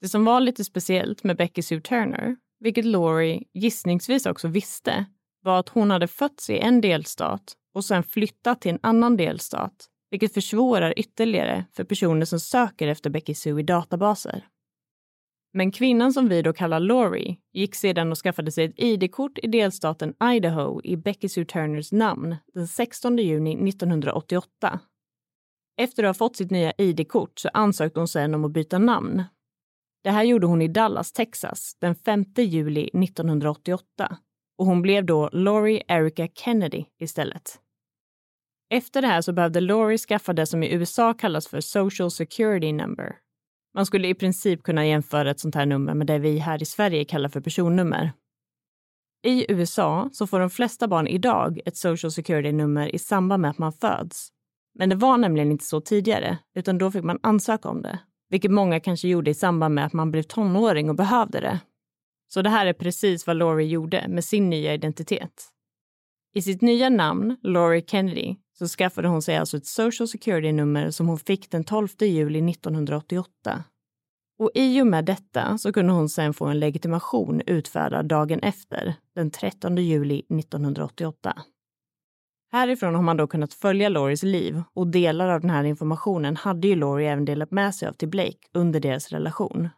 Det 0.00 0.08
som 0.08 0.24
var 0.24 0.40
lite 0.40 0.64
speciellt 0.64 1.24
med 1.24 1.36
Becky 1.36 1.62
Sue 1.62 1.80
Turner, 1.80 2.36
vilket 2.60 2.84
Laurie 2.84 3.42
gissningsvis 3.54 4.26
också 4.26 4.48
visste, 4.48 5.06
var 5.44 5.58
att 5.58 5.68
hon 5.68 5.90
hade 5.90 6.08
fötts 6.08 6.50
i 6.50 6.58
en 6.58 6.80
delstat 6.80 7.56
och 7.74 7.84
sen 7.84 8.02
flyttat 8.02 8.60
till 8.60 8.70
en 8.70 8.78
annan 8.82 9.16
delstat, 9.16 9.86
vilket 10.10 10.34
försvårar 10.34 10.98
ytterligare 10.98 11.64
för 11.72 11.84
personer 11.84 12.24
som 12.26 12.40
söker 12.40 12.88
efter 12.88 13.10
Becky 13.10 13.34
Sue 13.34 13.60
i 13.60 13.62
databaser. 13.62 14.44
Men 15.52 15.72
kvinnan 15.72 16.12
som 16.12 16.28
vi 16.28 16.42
då 16.42 16.52
kallar 16.52 16.80
Laurie 16.80 17.36
gick 17.52 17.74
sedan 17.74 18.12
och 18.12 18.18
skaffade 18.18 18.52
sig 18.52 18.64
ett 18.64 18.74
ID-kort 18.76 19.38
i 19.42 19.46
delstaten 19.46 20.14
Idaho 20.34 20.80
i 20.84 20.96
Becky 20.96 21.28
Sue 21.28 21.44
Turners 21.44 21.92
namn 21.92 22.36
den 22.54 22.68
16 22.68 23.18
juni 23.18 23.68
1988. 23.68 24.80
Efter 25.76 26.04
att 26.04 26.08
ha 26.08 26.14
fått 26.14 26.36
sitt 26.36 26.50
nya 26.50 26.72
ID-kort 26.78 27.38
så 27.38 27.48
ansökte 27.52 28.00
hon 28.00 28.08
sen 28.08 28.34
om 28.34 28.44
att 28.44 28.52
byta 28.52 28.78
namn. 28.78 29.22
Det 30.02 30.10
här 30.10 30.24
gjorde 30.24 30.46
hon 30.46 30.62
i 30.62 30.68
Dallas, 30.68 31.12
Texas 31.12 31.76
den 31.80 31.94
5 31.94 32.24
juli 32.36 32.90
1988 32.92 34.18
och 34.58 34.66
hon 34.66 34.82
blev 34.82 35.04
då 35.04 35.30
Laurie 35.32 35.82
Erica 35.88 36.28
Kennedy 36.34 36.84
istället. 36.98 37.60
Efter 38.70 39.02
det 39.02 39.08
här 39.08 39.20
så 39.20 39.32
behövde 39.32 39.60
Laurie 39.60 39.98
skaffa 39.98 40.32
det 40.32 40.46
som 40.46 40.62
i 40.62 40.74
USA 40.74 41.14
kallas 41.14 41.48
för 41.48 41.60
Social 41.60 42.10
Security 42.10 42.72
Number. 42.72 43.16
Man 43.74 43.86
skulle 43.86 44.08
i 44.08 44.14
princip 44.14 44.62
kunna 44.62 44.86
jämföra 44.86 45.30
ett 45.30 45.40
sånt 45.40 45.54
här 45.54 45.66
nummer 45.66 45.94
med 45.94 46.06
det 46.06 46.18
vi 46.18 46.38
här 46.38 46.62
i 46.62 46.64
Sverige 46.64 47.04
kallar 47.04 47.28
för 47.28 47.40
personnummer. 47.40 48.12
I 49.26 49.52
USA 49.52 50.08
så 50.12 50.26
får 50.26 50.40
de 50.40 50.50
flesta 50.50 50.88
barn 50.88 51.06
idag 51.06 51.60
ett 51.66 51.76
Social 51.76 52.10
Security-nummer 52.10 52.94
i 52.94 52.98
samband 52.98 53.40
med 53.40 53.50
att 53.50 53.58
man 53.58 53.72
föds. 53.72 54.28
Men 54.78 54.88
det 54.88 54.96
var 54.96 55.18
nämligen 55.18 55.50
inte 55.50 55.64
så 55.64 55.80
tidigare, 55.80 56.38
utan 56.54 56.78
då 56.78 56.90
fick 56.90 57.04
man 57.04 57.18
ansöka 57.22 57.68
om 57.68 57.82
det. 57.82 57.98
Vilket 58.30 58.50
många 58.50 58.80
kanske 58.80 59.08
gjorde 59.08 59.30
i 59.30 59.34
samband 59.34 59.74
med 59.74 59.86
att 59.86 59.92
man 59.92 60.10
blev 60.10 60.22
tonåring 60.22 60.88
och 60.88 60.96
behövde 60.96 61.40
det. 61.40 61.60
Så 62.34 62.42
det 62.42 62.50
här 62.50 62.66
är 62.66 62.72
precis 62.72 63.26
vad 63.26 63.36
Laurie 63.36 63.68
gjorde 63.68 64.08
med 64.08 64.24
sin 64.24 64.50
nya 64.50 64.74
identitet. 64.74 65.48
I 66.34 66.42
sitt 66.42 66.62
nya 66.62 66.88
namn, 66.88 67.36
Laurie 67.42 67.84
Kennedy, 67.86 68.36
så 68.58 68.66
skaffade 68.68 69.08
hon 69.08 69.22
sig 69.22 69.36
alltså 69.36 69.56
ett 69.56 69.66
Social 69.66 70.08
Security-nummer 70.08 70.90
som 70.90 71.08
hon 71.08 71.18
fick 71.18 71.50
den 71.50 71.64
12 71.64 71.88
juli 72.00 72.50
1988. 72.50 73.64
Och 74.38 74.50
i 74.54 74.82
och 74.82 74.86
med 74.86 75.04
detta 75.04 75.58
så 75.58 75.72
kunde 75.72 75.92
hon 75.92 76.08
sen 76.08 76.34
få 76.34 76.44
en 76.44 76.60
legitimation 76.60 77.42
utfärdad 77.46 78.06
dagen 78.06 78.40
efter, 78.40 78.94
den 79.14 79.30
13 79.30 79.76
juli 79.76 80.18
1988. 80.18 81.42
Härifrån 82.52 82.94
har 82.94 83.02
man 83.02 83.16
då 83.16 83.26
kunnat 83.26 83.54
följa 83.54 83.88
Loris 83.88 84.22
liv 84.22 84.62
och 84.74 84.86
delar 84.86 85.28
av 85.28 85.40
den 85.40 85.50
här 85.50 85.64
informationen 85.64 86.36
hade 86.36 86.68
ju 86.68 86.74
Laurie 86.74 87.12
även 87.12 87.24
delat 87.24 87.50
med 87.50 87.74
sig 87.74 87.88
av 87.88 87.92
till 87.92 88.08
Blake 88.08 88.48
under 88.54 88.80
deras 88.80 89.12
relation. 89.12 89.68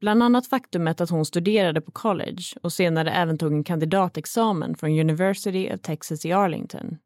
Bland 0.00 0.22
annat 0.22 0.46
faktumet 0.46 1.00
att 1.00 1.10
hon 1.10 1.24
studerade 1.24 1.80
på 1.80 1.90
college 1.90 2.42
och 2.62 2.72
senare 2.72 3.10
även 3.10 3.38
tog 3.38 3.52
en 3.52 3.64
kandidatexamen 3.64 4.74
från 4.74 5.00
University 5.00 5.74
of 5.74 5.80
Texas 5.80 6.26
i 6.26 6.32
Arlington. 6.32 6.96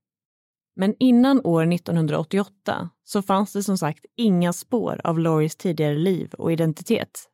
Men 0.76 0.94
innan 0.98 1.40
år 1.44 1.72
1988 1.72 2.90
så 3.05 3.22
fanns 3.22 3.52
det 3.52 3.62
som 3.62 3.78
sagt 3.78 4.05
inga 4.16 4.52
spår 4.52 5.00
av 5.05 5.18
Loris 5.18 5.57
tidigare 5.57 5.94
liv 5.94 6.35
och 6.38 6.52
identitet. 6.52 7.28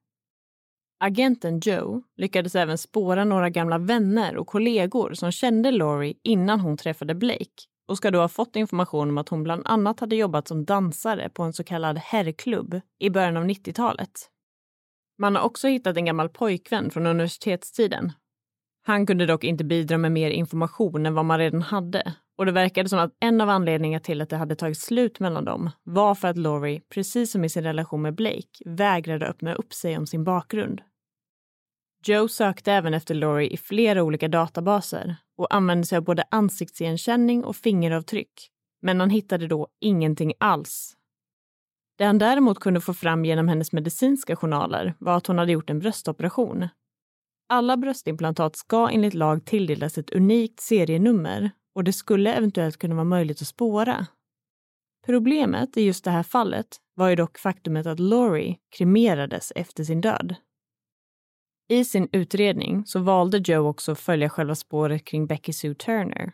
Agenten 1.01 1.61
Joe 1.61 2.03
lyckades 2.16 2.55
även 2.55 2.79
spåra 2.79 3.25
några 3.25 3.51
gamla 3.51 3.79
vänner 3.79 4.37
och 4.37 4.47
kollegor 4.47 5.14
som 5.14 5.33
kände 5.33 5.71
Laurie 5.71 6.14
innan 6.23 6.61
hon 6.61 6.77
träffade 6.77 7.14
Blake 7.14 7.62
och 7.88 7.97
ska 7.97 8.11
då 8.11 8.21
ha 8.21 8.29
fått 8.29 8.57
information 8.57 9.09
om 9.09 9.18
att 9.18 9.29
hon 9.29 9.42
bland 9.42 9.62
annat 9.66 10.01
hade 10.01 10.16
jobbat 10.16 10.49
som 10.49 10.64
dansare 10.64 11.29
på 11.29 11.42
en 11.42 11.53
så 11.53 11.64
kallad 11.64 11.99
herrklubb 11.99 12.81
i 12.99 13.11
början 13.11 13.37
av 13.37 13.44
90-talet. 13.44 14.31
Man 15.19 15.37
har 15.37 15.43
också 15.43 15.69
hittat 15.69 15.97
en 15.97 16.05
gammal 16.05 16.29
pojkvän 16.29 16.91
från 16.91 17.07
universitetstiden. 17.07 18.13
Han 18.83 19.07
kunde 19.07 19.27
dock 19.27 19.45
inte 19.45 19.65
bidra 19.65 19.99
med 19.99 20.13
mer 20.13 20.31
information 20.31 21.07
än 21.07 21.15
vad 21.15 21.25
man 21.25 21.39
redan 21.39 21.63
hade 21.63 22.15
och 22.39 22.47
det 22.47 22.53
verkade 22.53 22.89
som 22.89 22.99
att 22.99 23.17
en 23.21 23.41
av 23.41 23.49
anledningarna 23.49 24.01
till 24.01 24.21
att 24.21 24.29
det 24.29 24.37
hade 24.37 24.57
tagit 24.57 24.79
slut 24.79 25.21
mellan 25.21 25.45
dem 25.45 25.71
var 25.83 26.15
för 26.15 26.29
att 26.29 26.39
Laurie, 26.39 26.81
precis 26.81 27.33
som 27.33 27.45
i 27.45 27.49
sin 27.49 27.65
relation 27.65 28.03
med 28.03 28.15
Blake, 28.15 28.49
vägrade 28.65 29.27
öppna 29.27 29.55
upp 29.55 29.73
sig 29.73 29.99
om 29.99 30.07
sin 30.07 30.25
bakgrund. 30.25 30.81
Joe 32.07 32.29
sökte 32.29 32.73
även 32.73 32.95
efter 32.95 33.15
Laurie 33.15 33.51
i 33.51 33.57
flera 33.57 34.03
olika 34.03 34.29
databaser 34.29 35.17
och 35.37 35.55
använde 35.55 35.87
sig 35.87 35.99
av 35.99 36.05
både 36.05 36.25
ansiktsigenkänning 36.31 37.45
och 37.45 37.57
fingeravtryck. 37.57 38.51
Men 38.83 39.01
han 39.01 39.11
hittade 39.11 39.47
då 39.47 39.69
ingenting 39.81 40.33
alls. 40.39 40.98
Det 41.99 42.05
han 42.05 42.19
däremot 42.19 42.59
kunde 42.59 42.81
få 42.81 42.95
fram 42.95 43.25
genom 43.25 43.49
hennes 43.49 43.73
medicinska 43.73 44.37
journaler 44.37 44.95
var 44.99 45.17
att 45.17 45.27
hon 45.27 45.39
hade 45.39 45.53
gjort 45.53 45.71
en 45.71 45.79
bröstoperation. 45.79 46.69
Alla 47.49 47.77
bröstimplantat 47.77 48.57
ska 48.57 48.89
enligt 48.89 49.15
lag 49.15 49.45
tilldelas 49.45 49.99
ett 49.99 50.11
unikt 50.11 50.61
serienummer 50.61 51.51
och 51.75 51.85
det 51.85 51.93
skulle 51.93 52.35
eventuellt 52.35 52.77
kunna 52.77 52.95
vara 52.95 53.05
möjligt 53.05 53.43
att 53.43 53.49
spåra. 53.49 54.07
Problemet 55.07 55.77
i 55.77 55.83
just 55.83 56.05
det 56.05 56.11
här 56.11 56.23
fallet 56.23 56.67
var 56.95 57.09
ju 57.09 57.17
dock 57.17 57.39
faktumet 57.39 57.87
att 57.87 58.01
Laurie 58.01 58.57
kremerades 58.77 59.53
efter 59.57 59.85
sin 59.85 60.01
död. 60.01 60.35
I 61.69 61.85
sin 61.85 62.09
utredning 62.13 62.87
så 62.87 62.99
valde 62.99 63.39
Joe 63.39 63.69
också 63.69 63.93
att 63.93 64.01
följa 64.01 64.29
själva 64.29 64.55
spåret 64.55 65.05
kring 65.05 65.27
Becky 65.27 65.53
Sue 65.53 65.75
Turner. 65.75 66.33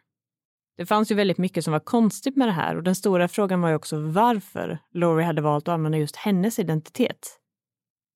Det 0.77 0.87
fanns 0.87 1.11
ju 1.11 1.15
väldigt 1.15 1.39
mycket 1.39 1.65
som 1.65 1.73
var 1.73 1.81
konstigt 1.81 2.37
med 2.37 2.49
det 2.49 2.53
här 2.53 2.77
och 2.77 2.83
den 2.83 2.95
stora 2.95 3.29
frågan 3.29 3.61
var 3.61 3.69
ju 3.69 3.75
också 3.75 4.01
varför 4.01 4.79
Laurie 4.93 5.27
hade 5.27 5.43
valt 5.43 5.69
att 5.69 5.73
använda 5.73 5.99
just 5.99 6.17
hennes 6.17 6.59
identitet. 6.59 7.41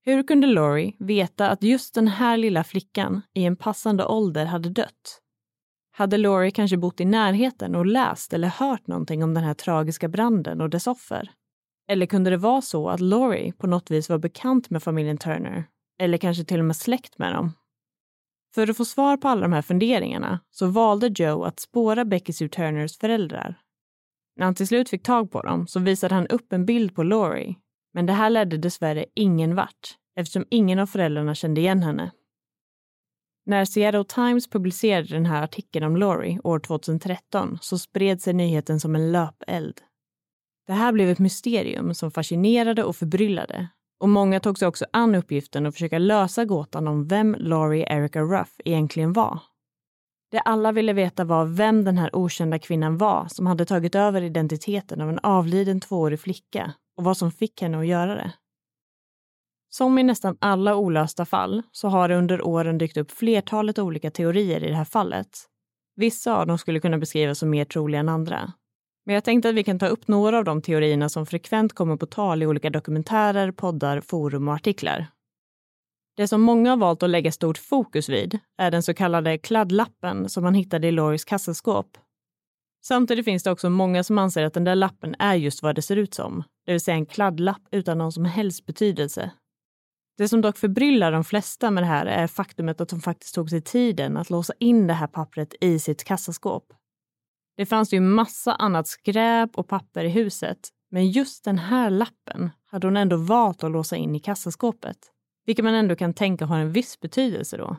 Hur 0.05 0.23
kunde 0.23 0.47
Laurie 0.47 0.97
veta 0.99 1.51
att 1.51 1.63
just 1.63 1.95
den 1.95 2.09
här 2.09 2.37
lilla 2.37 2.65
flickan 2.65 3.23
i 3.35 3.45
en 3.45 3.57
passande 3.57 4.07
ålder 4.07 4.45
hade 4.45 4.69
dött? 4.69 5.21
Hade 5.91 6.17
Laurie 6.17 6.51
kanske 6.51 6.77
bott 6.77 7.01
i 7.01 7.05
närheten 7.05 7.75
och 7.75 7.87
läst 7.87 8.33
eller 8.33 8.49
hört 8.49 8.87
någonting 8.87 9.25
om 9.25 9.35
den 9.35 9.45
här 9.45 9.55
tragiska 9.55 10.09
branden 10.09 10.61
och 10.61 10.71
dess 10.71 10.87
offer? 10.87 11.31
Eller 11.89 12.07
kunde 12.07 12.31
det 12.31 12.37
vara 12.37 12.61
så 12.61 12.89
att 12.89 13.01
Laurie 13.01 13.53
på 13.53 13.67
något 13.67 13.91
vis 13.91 14.09
var 14.09 14.19
bekant 14.19 14.71
med 14.71 14.83
familjen 14.83 15.19
Turner 15.19 15.65
eller 16.01 16.19
kanske 16.19 16.45
till 16.45 16.59
och 16.59 16.65
med 16.65 16.77
släkt 16.77 17.19
med 17.19 17.33
dem. 17.33 17.53
För 18.55 18.71
att 18.71 18.77
få 18.77 18.85
svar 18.85 19.17
på 19.17 19.29
alla 19.29 19.43
de 19.43 19.53
här 19.53 19.63
funderingarna 19.63 20.41
så 20.51 20.67
valde 20.67 21.07
Joe 21.15 21.45
att 21.45 21.61
spåra 21.61 22.05
Becky 22.05 22.33
Sue 22.33 22.49
Turners 22.49 22.99
föräldrar. 22.99 23.61
När 24.37 24.45
han 24.45 24.55
till 24.55 24.69
slut 24.69 24.89
fick 24.89 25.03
tag 25.03 25.31
på 25.31 25.43
dem 25.43 25.67
så 25.67 25.81
visade 25.81 26.15
han 26.15 26.27
upp 26.27 26.53
en 26.53 26.67
bild 26.67 26.95
på 26.95 27.03
Laurie, 27.03 27.55
men 27.95 28.07
det 28.07 28.13
här 28.13 28.31
ledde 28.31 28.57
dessvärre 28.57 29.05
ingen 29.15 29.55
vart 29.55 29.97
eftersom 30.17 30.45
ingen 30.51 30.79
av 30.79 30.87
föräldrarna 30.87 31.35
kände 31.35 31.61
igen 31.61 31.83
henne. 31.83 32.11
När 33.47 33.65
Seattle 33.65 34.05
Times 34.05 34.51
publicerade 34.51 35.09
den 35.09 35.27
här 35.27 35.43
artikeln 35.43 35.87
om 35.87 35.97
Laurie 35.97 36.41
år 36.45 36.59
2013 36.59 37.59
så 37.61 37.79
spred 37.79 38.23
sig 38.23 38.33
nyheten 38.33 38.81
som 38.81 38.95
en 38.95 39.13
löpeld. 39.13 39.81
Det 40.67 40.73
här 40.73 40.93
blev 40.93 41.09
ett 41.11 41.19
mysterium 41.19 41.95
som 41.95 42.11
fascinerade 42.11 42.85
och 42.85 42.97
förbryllade 42.97 43.69
och 44.01 44.09
många 44.09 44.41
tog 44.41 44.59
sig 44.59 44.69
också 44.69 44.87
an 44.93 45.15
uppgiften 45.15 45.67
att 45.67 45.75
försöka 45.75 45.99
lösa 45.99 46.45
gåtan 46.45 46.89
om 46.89 47.09
vem 47.09 47.37
Laurie 47.39 47.87
Erica 47.97 48.21
Ruff 48.21 48.55
egentligen 48.65 49.13
var. 49.13 49.41
Det 50.31 50.41
alla 50.41 50.73
ville 50.73 50.93
veta 50.93 51.25
var 51.25 51.45
vem 51.45 51.85
den 51.85 51.99
här 51.99 52.17
okända 52.17 52.59
kvinnan 52.59 52.99
var 52.99 53.27
som 53.29 53.47
hade 53.47 53.65
tagit 53.65 53.95
över 53.95 54.23
identiteten 54.23 55.01
av 55.01 55.09
en 55.09 55.19
avliden 55.19 55.81
tvåårig 55.81 56.21
flicka 56.21 56.73
och 56.97 57.05
vad 57.05 57.17
som 57.17 57.33
fick 57.33 57.63
henne 57.63 57.79
att 57.79 57.87
göra 57.87 58.15
det. 58.15 58.33
Som 59.71 59.99
i 59.99 60.03
nästan 60.03 60.37
alla 60.41 60.77
olösta 60.77 61.25
fall 61.25 61.63
så 61.73 61.89
har 61.89 62.09
det 62.09 62.17
under 62.17 62.43
åren 62.47 62.79
dykt 62.79 62.97
upp 62.97 63.11
flertalet 63.11 63.79
olika 63.79 64.11
teorier 64.11 64.65
i 64.65 64.69
det 64.69 64.77
här 64.77 64.85
fallet. 64.85 65.29
Vissa 65.97 66.37
av 66.37 66.47
dem 66.47 66.59
skulle 66.59 66.81
kunna 66.81 66.99
beskrivas 66.99 67.39
som 67.39 67.51
mer 67.51 67.65
troliga 67.65 68.01
än 68.01 68.09
andra. 68.09 68.53
Men 69.09 69.15
jag 69.15 69.25
tänkte 69.25 69.49
att 69.49 69.55
vi 69.55 69.65
kan 69.65 69.79
ta 69.79 69.87
upp 69.87 70.09
några 70.09 70.39
av 70.39 70.45
de 70.45 70.63
teorierna 70.63 71.09
som 71.09 71.27
frekvent 71.27 71.73
kommer 71.73 71.97
på 71.97 72.07
tal 72.07 72.43
i 72.43 72.47
olika 72.47 72.71
dokumentärer, 72.71 73.51
poddar, 73.53 74.01
forum 74.01 74.49
och 74.49 74.55
artiklar. 74.55 75.07
Det 76.17 76.29
som 76.29 76.41
många 76.41 76.71
har 76.71 76.77
valt 76.77 77.03
att 77.03 77.11
lägga 77.11 77.33
stort 77.33 77.59
fokus 77.59 78.09
vid 78.09 78.39
är 78.59 78.71
den 78.71 78.83
så 78.83 78.95
kallade 78.95 79.39
kladdlappen 79.39 80.29
som 80.29 80.45
man 80.45 80.55
hittade 80.55 80.89
i 80.89 80.91
Loris 80.91 81.25
kassaskåp. 81.25 81.99
Samtidigt 82.85 83.25
finns 83.25 83.43
det 83.43 83.51
också 83.51 83.71
många 83.71 84.05
som 84.05 84.19
anser 84.19 84.45
att 84.45 84.55
den 84.55 84.65
där 84.65 84.75
lappen 84.75 85.15
är 85.19 85.35
just 85.35 85.63
vad 85.63 85.75
det 85.75 85.83
ser 85.83 85.97
ut 85.97 86.15
som, 86.15 86.43
det 86.67 86.73
vill 86.73 86.81
säga 86.81 86.97
en 86.97 87.07
kladdlapp 87.07 87.63
utan 87.71 87.99
någon 87.99 88.13
som 88.13 88.25
helst 88.25 88.67
betydelse. 88.67 89.31
Det 90.19 90.29
som 90.29 90.41
dock 90.41 90.59
förbryllar 90.59 91.13
de 91.13 91.25
flesta 91.25 91.71
med 91.71 91.83
det 91.83 91.87
här 91.89 92.07
är 92.07 92.27
faktumet 92.27 92.81
att 92.81 92.89
de 92.89 93.01
faktiskt 93.01 93.35
tog 93.35 93.51
sig 93.51 93.61
tiden 93.61 94.17
att 94.17 94.31
låsa 94.31 94.53
in 94.59 94.87
det 94.87 94.95
här 94.95 95.07
pappret 95.07 95.55
i 95.61 95.79
sitt 95.79 96.05
kassaskåp. 96.05 96.73
Det 97.59 97.67
fanns 97.67 97.93
ju 97.93 98.01
massa 98.01 98.55
annat 98.55 98.89
skräp 98.89 99.59
och 99.59 99.69
papper 99.69 100.05
i 100.05 100.09
huset, 100.09 100.59
men 100.91 101.11
just 101.11 101.45
den 101.45 101.59
här 101.59 101.91
lappen 101.91 102.51
hade 102.67 102.87
hon 102.87 102.97
ändå 102.97 103.17
valt 103.17 103.65
att 103.65 103.71
låsa 103.71 103.97
in 103.97 104.15
i 104.15 104.21
kassaskåpet, 104.21 104.97
vilket 105.47 105.65
man 105.65 105.75
ändå 105.75 105.97
kan 105.97 106.15
tänka 106.15 106.47
har 106.47 106.59
en 106.59 106.73
viss 106.73 107.01
betydelse 107.01 107.57
då. 107.57 107.77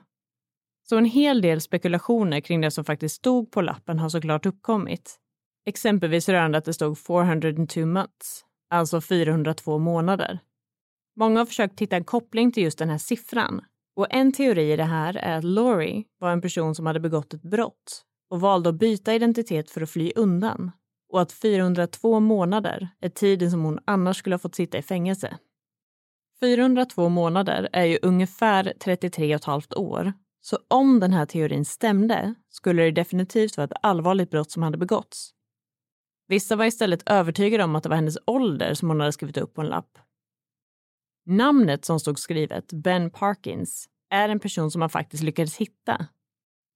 Så 0.90 0.98
en 0.98 1.06
hel 1.06 1.42
del 1.42 1.62
spekulationer 1.62 2.42
kring 2.42 2.62
det 2.62 2.72
som 2.72 2.86
faktiskt 2.86 3.16
stod 3.16 3.52
på 3.52 3.62
lappen 3.62 4.00
har 4.00 4.10
såklart 4.10 4.46
uppkommit. 4.46 5.20
Exempelvis 5.66 6.30
rörande 6.30 6.58
att 6.58 6.66
det 6.66 6.74
stod 6.74 6.98
402 6.98 7.86
months, 7.86 8.46
alltså 8.70 9.02
402 9.02 9.78
månader. 9.78 10.40
Många 11.16 11.40
har 11.40 11.46
försökt 11.46 11.80
hitta 11.80 11.96
en 11.96 12.04
koppling 12.04 12.52
till 12.52 12.64
just 12.64 12.80
den 12.80 12.90
här 12.90 12.98
siffran. 12.98 13.62
Och 13.96 14.08
en 14.10 14.32
teori 14.32 14.74
i 14.74 14.76
det 14.76 14.84
här 14.84 15.18
är 15.18 15.38
att 15.38 15.44
Laurie 15.44 16.04
var 16.18 16.32
en 16.32 16.42
person 16.42 16.76
som 16.76 16.86
hade 16.86 17.00
begått 17.00 17.34
ett 17.34 17.42
brott 17.44 18.06
och 18.30 18.42
valde 18.42 18.70
att 18.70 18.76
byta 18.76 19.14
identitet 19.14 19.70
för 19.70 19.82
att 19.82 19.90
fly 19.90 20.12
undan 20.16 20.72
och 21.10 21.22
att 21.22 21.32
402 21.32 22.20
månader 22.20 22.90
är 23.02 23.10
tiden 23.10 23.52
som 23.52 23.64
hon 23.64 23.80
annars 23.86 24.18
skulle 24.18 24.34
ha 24.34 24.40
fått 24.40 24.56
sitta 24.56 24.78
i 24.78 24.82
fängelse. 24.82 25.38
402 26.40 27.10
månader 27.10 27.70
är 27.74 27.86
ju 27.86 28.00
ungefär 28.02 28.74
33 28.80 29.36
och 29.36 29.42
ett 29.42 29.46
halvt 29.46 29.74
år, 29.74 30.14
så 30.42 30.58
om 30.68 31.00
den 31.00 31.14
här 31.14 31.26
teorin 31.26 31.66
stämde 31.66 32.36
skulle 32.50 32.84
det 32.84 32.92
definitivt 32.92 33.58
vara 33.58 33.66
ett 33.66 33.80
allvarligt 33.82 34.32
brott 34.32 34.52
som 34.52 34.64
hade 34.64 34.78
begåtts. 34.78 35.34
Vissa 36.28 36.56
var 36.56 36.66
istället 36.66 37.10
övertygade 37.10 37.64
om 37.64 37.76
att 37.76 37.84
det 37.84 37.90
var 37.90 37.96
hennes 37.96 38.18
ålder 38.26 38.74
som 38.74 38.90
hon 38.90 39.00
hade 39.00 39.12
skrivit 39.12 39.38
upp 39.38 39.54
på 39.54 39.62
en 39.62 39.68
lapp. 39.68 39.98
Namnet 41.26 41.86
som 41.86 42.00
stod 42.00 42.20
skrivet, 42.20 42.74
Ben 42.74 43.12
Parkins, 43.12 43.90
är 44.10 44.30
en 44.30 44.40
person 44.40 44.72
som 44.72 44.80
man 44.80 44.90
faktiskt 44.90 45.24
lyckades 45.24 45.58
hitta. 45.58 46.08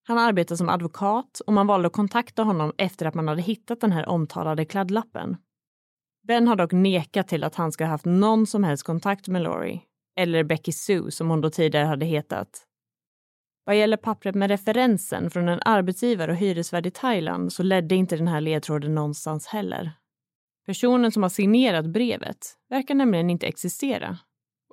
Han 0.03 0.17
arbetar 0.17 0.55
som 0.55 0.69
advokat 0.69 1.41
och 1.47 1.53
man 1.53 1.67
valde 1.67 1.87
att 1.87 1.93
kontakta 1.93 2.43
honom 2.43 2.73
efter 2.77 3.05
att 3.05 3.13
man 3.13 3.27
hade 3.27 3.41
hittat 3.41 3.81
den 3.81 3.91
här 3.91 4.09
omtalade 4.09 4.65
kladdlappen. 4.65 5.37
Ben 6.27 6.47
har 6.47 6.55
dock 6.55 6.71
nekat 6.71 7.27
till 7.27 7.43
att 7.43 7.55
han 7.55 7.71
ska 7.71 7.83
ha 7.83 7.91
haft 7.91 8.05
någon 8.05 8.47
som 8.47 8.63
helst 8.63 8.83
kontakt 8.83 9.27
med 9.27 9.41
Laurie, 9.41 9.81
eller 10.19 10.43
Becky 10.43 10.71
Sue 10.71 11.11
som 11.11 11.29
hon 11.29 11.41
då 11.41 11.49
tidigare 11.49 11.85
hade 11.85 12.05
hetat. 12.05 12.67
Vad 13.65 13.77
gäller 13.77 13.97
pappret 13.97 14.35
med 14.35 14.49
referensen 14.49 15.29
från 15.29 15.47
en 15.47 15.59
arbetsgivare 15.65 16.31
och 16.31 16.37
hyresvärd 16.37 16.85
i 16.85 16.91
Thailand 16.91 17.53
så 17.53 17.63
ledde 17.63 17.95
inte 17.95 18.15
den 18.15 18.27
här 18.27 18.41
ledtråden 18.41 18.95
någonstans 18.95 19.47
heller. 19.47 19.91
Personen 20.65 21.11
som 21.11 21.23
har 21.23 21.29
signerat 21.29 21.85
brevet 21.85 22.57
verkar 22.69 22.95
nämligen 22.95 23.29
inte 23.29 23.47
existera. 23.47 24.17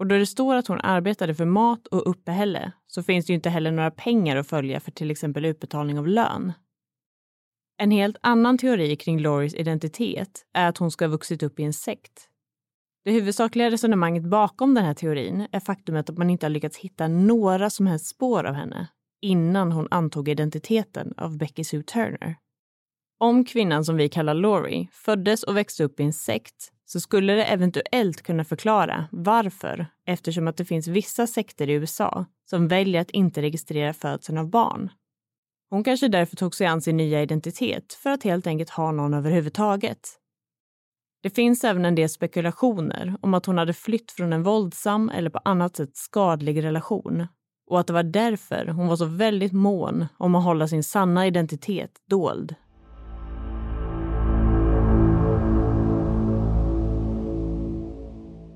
Och 0.00 0.06
då 0.06 0.18
det 0.18 0.26
står 0.26 0.54
att 0.54 0.66
hon 0.66 0.80
arbetade 0.80 1.34
för 1.34 1.44
mat 1.44 1.86
och 1.86 2.10
uppehälle 2.10 2.72
så 2.86 3.02
finns 3.02 3.26
det 3.26 3.30
ju 3.30 3.34
inte 3.34 3.50
heller 3.50 3.70
några 3.70 3.90
pengar 3.90 4.36
att 4.36 4.46
följa 4.46 4.80
för 4.80 4.90
till 4.90 5.10
exempel 5.10 5.44
utbetalning 5.44 5.98
av 5.98 6.08
lön. 6.08 6.52
En 7.78 7.90
helt 7.90 8.16
annan 8.20 8.58
teori 8.58 8.96
kring 8.96 9.20
Loris 9.20 9.54
identitet 9.54 10.46
är 10.54 10.68
att 10.68 10.78
hon 10.78 10.90
ska 10.90 11.04
ha 11.04 11.10
vuxit 11.10 11.42
upp 11.42 11.60
i 11.60 11.62
en 11.62 11.72
sekt. 11.72 12.28
Det 13.04 13.12
huvudsakliga 13.12 13.70
resonemanget 13.70 14.24
bakom 14.24 14.74
den 14.74 14.84
här 14.84 14.94
teorin 14.94 15.46
är 15.52 15.60
faktumet 15.60 16.10
att 16.10 16.18
man 16.18 16.30
inte 16.30 16.46
har 16.46 16.50
lyckats 16.50 16.76
hitta 16.76 17.08
några 17.08 17.70
som 17.70 17.86
helst 17.86 18.06
spår 18.06 18.44
av 18.44 18.54
henne 18.54 18.88
innan 19.22 19.72
hon 19.72 19.88
antog 19.90 20.28
identiteten 20.28 21.14
av 21.16 21.38
Becky 21.38 21.64
Sue 21.64 21.82
Turner. 21.82 22.36
Om 23.22 23.44
kvinnan 23.44 23.84
som 23.84 23.96
vi 23.96 24.08
kallar 24.08 24.34
Laurie 24.34 24.88
föddes 24.92 25.42
och 25.42 25.56
växte 25.56 25.84
upp 25.84 26.00
i 26.00 26.02
en 26.02 26.12
sekt 26.12 26.72
så 26.84 27.00
skulle 27.00 27.32
det 27.32 27.44
eventuellt 27.44 28.22
kunna 28.22 28.44
förklara 28.44 29.08
varför 29.12 29.86
eftersom 30.06 30.48
att 30.48 30.56
det 30.56 30.64
finns 30.64 30.88
vissa 30.88 31.26
sekter 31.26 31.70
i 31.70 31.72
USA 31.72 32.24
som 32.50 32.68
väljer 32.68 33.00
att 33.00 33.10
inte 33.10 33.42
registrera 33.42 33.92
födseln 33.94 34.38
av 34.38 34.50
barn. 34.50 34.90
Hon 35.70 35.84
kanske 35.84 36.08
därför 36.08 36.36
tog 36.36 36.54
sig 36.54 36.66
an 36.66 36.82
sin 36.82 36.96
nya 36.96 37.22
identitet 37.22 37.92
för 37.92 38.10
att 38.10 38.22
helt 38.22 38.46
enkelt 38.46 38.70
ha 38.70 38.92
någon 38.92 39.14
överhuvudtaget. 39.14 40.08
Det 41.22 41.30
finns 41.30 41.64
även 41.64 41.84
en 41.84 41.94
del 41.94 42.08
spekulationer 42.08 43.14
om 43.20 43.34
att 43.34 43.46
hon 43.46 43.58
hade 43.58 43.74
flytt 43.74 44.12
från 44.12 44.32
en 44.32 44.42
våldsam 44.42 45.08
eller 45.08 45.30
på 45.30 45.40
annat 45.44 45.76
sätt 45.76 45.96
skadlig 45.96 46.64
relation 46.64 47.26
och 47.66 47.80
att 47.80 47.86
det 47.86 47.92
var 47.92 48.02
därför 48.02 48.66
hon 48.66 48.86
var 48.86 48.96
så 48.96 49.04
väldigt 49.04 49.52
mån 49.52 50.06
om 50.16 50.34
att 50.34 50.44
hålla 50.44 50.68
sin 50.68 50.84
sanna 50.84 51.26
identitet 51.26 51.90
dold. 52.08 52.54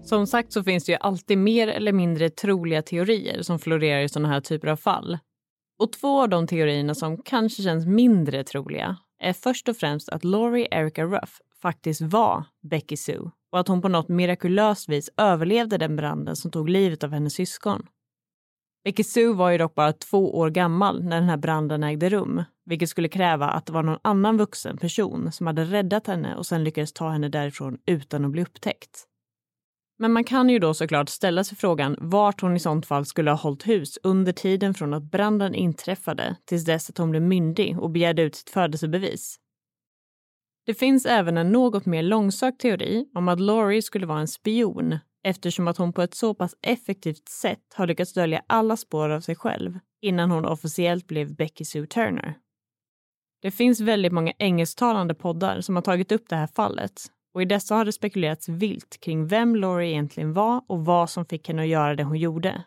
Som 0.05 0.27
sagt 0.27 0.53
så 0.53 0.65
finns 0.65 0.85
det 0.85 0.93
ju 0.93 0.99
alltid 1.01 1.39
mer 1.39 1.69
eller 1.69 1.93
mindre 1.93 2.31
troliga 2.31 2.83
teorier 2.83 3.43
som 3.43 3.59
florerar 3.59 4.01
i 4.01 4.09
sådana 4.09 4.29
här 4.29 4.41
typer 4.41 4.69
av 4.69 4.77
fall. 4.77 5.19
Och 5.79 5.93
två 5.93 6.23
av 6.23 6.29
de 6.29 6.47
teorierna 6.47 6.95
som 6.95 7.23
kanske 7.23 7.63
känns 7.63 7.87
mindre 7.87 8.45
troliga 8.45 8.97
är 9.23 9.33
först 9.33 9.69
och 9.69 9.77
främst 9.77 10.09
att 10.09 10.25
Laurie 10.25 10.69
Erica 10.71 11.05
Ruff 11.05 11.41
faktiskt 11.63 12.01
var 12.01 12.45
Becky 12.71 12.97
Sue 12.97 13.31
och 13.53 13.61
att 13.61 13.69
hon 13.69 13.83
på 13.83 13.89
något 13.89 14.09
mirakulöst 14.09 14.89
vis 14.89 15.11
överlevde 15.17 15.79
den 15.79 15.97
branden 15.97 16.37
som 16.37 16.51
tog 16.51 16.69
livet 16.69 17.05
av 17.05 17.11
hennes 17.11 17.35
syskon. 17.35 17.87
Becky 18.85 19.05
Sue 19.05 19.33
var 19.33 19.51
ju 19.51 19.59
dock 19.59 19.75
bara 19.75 19.93
två 19.93 20.39
år 20.39 20.51
gammal 20.51 21.05
när 21.05 21.21
den 21.21 21.29
här 21.29 21.37
branden 21.37 21.85
ägde 21.85 22.09
rum, 22.09 22.43
vilket 22.67 22.89
skulle 22.89 23.09
kräva 23.09 23.47
att 23.47 23.67
det 23.67 23.73
var 23.73 23.83
någon 23.83 24.01
annan 24.03 24.37
vuxen 24.37 24.77
person 24.77 25.33
som 25.33 25.47
hade 25.47 25.65
räddat 25.65 26.07
henne 26.07 26.37
och 26.37 26.47
sen 26.47 26.65
lyckades 26.65 26.93
ta 26.93 27.09
henne 27.09 27.29
därifrån 27.29 27.79
utan 27.87 28.25
att 28.25 28.31
bli 28.31 28.43
upptäckt. 28.43 29.07
Men 29.99 30.13
man 30.13 30.25
kan 30.25 30.49
ju 30.49 30.59
då 30.59 30.75
såklart 30.75 31.09
ställa 31.09 31.45
sig 31.45 31.59
frågan 31.59 31.97
vart 31.99 32.41
hon 32.41 32.57
i 32.57 32.61
sånt 32.61 32.87
fall 32.87 33.07
skulle 33.07 33.31
ha 33.31 33.39
hållit 33.39 33.67
hus 33.67 33.99
under 34.03 34.33
tiden 34.33 34.75
från 34.75 34.95
att 34.95 35.11
branden 35.11 35.55
inträffade 35.55 36.37
tills 36.45 36.65
dess 36.65 36.91
att 36.91 36.99
hon 36.99 37.11
blev 37.11 37.23
myndig 37.23 37.79
och 37.79 37.91
begärde 37.91 38.23
ut 38.23 38.35
sitt 38.35 38.51
födelsebevis. 38.51 39.37
Det 40.67 40.75
finns 40.75 41.07
även 41.07 41.37
en 41.37 41.53
något 41.53 41.87
mer 41.87 42.03
långsökt 42.03 42.61
teori 42.61 43.07
om 43.15 43.29
att 43.29 43.41
Laurie 43.41 43.83
skulle 43.83 44.07
vara 44.07 44.21
en 44.21 44.29
spion 44.29 44.99
eftersom 45.25 45.69
att 45.69 45.77
hon 45.77 45.93
på 45.93 46.03
ett 46.03 46.15
så 46.15 46.35
pass 46.35 46.55
effektivt 46.63 47.29
sätt 47.29 47.75
har 47.75 47.87
lyckats 47.87 48.13
dölja 48.13 48.43
alla 48.47 48.77
spår 48.77 49.09
av 49.11 49.21
sig 49.21 49.37
själv 49.37 49.79
innan 50.03 50.31
hon 50.31 50.45
officiellt 50.45 51.07
blev 51.07 51.35
Becky 51.35 51.65
Sue 51.65 51.87
Turner. 51.87 52.39
Det 53.43 53.51
finns 53.51 53.81
väldigt 53.81 54.13
många 54.13 54.33
engelsktalande 54.39 55.15
poddar 55.15 55.61
som 55.61 55.75
har 55.75 55.83
tagit 55.83 56.13
upp 56.13 56.29
det 56.29 56.37
här 56.37 56.47
fallet 56.47 56.93
och 57.35 57.43
i 57.43 57.45
dessa 57.45 57.75
har 57.75 57.85
det 57.85 57.93
spekulerats 57.93 58.49
vilt 58.49 59.01
kring 59.01 59.27
vem 59.27 59.57
Laurie 59.57 59.91
egentligen 59.91 60.33
var 60.33 60.65
och 60.69 60.85
vad 60.85 61.11
som 61.11 61.27
fick 61.27 61.49
henne 61.49 61.63
att 61.63 61.69
göra 61.69 61.95
det 61.95 62.05
hon 62.05 62.19
gjorde. 62.19 62.65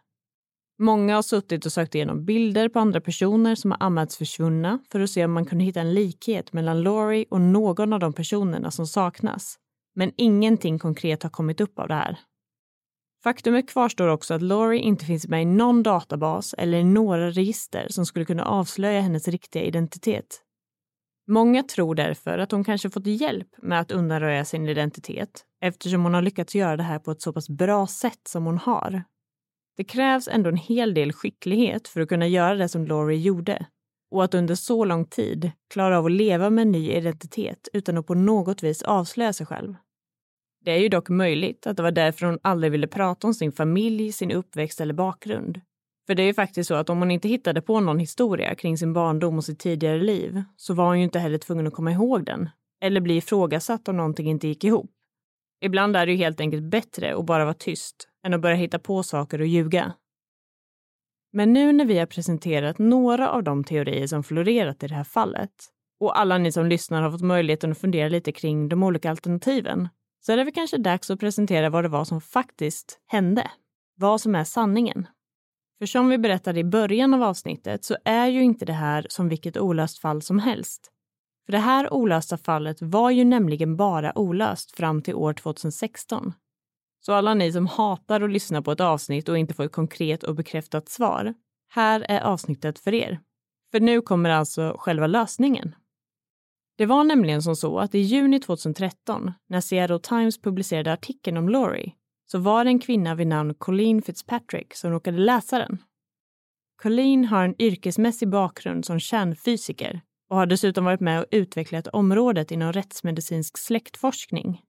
Många 0.80 1.16
har 1.16 1.22
suttit 1.22 1.66
och 1.66 1.72
sökt 1.72 1.96
igenom 1.96 2.26
bilder 2.26 2.70
på 2.70 2.80
andra 2.80 3.02
personer 3.02 3.56
som 3.56 3.72
har 3.72 3.78
anmälts 3.84 4.18
försvunna 4.18 4.80
för 4.92 5.00
att 5.00 5.10
se 5.10 5.26
om 5.26 5.32
man 5.32 5.46
kunde 5.46 5.64
hitta 5.64 5.82
en 5.82 5.94
likhet 5.94 6.54
mellan 6.54 6.82
Laurie 6.82 7.26
och 7.30 7.42
någon 7.42 7.94
av 7.94 8.00
de 8.00 8.14
personerna 8.14 8.72
som 8.72 8.88
saknas. 8.88 9.58
Men 9.96 10.12
ingenting 10.18 10.80
konkret 10.80 11.24
har 11.24 11.30
kommit 11.30 11.62
upp 11.62 11.80
av 11.80 11.88
det 11.88 11.94
här. 11.94 12.20
Faktumet 13.24 13.70
kvarstår 13.70 14.08
också 14.08 14.34
att 14.34 14.42
Laurie 14.42 14.82
inte 14.82 15.06
finns 15.06 15.28
med 15.28 15.42
i 15.42 15.46
någon 15.46 15.84
databas 15.84 16.56
eller 16.58 16.78
i 16.78 16.84
några 16.84 17.30
register 17.30 17.88
som 17.90 18.06
skulle 18.06 18.26
kunna 18.26 18.46
avslöja 18.46 19.02
hennes 19.02 19.28
riktiga 19.28 19.64
identitet. 19.64 20.42
Många 21.28 21.64
tror 21.64 21.96
därför 21.96 22.38
att 22.38 22.52
hon 22.52 22.64
kanske 22.64 22.90
fått 22.90 23.08
hjälp 23.08 23.48
med 23.58 23.80
att 23.80 23.92
undanröja 23.92 24.46
sin 24.46 24.68
identitet 24.68 25.46
eftersom 25.62 26.04
hon 26.04 26.14
har 26.14 26.22
lyckats 26.22 26.56
göra 26.56 26.78
det 26.78 26.84
här 26.84 27.00
på 27.00 27.12
ett 27.12 27.22
så 27.22 27.34
pass 27.34 27.50
bra 27.50 27.88
sätt 27.88 28.28
som 28.28 28.46
hon 28.46 28.58
har. 28.58 29.04
Det 29.78 29.84
krävs 29.84 30.28
ändå 30.28 30.50
en 30.50 30.58
hel 30.58 30.94
del 30.94 31.14
skicklighet 31.14 31.88
för 31.88 32.02
att 32.02 32.10
kunna 32.10 32.28
göra 32.28 32.56
det 32.56 32.70
som 32.70 32.86
Laurie 32.86 33.20
gjorde 33.20 33.66
och 34.12 34.24
att 34.24 34.34
under 34.34 34.56
så 34.56 34.86
lång 34.86 35.06
tid 35.06 35.52
klara 35.74 35.98
av 35.98 36.06
att 36.06 36.12
leva 36.12 36.50
med 36.50 36.62
en 36.62 36.72
ny 36.72 36.92
identitet 36.92 37.68
utan 37.74 37.98
att 37.98 38.08
på 38.08 38.14
något 38.14 38.64
vis 38.64 38.84
avslöja 38.84 39.34
sig 39.34 39.46
själv. 39.46 39.76
Det 40.66 40.72
är 40.72 40.78
ju 40.78 40.90
dock 40.90 41.10
möjligt 41.10 41.68
att 41.68 41.78
det 41.78 41.84
var 41.84 41.92
därför 41.92 42.26
hon 42.26 42.40
aldrig 42.42 42.72
ville 42.72 42.88
prata 42.88 43.28
om 43.28 43.34
sin 43.34 43.52
familj, 43.52 44.12
sin 44.12 44.32
uppväxt 44.32 44.82
eller 44.82 44.94
bakgrund. 44.94 45.62
För 46.08 46.16
det 46.16 46.24
är 46.24 46.28
ju 46.28 46.34
faktiskt 46.34 46.68
så 46.68 46.76
att 46.76 46.90
om 46.90 47.00
hon 47.00 47.12
inte 47.12 47.28
hittade 47.28 47.62
på 47.62 47.80
någon 47.80 48.00
historia 48.00 48.56
kring 48.56 48.78
sin 48.78 48.94
barndom 48.94 49.38
och 49.38 49.44
sitt 49.44 49.60
tidigare 49.60 50.00
liv 50.00 50.44
så 50.56 50.74
var 50.74 50.86
hon 50.86 50.98
ju 50.98 51.04
inte 51.04 51.20
heller 51.20 51.38
tvungen 51.38 51.68
att 51.68 51.74
komma 51.74 51.92
ihåg 51.92 52.26
den 52.26 52.50
eller 52.82 53.02
bli 53.02 53.18
ifrågasatt 53.18 53.88
om 53.88 53.98
någonting 53.98 54.30
inte 54.30 54.48
gick 54.48 54.64
ihop. 54.64 54.92
Ibland 55.62 55.96
är 55.96 56.06
det 56.06 56.12
ju 56.12 56.18
helt 56.18 56.40
enkelt 56.40 56.64
bättre 56.64 57.16
att 57.16 57.26
bara 57.26 57.46
vara 57.46 57.54
tyst 57.54 58.08
än 58.26 58.34
att 58.34 58.42
börja 58.42 58.56
hitta 58.56 58.80
på 58.80 59.04
saker 59.04 59.42
och 59.42 59.48
ljuga. 59.48 59.94
Men 61.34 61.54
nu 61.54 61.74
när 61.74 61.86
vi 61.86 62.00
har 62.00 62.06
presenterat 62.06 62.80
några 62.80 63.30
av 63.30 63.44
de 63.44 63.64
teorier 63.64 64.08
som 64.08 64.24
florerat 64.24 64.84
i 64.84 64.88
det 64.88 64.96
här 64.96 65.04
fallet 65.04 65.52
och 66.00 66.20
alla 66.20 66.38
ni 66.38 66.52
som 66.52 66.66
lyssnar 66.66 67.02
har 67.02 67.12
fått 67.12 67.22
möjligheten 67.22 67.72
att 67.72 67.78
fundera 67.78 68.10
lite 68.10 68.32
kring 68.32 68.70
de 68.70 68.84
olika 68.84 69.10
alternativen 69.10 69.90
så 70.20 70.32
är 70.32 70.38
det 70.38 70.44
väl 70.44 70.54
kanske 70.54 70.78
dags 70.78 71.10
att 71.10 71.20
presentera 71.20 71.70
vad 71.70 71.84
det 71.84 71.90
var 71.90 72.06
som 72.06 72.22
faktiskt 72.22 73.00
hände. 73.06 73.52
Vad 73.96 74.22
som 74.22 74.36
är 74.36 74.44
sanningen. 74.44 75.08
För 75.80 75.86
som 75.86 76.10
vi 76.10 76.18
berättade 76.18 76.60
i 76.60 76.64
början 76.64 77.14
av 77.14 77.24
avsnittet 77.24 77.84
så 77.84 77.98
är 78.06 78.28
ju 78.28 78.44
inte 78.44 78.66
det 78.66 78.74
här 78.74 79.08
som 79.10 79.30
vilket 79.30 79.58
olöst 79.58 80.00
fall 80.00 80.22
som 80.22 80.40
helst. 80.40 80.92
För 81.46 81.52
det 81.52 81.60
här 81.60 81.94
olösta 81.94 82.38
fallet 82.38 82.82
var 82.82 83.12
ju 83.12 83.24
nämligen 83.24 83.76
bara 83.76 84.18
olöst 84.18 84.72
fram 84.72 85.02
till 85.02 85.16
år 85.16 85.34
2016. 85.34 86.34
Så 87.00 87.14
alla 87.14 87.34
ni 87.34 87.52
som 87.52 87.68
hatar 87.68 88.22
att 88.22 88.32
lyssna 88.32 88.62
på 88.62 88.72
ett 88.72 88.82
avsnitt 88.82 89.30
och 89.30 89.38
inte 89.38 89.54
får 89.54 89.64
ett 89.64 89.72
konkret 89.72 90.24
och 90.24 90.36
bekräftat 90.36 90.90
svar, 90.90 91.34
här 91.70 92.06
är 92.10 92.22
avsnittet 92.22 92.80
för 92.80 92.94
er. 92.94 93.20
För 93.72 93.80
nu 93.80 94.02
kommer 94.02 94.30
alltså 94.30 94.76
själva 94.80 95.08
lösningen. 95.08 95.76
Det 96.78 96.86
var 96.86 97.04
nämligen 97.04 97.42
som 97.42 97.56
så 97.56 97.80
att 97.80 97.96
i 97.96 98.00
juni 98.00 98.40
2013, 98.40 99.32
när 99.50 99.62
Seattle 99.62 100.00
Times 100.00 100.42
publicerade 100.42 100.94
artikeln 100.94 101.38
om 101.38 101.50
Laurie, 101.50 101.94
så 102.32 102.38
var 102.38 102.64
det 102.64 102.70
en 102.70 102.80
kvinna 102.80 103.16
vid 103.16 103.28
namn 103.28 103.54
Colleen 103.54 104.02
Fitzpatrick 104.02 104.74
som 104.74 104.92
råkade 104.92 105.18
läsa 105.18 105.60
den. 105.60 105.84
Colleen 106.82 107.26
har 107.26 107.44
en 107.44 107.62
yrkesmässig 107.62 108.30
bakgrund 108.30 108.86
som 108.86 109.00
kärnfysiker 109.00 110.02
och 110.30 110.38
har 110.38 110.46
dessutom 110.46 110.86
varit 110.86 111.00
med 111.00 111.20
och 111.20 111.26
utvecklat 111.32 111.88
området 111.88 112.52
inom 112.52 112.74
rättsmedicinsk 112.74 113.58
släktforskning. 113.58 114.62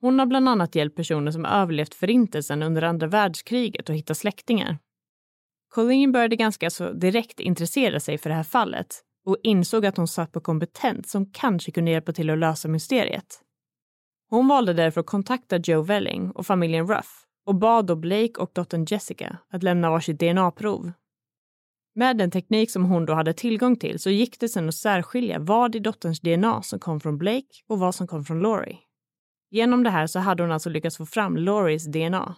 Hon 0.00 0.18
har 0.18 0.26
bland 0.26 0.48
annat 0.48 0.74
hjälpt 0.74 0.96
personer 0.96 1.30
som 1.30 1.44
överlevt 1.44 1.94
förintelsen 1.94 2.62
under 2.62 2.82
andra 2.82 3.06
världskriget 3.06 3.90
att 3.90 3.96
hitta 3.96 4.14
släktingar. 4.14 4.78
Colleen 5.68 6.12
började 6.12 6.36
ganska 6.36 6.70
så 6.70 6.92
direkt 6.92 7.40
intressera 7.40 8.00
sig 8.00 8.18
för 8.18 8.30
det 8.30 8.36
här 8.36 8.42
fallet 8.42 9.02
och 9.26 9.36
insåg 9.42 9.86
att 9.86 9.96
hon 9.96 10.08
satt 10.08 10.32
på 10.32 10.40
kompetens 10.40 11.10
som 11.10 11.32
kanske 11.32 11.70
kunde 11.70 11.90
hjälpa 11.90 12.12
till 12.12 12.30
att 12.30 12.38
lösa 12.38 12.68
mysteriet. 12.68 13.42
Hon 14.30 14.48
valde 14.48 14.72
därför 14.72 15.00
att 15.00 15.06
kontakta 15.06 15.56
Joe 15.56 15.82
Velling 15.82 16.30
och 16.30 16.46
familjen 16.46 16.86
Ruff 16.86 17.26
och 17.46 17.54
bad 17.54 17.86
då 17.86 17.96
Blake 17.96 18.32
och 18.38 18.50
dottern 18.54 18.86
Jessica 18.88 19.38
att 19.50 19.62
lämna 19.62 19.90
varsitt 19.90 20.20
DNA-prov. 20.20 20.92
Med 21.94 22.16
den 22.16 22.30
teknik 22.30 22.70
som 22.70 22.84
hon 22.84 23.06
då 23.06 23.14
hade 23.14 23.32
tillgång 23.32 23.76
till 23.76 23.98
så 23.98 24.10
gick 24.10 24.40
det 24.40 24.48
sen 24.48 24.68
att 24.68 24.74
särskilja 24.74 25.38
vad 25.38 25.74
i 25.74 25.78
dotterns 25.78 26.20
DNA 26.20 26.62
som 26.62 26.78
kom 26.78 27.00
från 27.00 27.18
Blake 27.18 27.48
och 27.68 27.78
vad 27.78 27.94
som 27.94 28.06
kom 28.06 28.24
från 28.24 28.40
Laurie. 28.40 28.78
Genom 29.50 29.82
det 29.82 29.90
här 29.90 30.06
så 30.06 30.18
hade 30.18 30.42
hon 30.42 30.52
alltså 30.52 30.70
lyckats 30.70 30.96
få 30.96 31.06
fram 31.06 31.36
Lauries 31.36 31.86
DNA. 31.86 32.36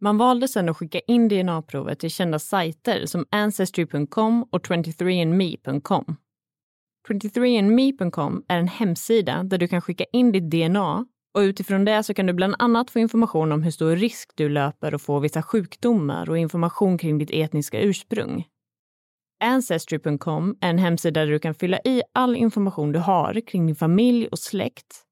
Man 0.00 0.18
valde 0.18 0.48
sen 0.48 0.68
att 0.68 0.76
skicka 0.76 1.00
in 1.00 1.28
DNA-provet 1.28 1.98
till 1.98 2.10
kända 2.10 2.38
sajter 2.38 3.06
som 3.06 3.26
Ancestry.com 3.30 4.42
och 4.42 4.66
23andMe.com. 4.66 6.16
23andMe.com 7.08 8.44
är 8.48 8.58
en 8.58 8.68
hemsida 8.68 9.42
där 9.42 9.58
du 9.58 9.68
kan 9.68 9.80
skicka 9.80 10.04
in 10.12 10.32
ditt 10.32 10.50
DNA 10.50 11.06
och 11.34 11.40
utifrån 11.40 11.84
det 11.84 12.02
så 12.02 12.14
kan 12.14 12.26
du 12.26 12.32
bland 12.32 12.54
annat 12.58 12.90
få 12.90 12.98
information 12.98 13.52
om 13.52 13.62
hur 13.62 13.70
stor 13.70 13.96
risk 13.96 14.30
du 14.34 14.48
löper 14.48 14.94
att 14.94 15.02
få 15.02 15.18
vissa 15.18 15.42
sjukdomar 15.42 16.30
och 16.30 16.38
information 16.38 16.98
kring 16.98 17.18
ditt 17.18 17.30
etniska 17.32 17.80
ursprung. 17.80 18.44
Ancestry.com 19.44 20.56
är 20.60 20.70
en 20.70 20.78
hemsida 20.78 21.20
där 21.20 21.32
du 21.32 21.38
kan 21.38 21.54
fylla 21.54 21.78
i 21.84 22.02
all 22.12 22.36
information 22.36 22.92
du 22.92 22.98
har 22.98 23.40
kring 23.46 23.66
din 23.66 23.76
familj 23.76 24.28
och 24.28 24.38
släkt. 24.38 25.02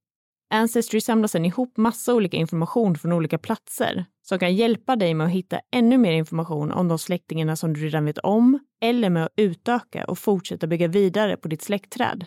Ancestry 0.53 1.01
samlar 1.01 1.29
sedan 1.29 1.45
ihop 1.45 1.77
massa 1.77 2.15
olika 2.15 2.37
information 2.37 2.99
från 2.99 3.13
olika 3.13 3.39
platser 3.39 4.05
som 4.23 4.39
kan 4.39 4.55
hjälpa 4.55 4.97
dig 4.97 5.15
med 5.15 5.27
att 5.27 5.33
hitta 5.33 5.61
ännu 5.73 5.99
mer 5.99 6.13
information 6.13 6.73
om 6.73 6.89
de 6.89 6.99
släktingarna 6.99 7.57
som 7.57 7.75
du 7.75 7.81
redan 7.81 8.05
vet 8.05 8.19
om 8.19 8.59
eller 8.83 9.11
med 9.11 9.25
att 9.25 9.33
utöka 9.37 10.05
och 10.05 10.19
fortsätta 10.19 10.67
bygga 10.67 10.89
vidare 10.89 11.37
på 11.37 11.49
ditt 11.49 11.63
släktträd. 11.63 12.27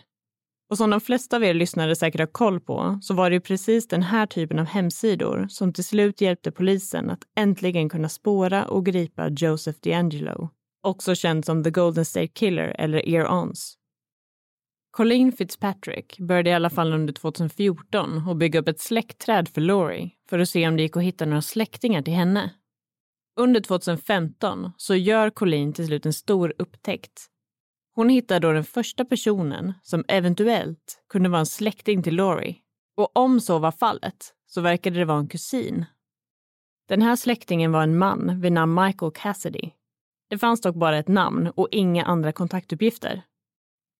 Och 0.69 0.77
som 0.77 0.89
de 0.89 1.01
flesta 1.01 1.35
av 1.35 1.43
er 1.43 1.53
lyssnare 1.53 1.95
säkert 1.95 2.19
har 2.19 2.27
koll 2.27 2.59
på 2.59 2.99
så 3.01 3.13
var 3.13 3.29
det 3.29 3.33
ju 3.33 3.39
precis 3.39 3.87
den 3.87 4.03
här 4.03 4.25
typen 4.25 4.59
av 4.59 4.65
hemsidor 4.65 5.47
som 5.49 5.73
till 5.73 5.83
slut 5.83 6.21
hjälpte 6.21 6.51
polisen 6.51 7.09
att 7.09 7.23
äntligen 7.37 7.89
kunna 7.89 8.09
spåra 8.09 8.65
och 8.65 8.85
gripa 8.85 9.29
Joseph 9.29 9.79
DeAngelo, 9.81 10.49
också 10.83 11.15
känd 11.15 11.45
som 11.45 11.63
The 11.63 11.69
Golden 11.69 12.05
State 12.05 12.27
Killer 12.27 12.75
eller 12.79 13.09
Ear-Ons. 13.09 13.77
Colleen 14.93 15.31
Fitzpatrick 15.31 16.19
började 16.19 16.49
i 16.49 16.53
alla 16.53 16.69
fall 16.69 16.93
under 16.93 17.13
2014 17.13 18.29
att 18.29 18.37
bygga 18.37 18.59
upp 18.59 18.67
ett 18.67 18.79
släktträd 18.79 19.49
för 19.49 19.61
Laurie 19.61 20.11
för 20.29 20.39
att 20.39 20.49
se 20.49 20.67
om 20.67 20.75
det 20.77 20.83
gick 20.83 20.97
att 20.97 21.03
hitta 21.03 21.25
några 21.25 21.41
släktingar 21.41 22.01
till 22.01 22.13
henne. 22.13 22.53
Under 23.39 23.61
2015 23.61 24.71
så 24.77 24.95
gör 24.95 25.29
Colleen 25.29 25.73
till 25.73 25.87
slut 25.87 26.05
en 26.05 26.13
stor 26.13 26.53
upptäckt 26.57 27.29
hon 27.95 28.09
hittar 28.09 28.39
då 28.39 28.51
den 28.51 28.63
första 28.63 29.05
personen 29.05 29.73
som 29.81 30.05
eventuellt 30.07 31.03
kunde 31.09 31.29
vara 31.29 31.39
en 31.39 31.45
släkting 31.45 32.03
till 32.03 32.15
Laurie. 32.15 32.55
Och 32.97 33.17
om 33.17 33.39
så 33.39 33.59
var 33.59 33.71
fallet 33.71 34.33
så 34.47 34.61
verkade 34.61 34.99
det 34.99 35.05
vara 35.05 35.19
en 35.19 35.27
kusin. 35.27 35.85
Den 36.87 37.01
här 37.01 37.15
släktingen 37.15 37.71
var 37.71 37.83
en 37.83 37.97
man 37.97 38.41
vid 38.41 38.51
namn 38.51 38.83
Michael 38.85 39.11
Cassidy. 39.15 39.69
Det 40.29 40.37
fanns 40.37 40.61
dock 40.61 40.75
bara 40.75 40.97
ett 40.97 41.07
namn 41.07 41.51
och 41.55 41.67
inga 41.71 42.05
andra 42.05 42.31
kontaktuppgifter. 42.31 43.21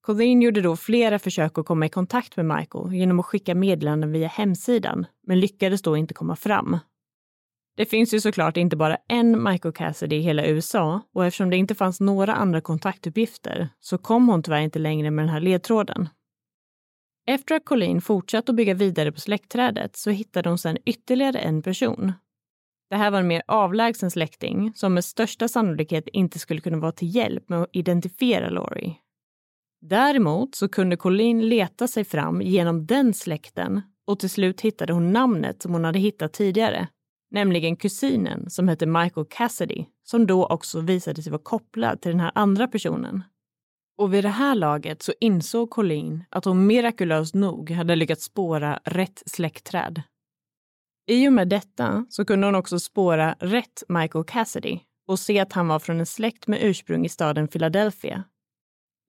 Colleen 0.06 0.42
gjorde 0.42 0.62
då 0.62 0.76
flera 0.76 1.20
försök 1.20 1.58
att 1.58 1.66
komma 1.66 1.86
i 1.86 1.90
kontakt 1.90 2.38
med 2.38 2.46
Michael 2.46 2.94
genom 2.94 3.20
att 3.20 3.26
skicka 3.26 3.56
meddelanden 3.56 4.12
via 4.12 4.28
hemsidan, 4.28 5.06
men 5.28 5.40
lyckades 5.40 5.82
då 5.82 5.98
inte 5.98 6.14
komma 6.14 6.36
fram. 6.36 6.78
Det 7.78 7.86
finns 7.86 8.14
ju 8.14 8.20
såklart 8.20 8.58
inte 8.58 8.76
bara 8.76 8.98
en 9.10 9.44
Michael 9.44 9.74
Cassidy 9.74 10.16
i 10.16 10.22
hela 10.22 10.46
USA 10.46 11.02
och 11.14 11.26
eftersom 11.26 11.50
det 11.50 11.58
inte 11.58 11.76
fanns 11.76 12.00
några 12.00 12.34
andra 12.34 12.62
kontaktuppgifter 12.62 13.70
så 13.80 13.98
kom 13.98 14.28
hon 14.28 14.44
tyvärr 14.44 14.62
inte 14.62 14.80
längre 14.80 15.12
med 15.12 15.26
den 15.26 15.34
här 15.34 15.40
ledtråden. 15.40 16.10
Efter 17.28 17.56
att 17.56 17.66
Colleen 17.66 18.02
fortsatt 18.02 18.50
att 18.50 18.56
bygga 18.56 18.74
vidare 18.74 19.12
på 19.12 19.20
släktträdet 19.20 19.96
så 19.96 20.10
hittade 20.10 20.50
hon 20.50 20.58
sedan 20.58 20.78
ytterligare 20.86 21.40
en 21.40 21.62
person. 21.62 22.14
Det 22.90 22.96
här 22.96 23.12
var 23.12 23.20
en 23.20 23.28
mer 23.28 23.44
avlägsen 23.48 24.12
släkting 24.12 24.72
som 24.76 24.94
med 24.94 25.06
största 25.06 25.48
sannolikhet 25.48 26.08
inte 26.08 26.40
skulle 26.40 26.62
kunna 26.62 26.78
vara 26.78 26.92
till 26.92 27.16
hjälp 27.16 27.50
med 27.50 27.62
att 27.62 27.70
identifiera 27.72 28.50
Laurie. 28.50 28.96
Däremot 29.86 30.56
så 30.56 30.70
kunde 30.70 30.98
Colleen 30.98 31.50
leta 31.50 31.88
sig 31.88 32.04
fram 32.04 32.42
genom 32.42 32.86
den 32.86 33.14
släkten 33.14 33.82
och 34.08 34.20
till 34.20 34.30
slut 34.30 34.62
hittade 34.62 34.94
hon 34.94 35.12
namnet 35.12 35.62
som 35.62 35.74
hon 35.74 35.84
hade 35.84 36.00
hittat 36.00 36.34
tidigare, 36.34 36.88
nämligen 37.32 37.76
kusinen 37.76 38.50
som 38.50 38.68
hette 38.68 38.86
Michael 38.86 39.26
Cassidy, 39.30 39.86
som 40.04 40.28
då 40.28 40.46
också 40.46 40.82
visade 40.82 41.24
sig 41.24 41.32
vara 41.32 41.42
kopplad 41.44 42.02
till 42.02 42.12
den 42.12 42.20
här 42.20 42.32
andra 42.36 42.68
personen. 42.68 43.24
Och 43.98 44.14
vid 44.14 44.24
det 44.24 44.30
här 44.30 44.56
laget 44.56 45.02
så 45.02 45.14
insåg 45.20 45.70
Colleen 45.70 46.24
att 46.30 46.46
hon 46.46 46.68
mirakulöst 46.68 47.36
nog 47.36 47.72
hade 47.72 47.96
lyckats 47.96 48.24
spåra 48.24 48.80
rätt 48.84 49.24
släktträd. 49.26 50.02
I 51.08 51.28
och 51.28 51.34
med 51.34 51.48
detta 51.50 52.06
så 52.10 52.26
kunde 52.26 52.48
hon 52.48 52.56
också 52.56 52.80
spåra 52.80 53.36
rätt 53.40 53.84
Michael 53.88 54.26
Cassidy 54.26 54.80
och 55.08 55.20
se 55.20 55.40
att 55.40 55.54
han 55.54 55.68
var 55.68 55.80
från 55.80 56.00
en 56.00 56.06
släkt 56.06 56.48
med 56.48 56.60
ursprung 56.62 57.06
i 57.06 57.10
staden 57.10 57.48
Philadelphia. 57.48 58.24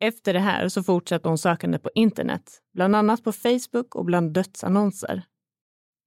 Efter 0.00 0.32
det 0.32 0.40
här 0.40 0.68
så 0.68 0.82
fortsatte 0.82 1.28
hon 1.28 1.38
sökande 1.38 1.78
på 1.78 1.90
internet, 1.94 2.60
bland 2.74 2.96
annat 2.96 3.24
på 3.24 3.32
Facebook 3.32 3.94
och 3.94 4.04
bland 4.04 4.32
dödsannonser. 4.32 5.22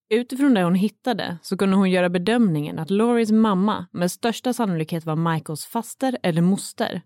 Utifrån 0.10 0.54
det 0.54 0.64
hon 0.64 0.76
hittade 0.76 1.38
så 1.42 1.58
kunde 1.58 1.76
hon 1.76 1.92
göra 1.92 2.10
bedömningen 2.10 2.80
att 2.80 2.90
Lauries 2.90 3.32
mamma 3.32 3.88
med 3.92 4.12
största 4.12 4.54
sannolikhet 4.54 5.06
var 5.06 5.16
Michaels 5.16 5.66
faster 5.66 6.18
eller 6.24 6.42
moster. 6.42 7.02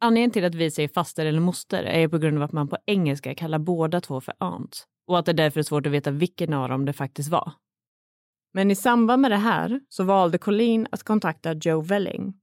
Anledningen 0.00 0.30
till 0.30 0.44
att 0.44 0.54
vi 0.54 0.70
säger 0.70 0.88
faster 0.88 1.26
eller 1.26 1.40
moster 1.40 1.82
är 1.82 2.08
på 2.08 2.18
grund 2.18 2.36
av 2.36 2.42
att 2.42 2.52
man 2.52 2.68
på 2.68 2.78
engelska 2.86 3.34
kallar 3.34 3.58
båda 3.58 4.00
två 4.00 4.20
för 4.20 4.34
aunt 4.38 4.86
och 5.06 5.18
att 5.18 5.26
det 5.26 5.32
därför 5.32 5.60
är 5.60 5.64
svårt 5.64 5.86
att 5.86 5.92
veta 5.92 6.10
vilken 6.10 6.52
av 6.52 6.68
dem 6.68 6.84
det 6.84 6.92
faktiskt 6.92 7.30
var. 7.30 7.52
Men 8.52 8.70
i 8.70 8.74
samband 8.74 9.22
med 9.22 9.30
det 9.30 9.36
här 9.36 9.80
så 9.88 10.04
valde 10.04 10.38
Colleen 10.38 10.86
att 10.90 11.02
kontakta 11.02 11.52
Joe 11.52 11.80
Velling. 11.80 12.34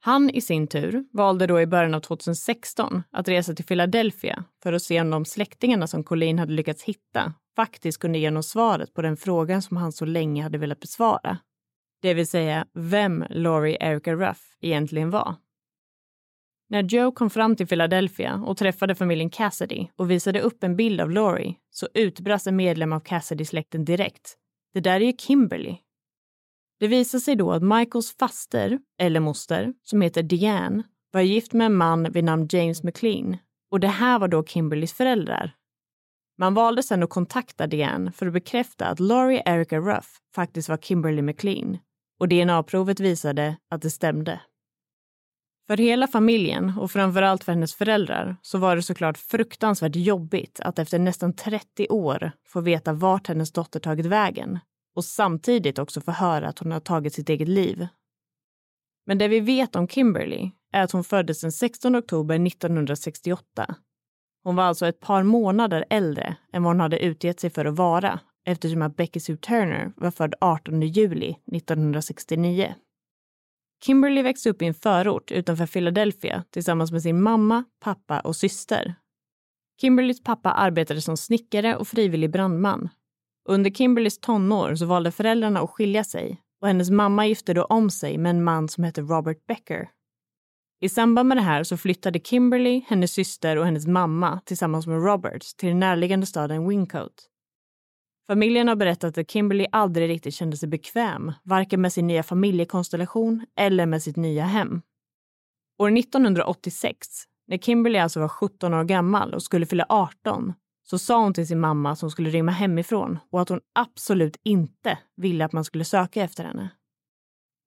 Han 0.00 0.30
i 0.30 0.40
sin 0.40 0.66
tur 0.66 1.04
valde 1.12 1.46
då 1.46 1.60
i 1.60 1.66
början 1.66 1.94
av 1.94 2.00
2016 2.00 3.02
att 3.10 3.28
resa 3.28 3.54
till 3.54 3.64
Philadelphia 3.64 4.44
för 4.62 4.72
att 4.72 4.82
se 4.82 5.00
om 5.00 5.10
de 5.10 5.24
släktingarna 5.24 5.86
som 5.86 6.04
Colleen 6.04 6.38
hade 6.38 6.52
lyckats 6.52 6.82
hitta 6.82 7.34
faktiskt 7.56 7.98
kunde 7.98 8.18
ge 8.18 8.26
honom 8.26 8.42
svaret 8.42 8.94
på 8.94 9.02
den 9.02 9.16
frågan 9.16 9.62
som 9.62 9.76
han 9.76 9.92
så 9.92 10.04
länge 10.04 10.42
hade 10.42 10.58
velat 10.58 10.80
besvara. 10.80 11.38
Det 12.02 12.14
vill 12.14 12.26
säga 12.26 12.66
vem 12.74 13.24
Laurie 13.30 13.76
Erica 13.80 14.14
Ruff 14.14 14.56
egentligen 14.60 15.10
var. 15.10 15.34
När 16.70 16.82
Joe 16.82 17.12
kom 17.12 17.30
fram 17.30 17.56
till 17.56 17.66
Philadelphia 17.66 18.34
och 18.34 18.56
träffade 18.56 18.94
familjen 18.94 19.30
Cassidy 19.30 19.86
och 19.96 20.10
visade 20.10 20.40
upp 20.40 20.64
en 20.64 20.76
bild 20.76 21.00
av 21.00 21.10
Laurie 21.10 21.54
så 21.70 21.88
utbrast 21.94 22.46
en 22.46 22.56
medlem 22.56 22.92
av 22.92 23.00
Cassidy-släkten 23.00 23.84
direkt. 23.84 24.36
Det 24.74 24.80
där 24.80 25.00
är 25.00 25.04
ju 25.04 25.12
Kimberly. 25.18 25.76
Det 26.80 26.88
visade 26.88 27.20
sig 27.20 27.36
då 27.36 27.52
att 27.52 27.62
Michaels 27.62 28.16
faster, 28.16 28.78
eller 29.00 29.20
moster, 29.20 29.72
som 29.82 30.00
heter 30.00 30.22
Diane, 30.22 30.82
var 31.12 31.20
gift 31.20 31.52
med 31.52 31.66
en 31.66 31.74
man 31.74 32.12
vid 32.12 32.24
namn 32.24 32.48
James 32.50 32.82
McLean. 32.82 33.36
Och 33.70 33.80
det 33.80 33.88
här 33.88 34.18
var 34.18 34.28
då 34.28 34.44
Kimberlys 34.44 34.92
föräldrar. 34.92 35.54
Man 36.38 36.54
valde 36.54 36.82
sedan 36.82 37.02
att 37.02 37.10
kontakta 37.10 37.66
Diane 37.66 38.12
för 38.12 38.26
att 38.26 38.32
bekräfta 38.32 38.86
att 38.86 39.00
Laurie 39.00 39.42
Erica 39.46 39.78
Ruff 39.78 40.18
faktiskt 40.34 40.68
var 40.68 40.76
Kimberly 40.76 41.22
McLean. 41.22 41.78
Och 42.20 42.28
DNA-provet 42.28 43.00
visade 43.00 43.56
att 43.70 43.82
det 43.82 43.90
stämde. 43.90 44.40
För 45.66 45.76
hela 45.76 46.06
familjen 46.06 46.72
och 46.78 46.90
framförallt 46.90 47.44
för 47.44 47.52
hennes 47.52 47.74
föräldrar 47.74 48.36
så 48.42 48.58
var 48.58 48.76
det 48.76 48.82
såklart 48.82 49.18
fruktansvärt 49.18 49.96
jobbigt 49.96 50.60
att 50.60 50.78
efter 50.78 50.98
nästan 50.98 51.32
30 51.32 51.88
år 51.88 52.32
få 52.46 52.60
veta 52.60 52.92
vart 52.92 53.26
hennes 53.26 53.52
dotter 53.52 53.80
tagit 53.80 54.06
vägen 54.06 54.58
och 54.98 55.04
samtidigt 55.04 55.78
också 55.78 56.00
få 56.00 56.10
höra 56.12 56.48
att 56.48 56.58
hon 56.58 56.72
har 56.72 56.80
tagit 56.80 57.14
sitt 57.14 57.28
eget 57.28 57.48
liv. 57.48 57.86
Men 59.06 59.18
det 59.18 59.28
vi 59.28 59.40
vet 59.40 59.76
om 59.76 59.88
Kimberly 59.88 60.50
är 60.72 60.82
att 60.82 60.92
hon 60.92 61.04
föddes 61.04 61.40
den 61.40 61.52
16 61.52 61.96
oktober 61.96 62.46
1968 62.46 63.76
hon 64.48 64.56
var 64.56 64.64
alltså 64.64 64.86
ett 64.86 65.00
par 65.00 65.22
månader 65.22 65.84
äldre 65.90 66.36
än 66.52 66.62
vad 66.62 66.70
hon 66.70 66.80
hade 66.80 66.98
utgett 66.98 67.40
sig 67.40 67.50
för 67.50 67.64
att 67.64 67.76
vara 67.76 68.20
eftersom 68.44 68.82
att 68.82 68.96
Becky 68.96 69.20
Sue 69.20 69.36
Turner 69.36 69.92
var 69.96 70.10
född 70.10 70.34
18 70.40 70.82
juli 70.82 71.36
1969. 71.52 72.74
Kimberly 73.84 74.22
växte 74.22 74.50
upp 74.50 74.62
i 74.62 74.66
en 74.66 74.74
förort 74.74 75.32
utanför 75.32 75.66
Philadelphia 75.66 76.44
tillsammans 76.50 76.92
med 76.92 77.02
sin 77.02 77.22
mamma, 77.22 77.64
pappa 77.80 78.20
och 78.20 78.36
syster. 78.36 78.94
Kimberlys 79.80 80.22
pappa 80.22 80.52
arbetade 80.52 81.00
som 81.00 81.16
snickare 81.16 81.76
och 81.76 81.88
frivillig 81.88 82.30
brandman. 82.30 82.88
Under 83.50 83.70
Kimberlys 83.70 84.18
tonår 84.18 84.74
så 84.74 84.86
valde 84.86 85.10
föräldrarna 85.10 85.60
att 85.60 85.70
skilja 85.70 86.04
sig 86.04 86.42
och 86.60 86.68
hennes 86.68 86.90
mamma 86.90 87.26
gifte 87.26 87.54
då 87.54 87.64
om 87.64 87.90
sig 87.90 88.18
med 88.18 88.30
en 88.30 88.44
man 88.44 88.68
som 88.68 88.84
hette 88.84 89.00
Robert 89.00 89.46
Becker 89.46 89.88
i 90.80 90.88
samband 90.88 91.28
med 91.28 91.36
det 91.36 91.42
här 91.42 91.62
så 91.62 91.76
flyttade 91.76 92.20
Kimberly, 92.20 92.84
hennes 92.88 93.12
syster 93.12 93.56
och 93.56 93.64
hennes 93.64 93.86
mamma 93.86 94.40
tillsammans 94.44 94.86
med 94.86 95.04
Robert 95.04 95.56
till 95.56 95.68
den 95.68 95.80
närliggande 95.80 96.26
staden 96.26 96.68
Wincote. 96.68 97.22
Familjen 98.26 98.68
har 98.68 98.76
berättat 98.76 99.18
att 99.18 99.30
Kimberly 99.30 99.66
aldrig 99.72 100.08
riktigt 100.08 100.34
kände 100.34 100.56
sig 100.56 100.68
bekväm, 100.68 101.32
varken 101.42 101.80
med 101.80 101.92
sin 101.92 102.06
nya 102.06 102.22
familjekonstellation 102.22 103.46
eller 103.56 103.86
med 103.86 104.02
sitt 104.02 104.16
nya 104.16 104.44
hem. 104.44 104.82
År 105.78 105.98
1986, 105.98 107.08
när 107.46 107.58
Kimberly 107.58 107.98
alltså 107.98 108.20
var 108.20 108.28
17 108.28 108.74
år 108.74 108.84
gammal 108.84 109.34
och 109.34 109.42
skulle 109.42 109.66
fylla 109.66 109.86
18, 109.88 110.52
så 110.90 110.98
sa 110.98 111.22
hon 111.22 111.34
till 111.34 111.46
sin 111.46 111.60
mamma 111.60 111.90
att 111.90 112.00
hon 112.00 112.10
skulle 112.10 112.30
rymma 112.30 112.52
hemifrån 112.52 113.18
och 113.30 113.40
att 113.40 113.48
hon 113.48 113.60
absolut 113.74 114.36
inte 114.44 114.98
ville 115.16 115.44
att 115.44 115.52
man 115.52 115.64
skulle 115.64 115.84
söka 115.84 116.22
efter 116.22 116.44
henne. 116.44 116.70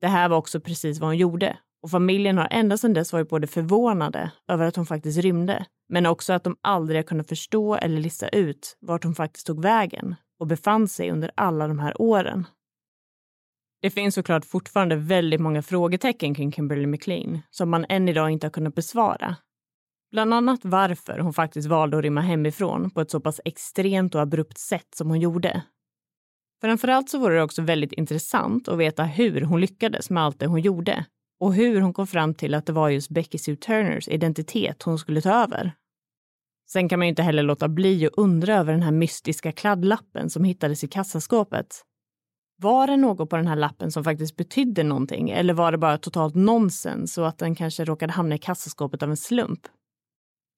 Det 0.01 0.07
här 0.07 0.29
var 0.29 0.37
också 0.37 0.59
precis 0.59 0.99
vad 0.99 1.09
hon 1.09 1.17
gjorde 1.17 1.57
Och 1.83 1.91
familjen 1.91 2.37
har 2.37 2.47
ända 2.51 2.77
sedan 2.77 2.93
dess 2.93 3.13
varit 3.13 3.29
både 3.29 3.47
förvånade 3.47 4.31
över 4.47 4.65
att 4.65 4.75
hon 4.75 4.85
faktiskt 4.85 5.19
rymde, 5.19 5.65
men 5.89 6.05
också 6.05 6.33
att 6.33 6.43
de 6.43 6.55
aldrig 6.61 6.97
har 6.97 7.03
kunnat 7.03 7.29
förstå 7.29 7.75
eller 7.75 7.99
lista 7.99 8.29
ut 8.29 8.77
vart 8.79 9.03
hon 9.03 9.15
faktiskt 9.15 9.47
tog 9.47 9.61
vägen 9.61 10.15
och 10.39 10.47
befann 10.47 10.87
sig 10.87 11.11
under 11.11 11.31
alla 11.35 11.67
de 11.67 11.79
här 11.79 12.01
åren. 12.01 12.47
Det 13.81 13.89
finns 13.89 14.15
såklart 14.15 14.45
fortfarande 14.45 14.95
väldigt 14.95 15.41
många 15.41 15.61
frågetecken 15.61 16.33
kring 16.33 16.51
Kimberly 16.51 16.87
McLean 16.87 17.41
som 17.49 17.69
man 17.69 17.85
än 17.89 18.09
idag 18.09 18.29
inte 18.29 18.47
har 18.47 18.51
kunnat 18.51 18.75
besvara. 18.75 19.35
Bland 20.11 20.33
annat 20.33 20.59
varför 20.63 21.19
hon 21.19 21.33
faktiskt 21.33 21.67
valde 21.67 21.97
att 21.97 22.03
rymma 22.03 22.21
hemifrån 22.21 22.89
på 22.89 23.01
ett 23.01 23.11
så 23.11 23.19
pass 23.19 23.41
extremt 23.45 24.15
och 24.15 24.21
abrupt 24.21 24.57
sätt 24.57 24.87
som 24.95 25.09
hon 25.09 25.19
gjorde. 25.19 25.63
Framförallt 26.61 27.09
så 27.09 27.19
vore 27.19 27.35
det 27.35 27.43
också 27.43 27.61
väldigt 27.61 27.93
intressant 27.93 28.67
att 28.67 28.77
veta 28.77 29.03
hur 29.03 29.41
hon 29.41 29.61
lyckades 29.61 30.09
med 30.09 30.23
allt 30.23 30.39
det 30.39 30.47
hon 30.47 30.61
gjorde 30.61 31.05
och 31.39 31.53
hur 31.53 31.81
hon 31.81 31.93
kom 31.93 32.07
fram 32.07 32.33
till 32.33 32.53
att 32.53 32.65
det 32.65 32.73
var 32.73 32.89
just 32.89 33.09
Becky 33.09 33.37
Sue 33.37 33.55
Turners 33.55 34.07
identitet 34.07 34.83
hon 34.83 34.99
skulle 34.99 35.21
ta 35.21 35.43
över. 35.43 35.73
Sen 36.71 36.89
kan 36.89 36.99
man 36.99 37.07
ju 37.07 37.09
inte 37.09 37.23
heller 37.23 37.43
låta 37.43 37.67
bli 37.67 38.05
att 38.05 38.13
undra 38.17 38.55
över 38.55 38.73
den 38.73 38.81
här 38.81 38.91
mystiska 38.91 39.51
kladdlappen 39.51 40.29
som 40.29 40.43
hittades 40.43 40.83
i 40.83 40.87
kassaskåpet. 40.87 41.81
Var 42.61 42.87
det 42.87 42.97
något 42.97 43.29
på 43.29 43.37
den 43.37 43.47
här 43.47 43.55
lappen 43.55 43.91
som 43.91 44.03
faktiskt 44.03 44.35
betydde 44.35 44.83
någonting 44.83 45.29
eller 45.29 45.53
var 45.53 45.71
det 45.71 45.77
bara 45.77 45.97
totalt 45.97 46.35
nonsens 46.35 47.17
och 47.17 47.27
att 47.27 47.37
den 47.37 47.55
kanske 47.55 47.85
råkade 47.85 48.13
hamna 48.13 48.35
i 48.35 48.39
kassaskåpet 48.39 49.03
av 49.03 49.09
en 49.09 49.17
slump? 49.17 49.67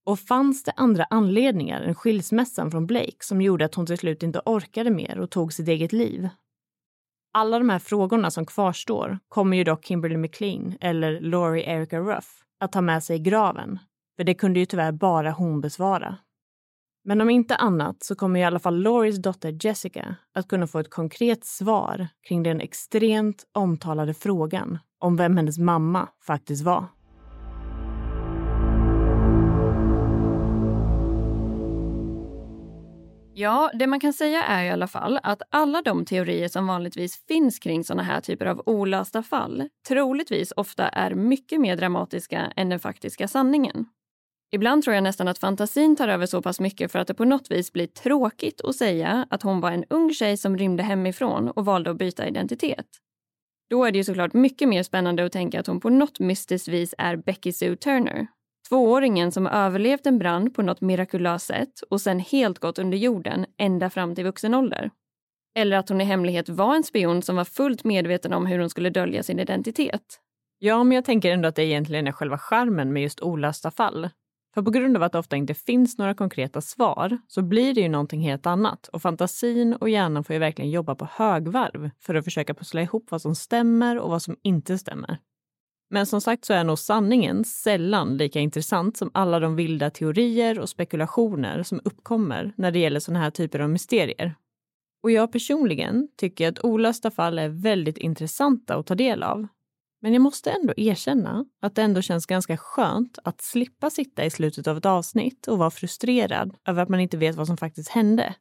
Och 0.05 0.19
fanns 0.19 0.63
det 0.63 0.71
andra 0.75 1.05
anledningar 1.09 1.81
än 1.81 1.95
skilsmässan 1.95 2.71
från 2.71 2.87
Blake 2.87 3.17
som 3.19 3.41
gjorde 3.41 3.65
att 3.65 3.75
hon 3.75 3.85
till 3.85 3.97
slut 3.97 4.23
inte 4.23 4.41
orkade 4.45 4.91
mer 4.91 5.19
och 5.19 5.29
tog 5.29 5.53
sitt 5.53 5.67
eget 5.67 5.93
liv? 5.93 6.29
Alla 7.33 7.59
de 7.59 7.69
här 7.69 7.79
frågorna 7.79 8.31
som 8.31 8.45
kvarstår 8.45 9.19
kommer 9.29 9.57
ju 9.57 9.63
dock 9.63 9.85
Kimberly 9.85 10.17
McLean, 10.17 10.77
eller 10.81 11.21
Laurie 11.21 11.75
Erica 11.75 11.99
Ruff, 11.99 12.43
att 12.59 12.71
ta 12.71 12.81
med 12.81 13.03
sig 13.03 13.15
i 13.15 13.19
graven. 13.19 13.79
För 14.17 14.23
det 14.23 14.33
kunde 14.33 14.59
ju 14.59 14.65
tyvärr 14.65 14.91
bara 14.91 15.31
hon 15.31 15.61
besvara. 15.61 16.17
Men 17.03 17.21
om 17.21 17.29
inte 17.29 17.55
annat 17.55 18.03
så 18.03 18.15
kommer 18.15 18.39
i 18.39 18.43
alla 18.43 18.59
fall 18.59 18.81
Lauries 18.81 19.21
dotter 19.21 19.57
Jessica 19.61 20.15
att 20.33 20.47
kunna 20.47 20.67
få 20.67 20.79
ett 20.79 20.89
konkret 20.89 21.45
svar 21.45 22.07
kring 22.27 22.43
den 22.43 22.61
extremt 22.61 23.45
omtalade 23.51 24.13
frågan 24.13 24.79
om 24.99 25.15
vem 25.15 25.37
hennes 25.37 25.57
mamma 25.57 26.07
faktiskt 26.21 26.63
var. 26.63 26.85
Ja, 33.35 33.71
det 33.73 33.87
man 33.87 33.99
kan 33.99 34.13
säga 34.13 34.43
är 34.43 34.63
i 34.63 34.69
alla 34.69 34.87
fall 34.87 35.19
att 35.23 35.41
alla 35.49 35.81
de 35.81 36.05
teorier 36.05 36.47
som 36.47 36.67
vanligtvis 36.67 37.25
finns 37.27 37.59
kring 37.59 37.83
såna 37.83 38.03
här 38.03 38.21
typer 38.21 38.45
av 38.45 38.63
olösta 38.65 39.23
fall 39.23 39.69
troligtvis 39.87 40.53
ofta 40.55 40.87
är 40.87 41.13
mycket 41.13 41.61
mer 41.61 41.75
dramatiska 41.75 42.53
än 42.55 42.69
den 42.69 42.79
faktiska 42.79 43.27
sanningen. 43.27 43.85
Ibland 44.51 44.83
tror 44.83 44.93
jag 44.93 45.03
nästan 45.03 45.27
att 45.27 45.37
fantasin 45.37 45.95
tar 45.95 46.07
över 46.07 46.25
så 46.25 46.41
pass 46.41 46.59
mycket 46.59 46.91
för 46.91 46.99
att 46.99 47.07
det 47.07 47.13
på 47.13 47.25
något 47.25 47.51
vis 47.51 47.73
blir 47.73 47.87
tråkigt 47.87 48.61
att 48.61 48.75
säga 48.75 49.27
att 49.29 49.43
hon 49.43 49.61
var 49.61 49.71
en 49.71 49.85
ung 49.89 50.13
tjej 50.13 50.37
som 50.37 50.57
rymde 50.57 50.83
hemifrån 50.83 51.49
och 51.49 51.65
valde 51.65 51.91
att 51.91 51.97
byta 51.97 52.27
identitet. 52.27 52.87
Då 53.69 53.85
är 53.85 53.91
det 53.91 53.97
ju 53.97 54.03
såklart 54.03 54.33
mycket 54.33 54.69
mer 54.69 54.83
spännande 54.83 55.25
att 55.25 55.31
tänka 55.31 55.59
att 55.59 55.67
hon 55.67 55.79
på 55.79 55.89
något 55.89 56.19
mystiskt 56.19 56.67
vis 56.67 56.95
är 56.97 57.15
Becky 57.15 57.51
Sue 57.53 57.75
Turner. 57.75 58.27
Tvååringen 58.69 59.31
som 59.31 59.47
överlevt 59.47 60.05
en 60.05 60.19
brand 60.19 60.53
på 60.53 60.61
något 60.61 60.81
mirakulöst 60.81 61.45
sätt 61.45 61.81
och 61.89 62.01
sen 62.01 62.19
helt 62.19 62.59
gått 62.59 62.79
under 62.79 62.97
jorden 62.97 63.45
ända 63.57 63.89
fram 63.89 64.15
till 64.15 64.23
vuxen 64.23 64.53
ålder. 64.53 64.91
Eller 65.55 65.77
att 65.77 65.89
hon 65.89 66.01
i 66.01 66.03
hemlighet 66.03 66.49
var 66.49 66.75
en 66.75 66.83
spion 66.83 67.21
som 67.21 67.35
var 67.35 67.45
fullt 67.45 67.83
medveten 67.83 68.33
om 68.33 68.45
hur 68.45 68.59
hon 68.59 68.69
skulle 68.69 68.89
dölja 68.89 69.23
sin 69.23 69.39
identitet. 69.39 70.19
Ja, 70.59 70.83
men 70.83 70.95
jag 70.95 71.05
tänker 71.05 71.31
ändå 71.31 71.47
att 71.47 71.55
det 71.55 71.65
egentligen 71.65 72.07
är 72.07 72.11
själva 72.11 72.37
charmen 72.37 72.93
med 72.93 73.03
just 73.03 73.21
olösta 73.21 73.71
fall. 73.71 74.09
För 74.53 74.61
på 74.61 74.71
grund 74.71 74.97
av 74.97 75.03
att 75.03 75.11
det 75.11 75.19
ofta 75.19 75.35
inte 75.35 75.53
finns 75.53 75.97
några 75.97 76.13
konkreta 76.13 76.61
svar 76.61 77.17
så 77.27 77.41
blir 77.41 77.73
det 77.73 77.81
ju 77.81 77.89
någonting 77.89 78.21
helt 78.21 78.45
annat 78.45 78.87
och 78.87 79.01
fantasin 79.01 79.73
och 79.73 79.89
hjärnan 79.89 80.23
får 80.23 80.33
ju 80.33 80.39
verkligen 80.39 80.71
jobba 80.71 80.95
på 80.95 81.07
högvarv 81.11 81.89
för 81.99 82.15
att 82.15 82.25
försöka 82.25 82.53
pussla 82.53 82.81
ihop 82.81 83.05
vad 83.09 83.21
som 83.21 83.35
stämmer 83.35 83.99
och 83.99 84.09
vad 84.09 84.21
som 84.21 84.35
inte 84.43 84.77
stämmer. 84.77 85.17
Men 85.93 86.05
som 86.05 86.21
sagt 86.21 86.45
så 86.45 86.53
är 86.53 86.63
nog 86.63 86.79
sanningen 86.79 87.45
sällan 87.45 88.17
lika 88.17 88.39
intressant 88.39 88.97
som 88.97 89.11
alla 89.13 89.39
de 89.39 89.55
vilda 89.55 89.89
teorier 89.89 90.59
och 90.59 90.69
spekulationer 90.69 91.63
som 91.63 91.81
uppkommer 91.83 92.53
när 92.57 92.71
det 92.71 92.79
gäller 92.79 92.99
sådana 92.99 93.19
här 93.23 93.31
typer 93.31 93.59
av 93.59 93.69
mysterier. 93.69 94.35
Och 95.03 95.11
jag 95.11 95.31
personligen 95.31 96.07
tycker 96.17 96.49
att 96.49 96.63
olösta 96.65 97.11
fall 97.11 97.39
är 97.39 97.49
väldigt 97.49 97.97
intressanta 97.97 98.75
att 98.75 98.85
ta 98.85 98.95
del 98.95 99.23
av 99.23 99.47
men 100.01 100.13
jag 100.13 100.21
måste 100.21 100.51
ändå 100.51 100.73
erkänna 100.77 101.45
att 101.61 101.75
det 101.75 101.81
ändå 101.81 102.01
känns 102.01 102.25
ganska 102.25 102.57
skönt 102.57 103.19
att 103.23 103.41
slippa 103.41 103.89
sitta 103.89 104.25
i 104.25 104.29
slutet 104.29 104.67
av 104.67 104.77
ett 104.77 104.85
avsnitt 104.85 105.47
och 105.47 105.57
vara 105.57 105.71
frustrerad 105.71 106.55
över 106.67 106.83
att 106.83 106.89
man 106.89 106.99
inte 106.99 107.17
vet 107.17 107.35
vad 107.35 107.47
som 107.47 107.57
faktiskt 107.57 107.89
hände. 107.89 108.35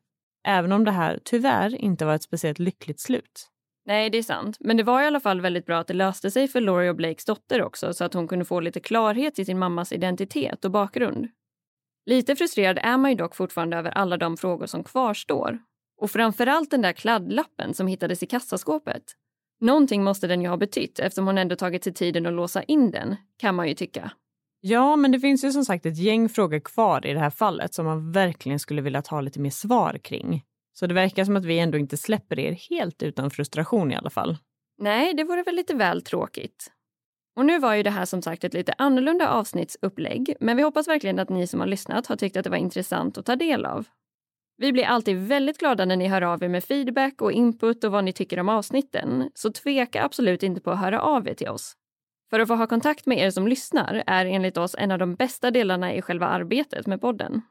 Även 0.47 0.73
om 0.73 0.85
det 0.85 0.91
här 0.91 1.21
tyvärr 1.25 1.75
inte 1.75 2.05
var 2.05 2.15
ett 2.15 2.23
speciellt 2.23 2.59
lyckligt 2.59 3.01
slut. 3.01 3.52
Nej, 3.87 4.11
det 4.11 4.19
är 4.19 4.23
sant. 4.23 4.57
Men 4.61 4.77
det 4.77 4.83
var 4.83 5.03
i 5.03 5.07
alla 5.07 5.21
fall 5.21 5.41
väldigt 5.41 5.67
bra 5.67 5.79
att 5.79 5.87
det 5.87 5.95
löste 5.95 6.31
sig 6.31 6.49
för 6.49 6.61
Laurie 6.61 6.91
och 6.91 6.97
Blakes 6.97 7.25
dotter 7.25 7.63
också 7.63 7.93
så 7.93 8.05
att 8.05 8.15
hon 8.15 8.29
kunde 8.29 8.45
få 8.45 8.61
lite 8.61 8.81
klarhet 8.81 9.39
i 9.39 9.45
sin 9.45 9.59
mammas 9.59 9.93
identitet 9.93 10.65
och 10.65 10.71
bakgrund. 10.71 11.29
Lite 12.07 12.37
frustrerad 12.37 12.79
är 12.83 12.97
man 12.97 13.11
ju 13.11 13.17
dock 13.17 13.37
fortfarande 13.37 13.77
över 13.77 13.91
alla 13.91 14.17
de 14.17 14.37
frågor 14.37 14.67
som 14.67 14.85
kvarstår. 14.85 15.59
Och 16.01 16.11
framförallt 16.11 16.71
den 16.71 16.83
där 16.83 16.93
kladdlappen 16.93 17.75
som 17.75 17.87
hittades 17.87 18.23
i 18.23 18.27
kassaskåpet. 18.27 19.03
Någonting 19.61 20.05
måste 20.05 20.27
den 20.27 20.43
ju 20.43 20.49
ha 20.49 20.57
betytt 20.57 20.99
eftersom 20.99 21.27
hon 21.27 21.39
ändå 21.39 21.57
tagit 21.57 21.85
sig 21.85 21.95
tiden 21.95 22.27
att 22.27 22.33
låsa 22.33 22.63
in 22.63 22.91
den, 22.91 23.17
kan 23.39 23.55
man 23.55 23.69
ju 23.69 23.75
tycka. 23.75 24.13
Ja, 24.61 24.97
men 24.97 25.13
det 25.13 25.21
finns 25.21 25.45
ju 25.45 25.53
som 25.53 25.65
sagt 25.65 25.87
ett 25.87 25.99
gäng 25.99 26.29
frågor 26.29 26.61
kvar 26.61 27.07
i 27.07 27.13
det 27.13 27.19
här 27.19 27.31
fallet 27.31 27.75
som 27.75 27.87
man 27.87 28.13
verkligen 28.13 28.59
skulle 28.59 28.83
vilja 28.83 29.03
ta 29.03 29.21
lite 29.21 29.41
mer 29.41 29.51
svar 29.51 29.99
kring. 29.99 30.45
Så 30.73 30.87
det 30.87 30.95
verkar 30.95 31.25
som 31.25 31.37
att 31.37 31.45
vi 31.45 31.59
ändå 31.59 31.79
inte 31.79 31.97
släpper 31.97 32.39
er 32.39 32.53
helt 32.71 33.03
utan 33.03 33.31
frustration 33.31 33.93
i 33.93 33.97
alla 33.97 34.11
fall. 34.11 34.37
Nej, 34.79 35.15
det 35.15 35.25
vore 35.25 35.43
väl 35.43 35.55
lite 35.55 35.75
väl 35.75 36.03
tråkigt. 36.03 36.73
Och 37.37 37.47
nu 37.47 37.59
var 37.59 37.75
ju 37.75 37.83
det 37.83 37.91
här 37.91 38.05
som 38.05 38.23
sagt 38.23 38.45
ett 38.45 38.55
lite 38.55 38.75
annorlunda 38.79 39.29
avsnittsupplägg, 39.29 40.35
men 40.41 40.57
vi 40.57 40.63
hoppas 40.63 40.89
verkligen 40.89 41.19
att 41.19 41.29
ni 41.29 41.47
som 41.47 41.61
har 41.61 41.67
lyssnat 41.67 42.07
har 42.07 42.17
tyckt 42.17 42.37
att 42.37 42.45
det 42.45 42.51
var 42.51 42.57
intressant 42.57 43.19
att 43.19 43.27
ta 43.27 43.37
del 43.37 43.65
av. 43.67 43.87
Vi 44.57 44.73
blir 44.73 44.85
alltid 44.85 45.17
väldigt 45.17 45.59
glada 45.59 45.85
när 45.85 45.97
ni 45.97 46.09
hör 46.09 46.23
av 46.23 46.43
er 46.43 46.49
med 46.49 46.65
feedback 46.65 47.23
och 47.23 47.33
input 47.33 47.85
och 47.85 47.93
vad 47.93 48.05
ni 48.05 48.13
tycker 48.13 48.41
om 48.41 48.49
avsnitten, 48.49 49.31
så 49.35 49.53
tveka 49.53 50.05
absolut 50.05 50.43
inte 50.43 50.61
på 50.61 50.71
att 50.71 50.79
höra 50.79 51.01
av 51.01 51.29
er 51.29 51.35
till 51.35 51.49
oss. 51.49 51.77
För 52.31 52.41
att 52.41 52.49
få 52.49 52.55
ha 52.55 52.67
kontakt 52.67 53.07
med 53.07 53.19
er 53.19 53.31
som 53.31 53.49
lyssnar 53.49 54.03
är 54.07 54.27
enligt 54.27 54.57
oss 54.57 54.77
en 54.79 54.91
av 54.91 54.99
de 54.99 55.15
bästa 55.15 55.51
delarna 55.51 55.95
i 55.95 56.03
själva 56.03 56.27
arbetet 56.27 56.87
med 56.87 57.01
podden. 57.01 57.43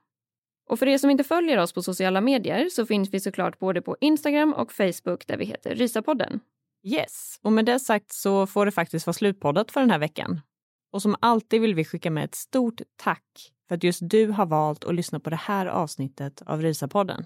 Och 0.72 0.80
för 0.80 0.88
er 0.88 0.98
som 0.98 1.10
inte 1.10 1.24
följer 1.24 1.58
oss 1.58 1.74
på 1.74 1.82
sociala 1.82 2.22
medier 2.22 2.70
så 2.70 2.86
finns 2.86 3.10
vi 3.14 3.20
såklart 3.20 3.60
både 3.60 3.82
på 3.82 3.98
Instagram 4.02 4.54
och 4.54 4.72
Facebook 4.72 5.28
där 5.28 5.38
vi 5.38 5.46
heter 5.46 5.76
Rysapodden. 5.76 6.40
Yes, 6.84 7.40
och 7.42 7.52
med 7.52 7.66
det 7.66 7.80
sagt 7.80 8.14
så 8.14 8.48
får 8.48 8.66
det 8.66 8.72
faktiskt 8.72 9.08
vara 9.08 9.14
slutpoddat 9.14 9.72
för 9.72 9.80
den 9.80 9.92
här 9.92 10.00
veckan. 10.00 10.42
Och 10.92 11.02
som 11.02 11.16
alltid 11.20 11.62
vill 11.62 11.76
vi 11.76 11.86
skicka 11.86 12.12
med 12.12 12.24
ett 12.24 12.36
stort 12.36 12.82
tack 12.96 13.52
för 13.68 13.76
att 13.76 13.84
just 13.84 14.00
du 14.04 14.28
har 14.28 14.46
valt 14.46 14.84
att 14.84 14.96
lyssna 14.96 15.20
på 15.20 15.30
det 15.30 15.36
här 15.36 15.66
avsnittet 15.66 16.42
av 16.46 16.62
Rysapodden. 16.62 17.26